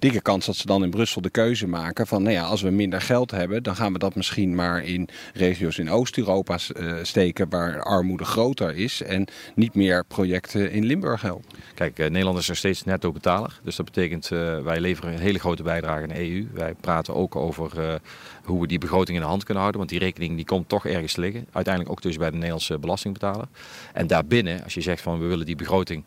dikke 0.00 0.20
kans 0.20 0.46
dat 0.46 0.56
ze 0.56 0.66
dan 0.66 0.82
in 0.82 0.90
Brussel 0.90 1.20
de 1.20 1.30
keuze 1.30 1.66
maken 1.66 2.06
van, 2.06 2.22
nou 2.22 2.34
ja, 2.34 2.42
als 2.42 2.62
we 2.62 2.70
minder 2.70 3.00
geld 3.00 3.30
hebben, 3.30 3.62
dan 3.62 3.76
gaan 3.76 3.92
we 3.92 3.98
dat 3.98 4.14
misschien 4.14 4.54
maar 4.54 4.84
in 4.84 5.08
regio's 5.34 5.78
in 5.78 5.90
Oost-Europa 5.90 6.58
uh, 6.76 6.94
steken 7.02 7.48
waar 7.48 7.82
armoede 7.82 8.24
groter 8.24 8.76
is 8.76 9.02
en 9.02 9.26
niet 9.54 9.74
meer 9.74 10.04
projecten 10.04 10.70
in 10.70 10.84
Limburg 10.84 11.22
helpen. 11.22 11.50
Kijk, 11.74 11.98
uh, 11.98 12.08
Nederland 12.08 12.38
is 12.38 12.48
er 12.48 12.56
steeds 12.56 12.84
netto 12.84 13.12
betaler, 13.12 13.60
dus 13.62 13.76
dat 13.76 13.86
betekent 13.86 14.30
uh, 14.30 14.62
wij 14.62 14.80
leveren 14.80 15.12
een 15.12 15.18
hele 15.18 15.38
grote 15.38 15.62
bijdrage 15.62 16.02
in 16.02 16.08
de 16.08 16.30
EU. 16.30 16.48
Wij 16.52 16.74
praten 16.80 17.14
ook 17.14 17.36
over 17.36 18.00
hoe 18.44 18.60
we 18.60 18.66
die 18.66 18.78
begroting 18.78 19.16
in 19.16 19.22
de 19.22 19.28
hand 19.28 19.44
kunnen 19.44 19.62
houden, 19.62 19.80
want 19.80 19.92
die 19.92 20.00
rekening 20.00 20.36
die 20.36 20.44
komt 20.44 20.68
toch 20.68 20.86
ergens 20.86 21.16
liggen. 21.16 21.46
Uiteindelijk 21.52 21.94
ook 21.94 22.02
dus 22.02 22.16
bij 22.16 22.30
de 22.30 22.36
Nederlandse 22.36 22.78
belastingbetaler. 22.78 23.46
En 23.92 24.06
daarbinnen, 24.06 24.64
als 24.64 24.74
je 24.74 24.80
zegt 24.80 25.02
van 25.02 25.18
we 25.18 25.26
willen 25.26 25.46
die 25.46 25.56
begroting 25.56 26.04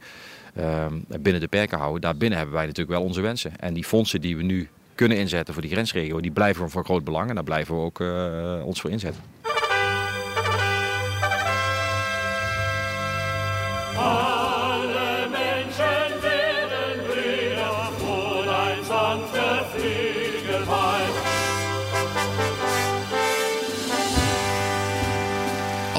binnen 1.20 1.42
de 1.42 1.48
perken 1.48 1.78
houden. 1.78 2.02
Daarbinnen 2.02 2.38
hebben 2.38 2.56
wij 2.56 2.66
natuurlijk 2.66 2.98
wel 2.98 3.08
onze 3.08 3.22
wensen. 3.22 3.60
En 3.60 3.74
die 3.74 3.84
fondsen 3.84 4.22
die 4.22 4.38
we 4.38 4.44
nu 4.44 4.70
kunnen 4.96 5.18
inzetten 5.18 5.54
voor 5.54 5.64
die 5.64 5.72
grensregio, 5.72 6.22
die 6.22 6.32
blijven 6.32 6.70
van 6.70 6.84
groot 6.84 7.04
belang. 7.04 7.30
En 7.30 7.36
daar 7.36 7.44
blijven 7.44 7.76
we 7.76 7.82
ook 7.82 8.00
uh, 8.00 8.66
ons 8.66 8.82
voor 8.82 8.90
inzetten. 8.90 9.22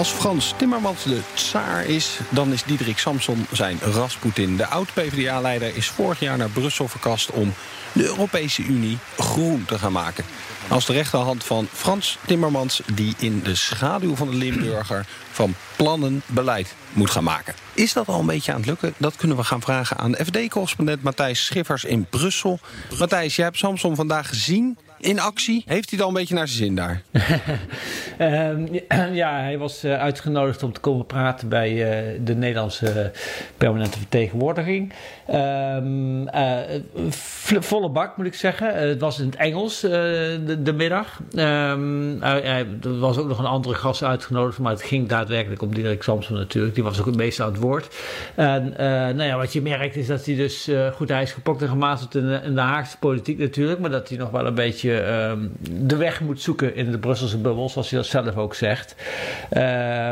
Als 0.05 0.13
Frans 0.13 0.55
Timmermans 0.57 1.03
de 1.05 1.21
tsaar 1.35 1.85
is, 1.85 2.19
dan 2.29 2.53
is 2.53 2.63
Diederik 2.63 2.99
Samson 2.99 3.47
zijn 3.53 3.79
Rasputin. 3.81 4.57
De 4.57 4.67
oud-PVDA-leider 4.67 5.77
is 5.77 5.89
vorig 5.89 6.21
jaar 6.21 6.37
naar 6.37 6.49
Brussel 6.49 6.89
verkast 6.89 7.31
om 7.31 7.55
de 7.93 8.05
Europese 8.05 8.63
Unie 8.63 8.99
groen 9.19 9.65
te 9.65 9.79
gaan 9.79 9.93
maken. 9.93 10.25
Als 10.69 10.87
de 10.87 10.93
rechterhand 10.93 11.45
van 11.45 11.69
Frans 11.73 12.19
Timmermans, 12.27 12.83
die 12.95 13.15
in 13.19 13.43
de 13.43 13.55
schaduw 13.55 14.17
van 14.17 14.31
de 14.31 14.37
Limburger 14.37 15.07
van 15.31 15.55
plannen 15.77 16.23
beleid 16.27 16.75
moet 16.93 17.11
gaan 17.11 17.25
maken. 17.25 17.55
Is 17.75 17.93
dat 17.93 18.09
al 18.09 18.21
een 18.21 18.27
beetje 18.27 18.53
aan 18.53 18.59
het 18.59 18.67
lukken? 18.67 18.95
Dat 18.97 19.17
kunnen 19.17 19.37
we 19.37 19.45
gaan 19.45 19.63
vragen 19.63 19.97
aan 19.97 20.13
de 20.13 20.25
FD-correspondent 20.25 21.03
Matthijs 21.03 21.45
Schiffers 21.45 21.85
in 21.85 22.07
Brussel. 22.11 22.59
Matthijs, 22.99 23.37
jij 23.37 23.45
hebt 23.45 23.59
Samson 23.59 23.97
vandaag 23.97 24.29
gezien 24.29 24.79
in 25.05 25.21
actie. 25.21 25.63
Heeft 25.67 25.91
hij 25.91 25.99
dan 25.99 26.09
een 26.09 26.15
beetje 26.15 26.35
naar 26.35 26.49
zijn 26.49 26.65
zin 26.65 26.75
daar? 26.75 27.03
Ehm, 28.19 28.67
ja, 29.13 29.41
hij 29.41 29.59
was 29.59 29.85
eh, 29.85 30.01
uitgenodigd 30.01 30.63
om 30.63 30.73
te 30.73 30.81
komen 30.81 31.07
praten 31.07 31.49
bij 31.49 31.73
uh, 31.73 32.21
de 32.25 32.35
Nederlandse 32.35 33.13
permanente 33.57 33.99
vertegenwoordiging. 33.99 34.93
Um, 35.31 36.29
uh, 36.29 36.57
volle 37.61 37.89
bak 37.89 38.17
moet 38.17 38.27
ik 38.27 38.35
zeggen. 38.35 38.89
het 38.89 39.01
was 39.01 39.19
in 39.19 39.27
het 39.27 39.37
Engels 39.37 39.81
de, 39.81 40.59
de, 40.63 40.73
middag. 40.73 41.21
Er 41.35 42.99
was 42.99 43.19
ook 43.19 43.29
nog 43.29 43.39
een 43.39 43.45
andere 43.45 43.75
gast 43.75 44.03
uitgenodigd, 44.03 44.59
maar 44.59 44.73
het 44.73 44.83
ging 44.83 45.09
daadwerkelijk 45.09 45.63
om 45.63 45.75
Dirk 45.75 46.03
Samson 46.03 46.37
natuurlijk. 46.37 46.75
Die 46.75 46.85
was 46.85 47.01
ook 47.01 47.07
het 47.07 47.17
meest 47.17 47.41
aan 47.41 47.53
het 47.53 47.61
woord. 47.61 47.95
En 48.35 48.75
nou 49.17 49.23
ja, 49.23 49.37
wat 49.37 49.53
je 49.53 49.63
merkt 49.63 49.97
is 49.97 50.07
dat 50.07 50.25
hij 50.25 50.35
dus, 50.35 50.71
goed, 50.95 51.09
hij 51.09 51.23
is 51.23 51.33
gepokt 51.33 51.63
en 51.63 51.69
gemazeld 51.69 52.15
in 52.15 52.55
de 52.55 52.61
Haagse 52.61 52.99
politiek 52.99 53.39
natuurlijk, 53.39 53.81
maar 53.81 53.91
dat 53.91 54.09
hij 54.09 54.19
nog 54.19 54.31
wel 54.31 54.47
een 54.47 54.55
beetje 54.55 54.94
Ehm, 55.03 55.47
de 55.71 55.97
weg 55.97 56.21
moet 56.21 56.41
zoeken 56.41 56.75
in 56.75 56.91
de 56.91 56.99
Brusselse 56.99 57.39
bubbel, 57.39 57.69
zoals 57.69 57.91
hij 57.91 57.99
dat 57.99 58.09
zelf 58.09 58.37
ook 58.37 58.55
zegt. 58.55 58.95
Uh, 59.53 59.61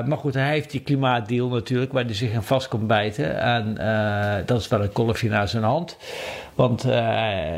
maar 0.06 0.16
goed, 0.18 0.34
hij 0.34 0.50
heeft 0.50 0.70
die 0.70 0.80
klimaatdeal 0.80 1.48
natuurlijk, 1.48 1.92
waar 1.92 2.04
hij 2.04 2.14
zich 2.14 2.32
in 2.32 2.42
vast 2.42 2.68
komt 2.68 2.86
bijten. 2.86 3.40
En 3.40 3.76
uh, 3.80 4.46
dat 4.46 4.60
is 4.60 4.68
wel 4.68 4.82
een 4.82 4.92
kolfje 4.92 5.28
naar 5.28 5.48
zijn 5.48 5.62
hand. 5.62 5.96
Want 6.54 6.86
uh, 6.86 6.92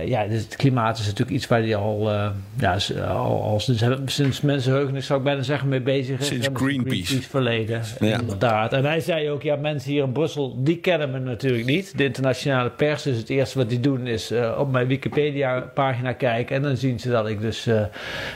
ja, 0.07 0.27
het 0.29 0.57
klimaat 0.57 0.99
is 0.99 1.05
natuurlijk 1.05 1.37
iets 1.37 1.47
waar 1.47 1.61
hij 1.61 1.77
al, 1.77 2.13
uh, 2.13 2.27
ja, 2.59 2.77
al, 3.07 3.43
al 3.43 3.61
sinds, 3.61 3.85
sinds 4.05 4.41
mensenheugenis 4.41 5.07
zou 5.07 5.19
ik 5.19 5.25
bijna 5.25 5.43
zeggen 5.43 5.69
mee 5.69 5.81
bezig 5.81 6.21
is. 6.21 6.27
Sinds 6.27 6.49
Greenpeace. 6.53 7.05
Greenpeace 7.05 7.29
verleden, 7.29 7.83
ja. 8.01 8.19
inderdaad. 8.19 8.73
En 8.73 8.85
hij 8.85 9.01
zei 9.01 9.31
ook, 9.31 9.43
ja, 9.43 9.57
mensen 9.57 9.91
hier 9.91 10.05
in 10.05 10.13
Brussel, 10.13 10.63
die 10.63 10.79
kennen 10.79 11.11
me 11.11 11.19
natuurlijk 11.19 11.65
niet. 11.65 11.99
De 11.99 12.05
internationale 12.05 12.71
pers, 12.71 13.03
dus 13.03 13.17
het 13.17 13.29
eerste 13.29 13.59
wat 13.59 13.69
die 13.69 13.81
doen 13.81 14.07
is 14.07 14.33
uh, 14.33 14.57
op 14.59 14.71
mijn 14.71 14.87
Wikipedia-pagina 14.87 16.13
kijken. 16.13 16.57
En 16.57 16.63
dan 16.63 16.77
zien 16.77 17.01
ze 17.01 17.11
dat 17.11 17.29
ik 17.29 17.41
dus 17.41 17.69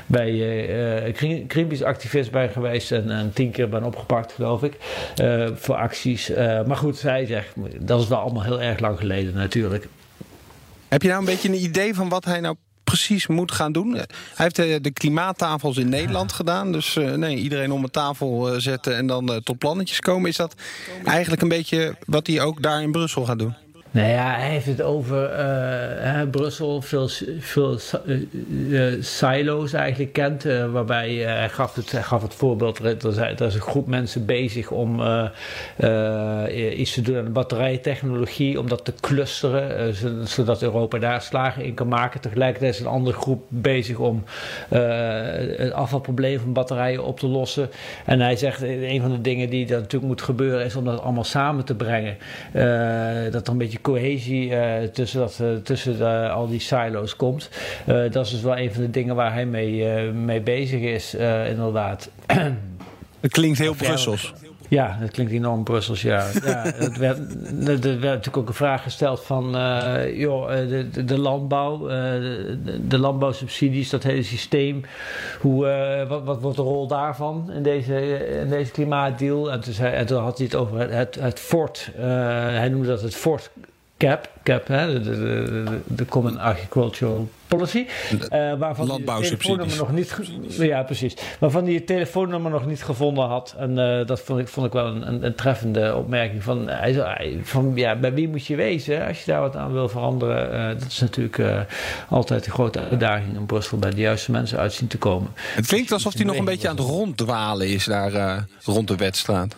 bij 0.07 0.33
Greenpeace-activist 1.49 2.31
ben 2.31 2.51
geweest 2.51 2.93
en, 2.93 3.11
en, 3.11 3.33
tien 3.33 3.51
keer 3.51 3.69
ben 3.69 3.85
opgepakt, 3.85 4.33
geloof 4.33 4.63
ik, 4.63 4.77
voor 5.55 5.75
acties. 5.75 6.33
maar 6.67 6.77
goed, 6.77 7.03
hij 7.03 7.27
zegt, 7.27 7.55
dat 7.81 8.01
is 8.01 8.09
wel 8.09 8.19
allemaal 8.19 8.45
heel 8.45 8.63
erg 8.63 8.81
lang 8.81 8.99
geleden 8.99 9.35
natuurlijk. 9.35 9.89
Heb 10.89 11.03
je 11.03 11.09
nou 11.09 11.21
een 11.21 11.27
beetje 11.27 11.49
een 11.49 11.63
idee 11.63 11.95
van 11.95 12.09
wat 12.09 12.25
hij 12.25 12.41
nou 12.41 12.57
precies 12.85 13.27
moet 13.27 13.53
gaan 13.53 13.73
doen? 13.73 13.93
Hij 13.95 14.07
heeft 14.35 14.57
de, 14.57 14.91
klimaattafels 14.91 15.77
in 15.77 15.89
Nederland 15.89 16.33
gedaan. 16.33 16.73
Dus 16.73 16.97
uh, 16.97 17.13
nee, 17.13 17.37
iedereen 17.37 17.73
om 17.73 17.83
een 17.83 17.91
tafel 17.91 18.55
uh, 18.55 18.61
zetten 18.61 18.97
en 18.97 19.07
dan 19.07 19.31
uh, 19.31 19.37
tot 19.37 19.59
plannetjes 19.59 20.01
komen. 20.01 20.31
Is 20.31 20.37
dat 20.37 20.55
eigenlijk 21.05 21.43
een 21.43 21.49
beetje 21.49 21.97
wat 22.07 22.27
hij 22.27 22.41
ook 22.41 22.63
daar 22.63 22.83
in 22.83 22.93
Brussel 22.93 23.25
gaat 23.25 23.39
doen? 23.39 23.55
Nou 23.91 24.09
ja, 24.09 24.35
hij 24.35 24.51
heeft 24.51 24.67
het 24.67 24.83
over 24.83 25.31
uh, 25.39 26.23
Brussel, 26.31 26.83
veel, 26.83 27.09
veel 27.39 27.79
uh, 28.05 28.83
silo's 29.01 29.73
eigenlijk 29.73 30.13
kent. 30.13 30.45
Waarbij 30.73 31.15
hij, 31.15 31.49
gaf 31.49 31.75
het, 31.75 31.93
gaf 31.93 32.23
het 32.23 32.35
voorbeeld, 32.35 32.79
er 32.79 33.41
is, 33.41 33.55
een 33.55 33.61
groep 33.61 33.87
mensen 33.87 34.27
bezig 34.27 34.71
om 34.71 35.01
iets 36.77 36.93
te 36.93 37.01
doen 37.03 37.17
aan 37.17 37.25
de 37.25 37.31
batterijtechnologie, 37.31 38.59
om 38.59 38.69
dat 38.69 38.85
te 38.85 38.93
clusteren, 39.01 39.95
zodat 40.29 40.63
Europa 40.63 40.99
daar 40.99 41.23
slagen 41.23 41.65
in 41.65 41.75
kan 41.75 41.89
maken. 41.89 42.21
Tegelijkertijd 42.21 42.75
is 42.75 42.81
een 42.81 42.87
andere 42.87 43.17
groep 43.17 43.45
bezig 43.49 43.99
om 43.99 44.25
het 44.69 45.73
afvalprobleem 45.73 46.39
van 46.41 46.53
batterijen 46.53 47.05
op 47.05 47.19
te 47.19 47.27
lossen. 47.27 47.71
En 48.05 48.21
hij 48.21 48.37
zegt, 48.37 48.63
een 48.63 49.01
van 49.01 49.11
de 49.11 49.21
dingen 49.21 49.51
die 49.51 49.67
er 49.67 49.81
natuurlijk 49.81 50.05
moet 50.05 50.23
gebeuren, 50.23 50.65
is 50.65 50.77
om 50.77 50.85
dat 50.85 51.01
allemaal 51.01 51.25
samen 51.25 51.65
te 51.65 51.75
brengen. 51.75 52.17
dat 53.33 53.47
er 53.47 53.53
een 53.53 53.59
beetje 53.59 53.78
cohesie 53.81 54.49
uh, 54.51 54.83
tussen, 54.83 55.21
dat, 55.21 55.39
uh, 55.43 55.57
tussen 55.57 55.99
de, 55.99 56.29
al 56.29 56.49
die 56.49 56.61
silo's 56.61 57.17
komt. 57.17 57.51
Dat 57.87 58.25
is 58.25 58.31
dus 58.31 58.43
wel 58.43 58.59
een 58.59 58.73
van 58.73 58.83
de 58.83 58.91
dingen 58.91 59.15
waar 59.15 59.33
hij 59.33 59.47
mee, 59.47 60.03
mee 60.13 60.41
bezig 60.41 60.81
is, 60.81 61.15
inderdaad. 61.49 62.11
Het 63.21 63.33
klinkt 63.33 63.59
heel 63.59 63.75
Brussels. 63.75 64.35
Ja, 64.69 64.99
dat 65.01 65.11
klinkt 65.11 65.33
enorm 65.33 65.65
Brussels, 65.65 66.03
ja. 66.03 66.27
ja 66.45 66.63
het 66.63 66.97
werd, 66.97 67.19
er 67.19 67.81
werd 67.81 68.03
natuurlijk 68.03 68.37
ook 68.37 68.49
een 68.49 68.55
vraag 68.55 68.83
gesteld 68.83 69.21
van... 69.21 69.57
Uh, 69.57 70.19
joh, 70.19 70.49
de, 70.49 71.05
de, 71.05 71.19
landbouw, 71.19 71.81
uh, 71.83 71.89
de, 71.91 72.81
de, 72.87 72.99
landbouwsubsidies, 72.99 73.91
dat 73.91 74.03
hele 74.03 74.23
systeem... 74.23 74.85
Hoe, 75.41 75.67
uh, 75.67 76.09
wat, 76.09 76.25
wat 76.25 76.41
wordt 76.41 76.57
de 76.57 76.63
rol 76.63 76.87
daarvan 76.87 77.51
in 77.53 77.63
deze, 77.63 78.19
in 78.41 78.49
deze 78.49 78.71
klimaatdeal? 78.71 79.53
En 79.53 79.61
toen, 79.61 79.73
zei, 79.73 79.95
en 79.95 80.07
toen 80.07 80.23
had 80.23 80.39
hij 80.39 80.47
het 80.47 80.55
over 80.55 80.79
het, 80.79 80.91
het, 80.91 81.15
het 81.15 81.41
fort. 81.41 81.91
hij 81.97 82.69
noemde 82.69 82.89
dat 82.89 83.03
het 83.03 83.15
fort 83.15 83.51
cap, 83.99 84.31
cap 84.43 84.67
hè, 84.67 84.93
de, 84.93 85.11
de, 85.11 85.81
de, 85.87 86.05
Common 86.05 86.39
Agricultural 86.39 87.29
Policy. 87.47 87.87
Uh, 88.13 88.55
waarvan 88.59 89.03
telefoonnummer 89.05 89.77
nog 89.77 89.93
niet. 89.93 90.17
Ja, 90.49 90.83
precies. 90.83 91.15
Waarvan 91.39 91.65
hij 91.65 91.75
het 91.75 91.87
telefoonnummer 91.87 92.51
nog 92.51 92.67
niet 92.67 92.83
gevonden 92.83 93.25
had. 93.25 93.55
En 93.59 93.71
uh, 93.79 94.07
dat 94.07 94.21
vond 94.21 94.41
ik, 94.41 94.49
vond 94.49 94.67
ik 94.67 94.73
wel 94.73 94.87
een, 94.87 95.25
een, 95.25 95.35
treffende 95.35 95.95
opmerking. 95.97 96.43
Van, 96.43 96.69
hij 96.69 96.93
zei, 96.93 97.41
van 97.43 97.73
ja, 97.75 97.97
bij 97.97 98.13
wie 98.13 98.29
moet 98.29 98.47
je 98.47 98.57
wezen 98.57 99.07
als 99.07 99.25
je 99.25 99.31
daar 99.31 99.41
wat 99.41 99.57
aan 99.57 99.73
wil 99.73 99.89
veranderen? 99.89 100.55
Uh, 100.55 100.81
dat 100.81 100.89
is 100.89 101.01
natuurlijk 101.01 101.67
altijd 102.09 102.47
een 102.47 102.53
grote 102.53 102.81
uitdaging 102.81 103.37
in 103.37 103.47
Brussel 103.47 103.79
bij 103.79 103.91
de 103.91 104.01
juiste 104.01 104.31
mensen 104.31 104.59
uitzien 104.59 104.89
te 104.89 104.99
komen. 104.99 105.31
Het 105.55 105.67
klinkt 105.67 105.93
alsof 105.93 106.15
hij 106.15 106.25
nog 106.25 106.37
een 106.37 106.45
beetje 106.45 106.69
aan 106.69 106.77
het 106.77 106.85
ronddwalen 106.85 107.69
is 107.69 107.85
daar 107.85 108.45
rond 108.65 108.89
de 108.89 108.97
wedstraat. 108.97 109.57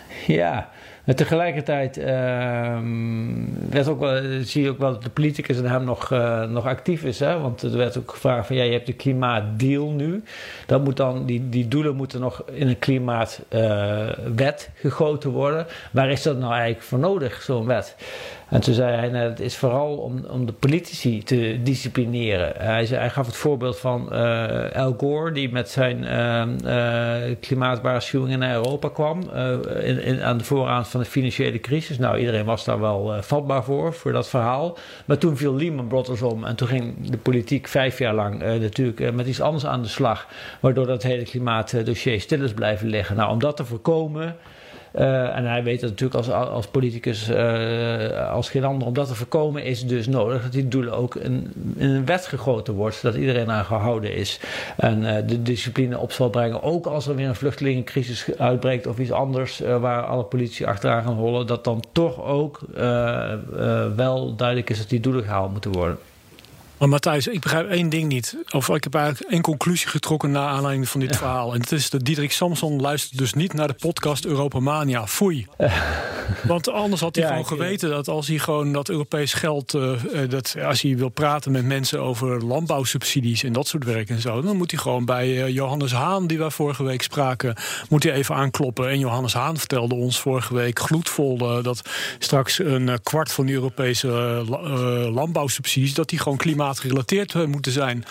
ja. 0.26 0.70
Maar 1.10 1.18
tegelijkertijd 1.18 1.98
ehm, 1.98 2.84
werd 3.70 3.88
ook 3.88 4.00
wel, 4.00 4.22
zie 4.42 4.62
je 4.62 4.70
ook 4.70 4.78
wel 4.78 4.92
dat 4.92 5.02
de 5.02 5.10
politicus 5.10 5.58
en 5.58 5.66
hem 5.66 5.84
nog, 5.84 6.10
uh, 6.10 6.42
nog 6.42 6.66
actief 6.66 7.04
is. 7.04 7.18
Hè? 7.18 7.40
Want 7.40 7.62
er 7.62 7.76
werd 7.76 7.98
ook 7.98 8.10
gevraagd 8.10 8.46
van 8.46 8.56
ja, 8.56 8.62
je 8.62 8.72
hebt 8.72 8.86
de 8.86 8.92
klimaatdeal 8.92 9.90
nu. 9.90 10.22
Dat 10.66 10.84
moet 10.84 10.96
dan, 10.96 11.26
die, 11.26 11.48
die 11.48 11.68
doelen 11.68 11.96
moeten 11.96 12.20
nog 12.20 12.42
in 12.52 12.68
een 12.68 12.78
klimaatwet 12.78 14.70
uh, 14.74 14.80
gegoten 14.80 15.30
worden. 15.30 15.66
Waar 15.92 16.10
is 16.10 16.22
dat 16.22 16.38
nou 16.38 16.52
eigenlijk 16.52 16.82
voor 16.82 16.98
nodig, 16.98 17.42
zo'n 17.42 17.66
wet? 17.66 17.96
En 18.50 18.60
toen 18.60 18.74
zei 18.74 18.96
hij, 18.96 19.08
nou, 19.08 19.28
het 19.28 19.40
is 19.40 19.56
vooral 19.56 19.96
om, 19.96 20.24
om 20.30 20.46
de 20.46 20.52
politici 20.52 21.22
te 21.22 21.60
disciplineren. 21.62 22.52
Hij, 22.56 22.86
zei, 22.86 23.00
hij 23.00 23.10
gaf 23.10 23.26
het 23.26 23.36
voorbeeld 23.36 23.78
van 23.78 24.08
uh, 24.12 24.70
Al 24.70 24.94
Gore, 24.98 25.32
die 25.32 25.52
met 25.52 25.68
zijn 25.68 26.02
uh, 26.02 26.42
uh, 26.64 27.36
klimaatwaarschuwingen 27.40 28.38
naar 28.38 28.54
Europa 28.54 28.88
kwam. 28.88 29.20
In, 29.82 30.22
aan 30.22 30.38
de 30.38 30.44
voorraad 30.44 30.88
van 30.88 31.00
de 31.00 31.06
financiële 31.06 31.60
crisis. 31.60 31.98
Nou, 31.98 32.18
iedereen 32.18 32.44
was 32.44 32.64
daar 32.64 32.80
wel 32.80 33.22
vatbaar 33.22 33.64
voor, 33.64 33.94
voor 33.94 34.12
dat 34.12 34.28
verhaal. 34.28 34.78
Maar 35.04 35.18
toen 35.18 35.36
viel 35.36 35.54
Lehman 35.54 35.86
Brothers 35.86 36.22
om. 36.22 36.44
En 36.44 36.56
toen 36.56 36.68
ging 36.68 37.10
de 37.10 37.18
politiek 37.18 37.68
vijf 37.68 37.98
jaar 37.98 38.14
lang 38.14 38.42
natuurlijk 38.60 39.14
met 39.14 39.26
iets 39.26 39.40
anders 39.40 39.66
aan 39.66 39.82
de 39.82 39.88
slag. 39.88 40.26
Waardoor 40.60 40.86
dat 40.86 41.02
hele 41.02 41.24
klimaatdossier 41.24 42.20
stil 42.20 42.42
is 42.42 42.54
blijven 42.54 42.88
liggen. 42.88 43.16
Nou, 43.16 43.30
om 43.30 43.38
dat 43.38 43.56
te 43.56 43.64
voorkomen 43.64 44.36
uh, 44.94 45.36
en 45.36 45.44
hij 45.44 45.62
weet 45.62 45.80
dat 45.80 45.90
natuurlijk 45.90 46.18
als, 46.18 46.30
als 46.30 46.66
politicus 46.66 47.30
uh, 47.30 48.30
als 48.30 48.50
geen 48.50 48.64
ander. 48.64 48.86
Om 48.86 48.94
dat 48.94 49.08
te 49.08 49.14
voorkomen 49.14 49.64
is 49.64 49.86
dus 49.86 50.06
nodig 50.06 50.42
dat 50.42 50.52
die 50.52 50.68
doelen 50.68 50.92
ook 50.92 51.14
in, 51.14 51.52
een 51.78 52.06
wet 52.06 52.26
gegoten 52.26 52.74
wordt. 52.74 52.96
Zodat 52.96 53.18
iedereen 53.18 53.50
aan 53.50 53.64
gehouden 53.64 54.14
is. 54.14 54.40
En 54.76 55.02
uh, 55.02 55.16
de 55.26 55.42
discipline 55.42 55.98
op 55.98 56.12
zal 56.12 56.30
brengen. 56.30 56.62
Ook 56.62 56.86
als 56.86 57.06
er 57.06 57.14
weer 57.14 57.28
een 57.28 57.34
vluchtelingencrisis 57.34 58.26
uitbreekt 58.38 58.86
of 58.86 58.98
iets 58.98 59.12
anders. 59.12 59.58
waar 59.58 60.02
alle 60.02 60.24
politie 60.24 60.66
achteraan 60.66 61.02
gaan 61.02 61.14
hollen. 61.14 61.46
Dat 61.46 61.64
dan 61.64 61.84
toch 61.92 62.24
ook 62.24 62.60
wel 63.96 64.34
duidelijk 64.36 64.70
is 64.70 64.78
dat 64.78 64.88
die 64.88 65.00
doelen 65.00 65.24
gehaald 65.24 65.52
moeten 65.52 65.72
worden. 65.72 65.98
Maar 66.80 66.88
Matthijs, 66.88 67.26
ik 67.26 67.40
begrijp 67.40 67.68
één 67.68 67.88
ding 67.88 68.08
niet. 68.08 68.36
Of 68.50 68.68
ik 68.68 68.84
heb 68.84 68.94
eigenlijk 68.94 69.30
één 69.30 69.42
conclusie 69.42 69.88
getrokken 69.88 70.30
naar 70.30 70.48
aanleiding 70.48 70.88
van 70.88 71.00
dit 71.00 71.16
verhaal. 71.16 71.54
En 71.54 71.60
het 71.60 71.72
is 71.72 71.90
dat 71.90 72.04
Diederik 72.04 72.32
Samson 72.32 72.80
luistert 72.80 73.18
dus 73.18 73.32
niet 73.32 73.52
naar 73.52 73.66
de 73.66 73.74
podcast 73.74 74.24
Europamania. 74.24 75.06
Foei. 75.06 75.46
Want 76.42 76.68
anders 76.68 77.00
had 77.00 77.16
hij 77.16 77.26
gewoon 77.26 77.46
geweten 77.46 77.90
dat 77.90 78.08
als 78.08 78.28
hij 78.28 78.38
gewoon 78.38 78.72
dat 78.72 78.88
Europees 78.88 79.32
geld... 79.32 79.74
Uh, 79.74 79.92
dat 80.28 80.56
als 80.64 80.82
hij 80.82 80.96
wil 80.96 81.08
praten 81.08 81.52
met 81.52 81.64
mensen 81.64 82.00
over 82.00 82.44
landbouwsubsidies 82.44 83.42
en 83.42 83.52
dat 83.52 83.66
soort 83.66 83.84
werk 83.84 84.08
en 84.08 84.20
zo... 84.20 84.40
dan 84.40 84.56
moet 84.56 84.70
hij 84.70 84.80
gewoon 84.80 85.04
bij 85.04 85.28
uh, 85.28 85.48
Johannes 85.48 85.92
Haan, 85.92 86.26
die 86.26 86.38
wij 86.38 86.50
vorige 86.50 86.82
week 86.82 87.02
spraken... 87.02 87.56
moet 87.88 88.02
hij 88.02 88.12
even 88.12 88.34
aankloppen. 88.34 88.88
En 88.88 88.98
Johannes 88.98 89.32
Haan 89.34 89.56
vertelde 89.56 89.94
ons 89.94 90.20
vorige 90.20 90.54
week 90.54 90.78
gloedvol... 90.78 91.38
Uh, 91.40 91.62
dat 91.62 91.82
straks 92.18 92.58
een 92.58 92.98
kwart 93.02 93.32
van 93.32 93.46
de 93.46 93.52
Europese 93.52 94.08
landbouwsubsidies... 95.12 95.94
dat 95.94 96.08
die 96.08 96.18
gewoon 96.18 96.38
klimaat 96.38 96.69
gerelateerd 96.78 97.34
eh, 97.34 97.44
moeten 97.44 97.72
zijn. 97.72 98.04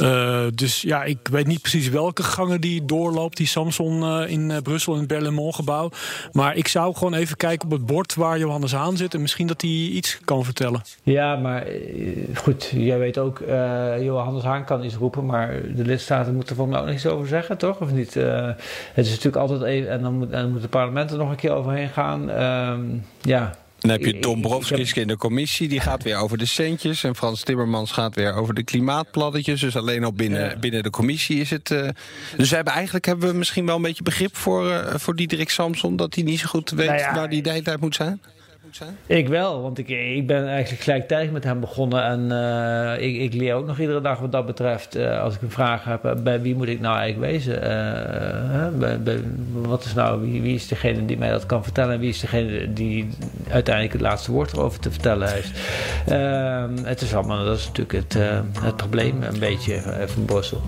Uh, 0.00 0.44
dus 0.54 0.82
ja, 0.82 1.04
ik 1.04 1.18
weet 1.30 1.46
niet 1.46 1.60
precies 1.60 1.88
welke 1.88 2.22
gangen 2.22 2.60
die 2.60 2.84
doorloopt, 2.84 3.36
die 3.36 3.46
Samson 3.46 4.02
uh, 4.02 4.30
in 4.30 4.50
uh, 4.50 4.56
Brussel 4.62 4.92
in 4.92 4.98
het 4.98 5.08
Berlaymont 5.08 5.54
gebouw. 5.54 5.90
Maar 6.32 6.56
ik 6.56 6.68
zou 6.68 6.94
gewoon 6.94 7.14
even 7.14 7.36
kijken 7.36 7.66
op 7.66 7.72
het 7.72 7.86
bord 7.86 8.14
waar 8.14 8.38
Johannes 8.38 8.72
Haan 8.72 8.96
zit 8.96 9.14
en 9.14 9.20
misschien 9.20 9.46
dat 9.46 9.60
hij 9.60 9.70
iets 9.70 10.18
kan 10.24 10.44
vertellen. 10.44 10.82
Ja, 11.02 11.36
maar 11.36 11.66
goed, 12.34 12.72
jij 12.74 12.98
weet 12.98 13.18
ook, 13.18 13.42
Johannes 14.00 14.42
Haan 14.42 14.64
kan 14.64 14.84
iets 14.84 14.94
roepen, 14.94 15.26
maar 15.26 15.62
de 15.74 15.84
lidstaten 15.84 16.34
moeten 16.34 16.58
er 16.58 16.68
mij 16.68 16.80
ook 16.80 16.86
nog 16.86 16.94
iets 16.94 17.06
over 17.06 17.28
zeggen, 17.28 17.58
toch? 17.58 17.80
Of 17.80 17.92
niet? 17.92 18.14
het 18.14 19.06
is 19.06 19.08
natuurlijk 19.08 19.36
altijd 19.36 19.62
even, 19.62 19.90
en 19.90 20.02
dan 20.02 20.14
moet, 20.14 20.30
en 20.30 20.42
dan 20.42 20.52
moet 20.52 20.62
het 20.62 20.70
parlement 20.70 21.10
er 21.10 21.18
nog 21.18 21.30
een 21.30 21.36
keer 21.36 21.52
overheen 21.52 21.88
gaan. 21.88 22.30
Ehm, 22.30 22.80
ja, 23.20 23.54
dan 23.86 23.96
heb 23.96 24.14
je 24.14 24.20
Dombrovskis 24.20 24.92
in 24.92 25.06
de 25.06 25.16
commissie, 25.16 25.68
die 25.68 25.80
gaat 25.80 26.02
weer 26.02 26.16
over 26.16 26.38
de 26.38 26.46
centjes. 26.46 27.04
En 27.04 27.16
Frans 27.16 27.42
Timmermans 27.42 27.92
gaat 27.92 28.14
weer 28.14 28.34
over 28.34 28.54
de 28.54 28.62
klimaatpladdetjes. 28.62 29.60
Dus 29.60 29.76
alleen 29.76 30.04
al 30.04 30.12
binnen, 30.12 30.60
binnen 30.60 30.82
de 30.82 30.90
commissie 30.90 31.40
is 31.40 31.50
het... 31.50 31.70
Uh, 31.70 31.88
dus 32.36 32.48
we 32.48 32.54
hebben, 32.54 32.72
eigenlijk 32.72 33.06
hebben 33.06 33.28
we 33.28 33.34
misschien 33.34 33.66
wel 33.66 33.76
een 33.76 33.82
beetje 33.82 34.02
begrip 34.02 34.36
voor, 34.36 34.66
uh, 34.66 34.94
voor 34.94 35.16
Diederik 35.16 35.50
Samson... 35.50 35.96
dat 35.96 36.14
hij 36.14 36.24
niet 36.24 36.38
zo 36.38 36.46
goed 36.46 36.70
weet 36.70 36.86
nou 36.86 36.98
ja, 36.98 37.14
waar 37.14 37.28
die 37.28 37.42
de 37.42 37.50
hele 37.50 37.62
tijd 37.62 37.80
moet 37.80 37.94
zijn? 37.94 38.20
Ik 39.06 39.28
wel, 39.28 39.62
want 39.62 39.78
ik, 39.78 39.88
ik 39.88 40.26
ben 40.26 40.48
eigenlijk 40.48 40.82
gelijktijdig 40.82 41.30
met 41.30 41.44
hem 41.44 41.60
begonnen. 41.60 42.04
En 42.04 42.20
uh, 42.30 43.06
ik, 43.08 43.16
ik, 43.16 43.32
leer 43.34 43.54
ook 43.54 43.66
nog 43.66 43.78
iedere 43.78 44.00
dag 44.00 44.18
wat 44.18 44.32
dat 44.32 44.46
betreft. 44.46 44.96
Uh, 44.96 45.20
als 45.20 45.34
ik 45.34 45.42
een 45.42 45.50
vraag 45.50 45.84
heb, 45.84 46.04
uh, 46.04 46.12
bij 46.14 46.40
wie 46.40 46.54
moet 46.54 46.68
ik 46.68 46.80
nou 46.80 46.98
eigenlijk 46.98 47.32
wezen? 47.32 47.60
Bij, 49.04 49.20
wat 49.52 49.84
is 49.84 49.94
nou, 49.94 50.20
wie, 50.20 50.42
wie, 50.42 50.54
is 50.54 50.68
degene 50.68 51.04
die 51.04 51.18
mij 51.18 51.30
dat 51.30 51.46
kan 51.46 51.62
vertellen? 51.62 51.94
En 51.94 52.00
wie 52.00 52.08
is 52.08 52.20
degene 52.20 52.72
die 52.72 53.08
uiteindelijk 53.50 53.94
het 53.94 54.02
laatste 54.02 54.32
woord 54.32 54.52
erover 54.52 54.80
te 54.80 54.90
vertellen 54.90 55.32
heeft? 55.32 55.50
Ehm, 56.06 56.84
het 56.84 57.00
is 57.00 57.14
allemaal, 57.14 57.44
dat 57.44 57.58
is 57.58 57.66
natuurlijk 57.66 57.92
het, 57.92 58.16
het 58.60 58.76
probleem 58.76 59.22
een 59.22 59.38
beetje 59.38 59.80
van 60.06 60.24
Brussel. 60.24 60.62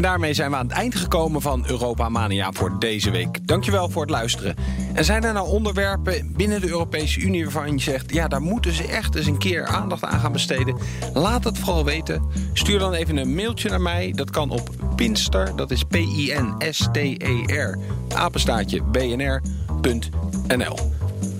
En 0.00 0.06
daarmee 0.06 0.34
zijn 0.34 0.50
we 0.50 0.56
aan 0.56 0.66
het 0.66 0.76
eind 0.76 0.94
gekomen 0.94 1.40
van 1.40 1.64
Europa 1.66 2.08
Mania 2.08 2.52
voor 2.52 2.78
deze 2.78 3.10
week. 3.10 3.46
Dankjewel 3.46 3.88
voor 3.90 4.02
het 4.02 4.10
luisteren. 4.10 4.56
En 4.94 5.04
zijn 5.04 5.24
er 5.24 5.32
nou 5.32 5.48
onderwerpen 5.48 6.32
binnen 6.36 6.60
de 6.60 6.68
Europese 6.68 7.20
Unie 7.20 7.42
waarvan 7.42 7.72
je 7.72 7.82
zegt... 7.82 8.14
ja, 8.14 8.28
daar 8.28 8.42
moeten 8.42 8.72
ze 8.72 8.86
echt 8.86 9.14
eens 9.14 9.26
een 9.26 9.38
keer 9.38 9.66
aandacht 9.66 10.04
aan 10.04 10.20
gaan 10.20 10.32
besteden? 10.32 10.76
Laat 11.14 11.44
het 11.44 11.58
vooral 11.58 11.84
weten. 11.84 12.22
Stuur 12.52 12.78
dan 12.78 12.92
even 12.92 13.16
een 13.16 13.34
mailtje 13.34 13.68
naar 13.68 13.80
mij. 13.80 14.12
Dat 14.16 14.30
kan 14.30 14.50
op 14.50 14.70
Pinster, 14.96 15.56
dat 15.56 15.70
is 15.70 15.84
P-I-N-S-T-E-R, 15.84 17.78
apenstaatje 18.14 18.82
bnr.nl. 18.82 20.78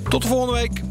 Tot 0.08 0.22
de 0.22 0.28
volgende 0.28 0.54
week. 0.54 0.82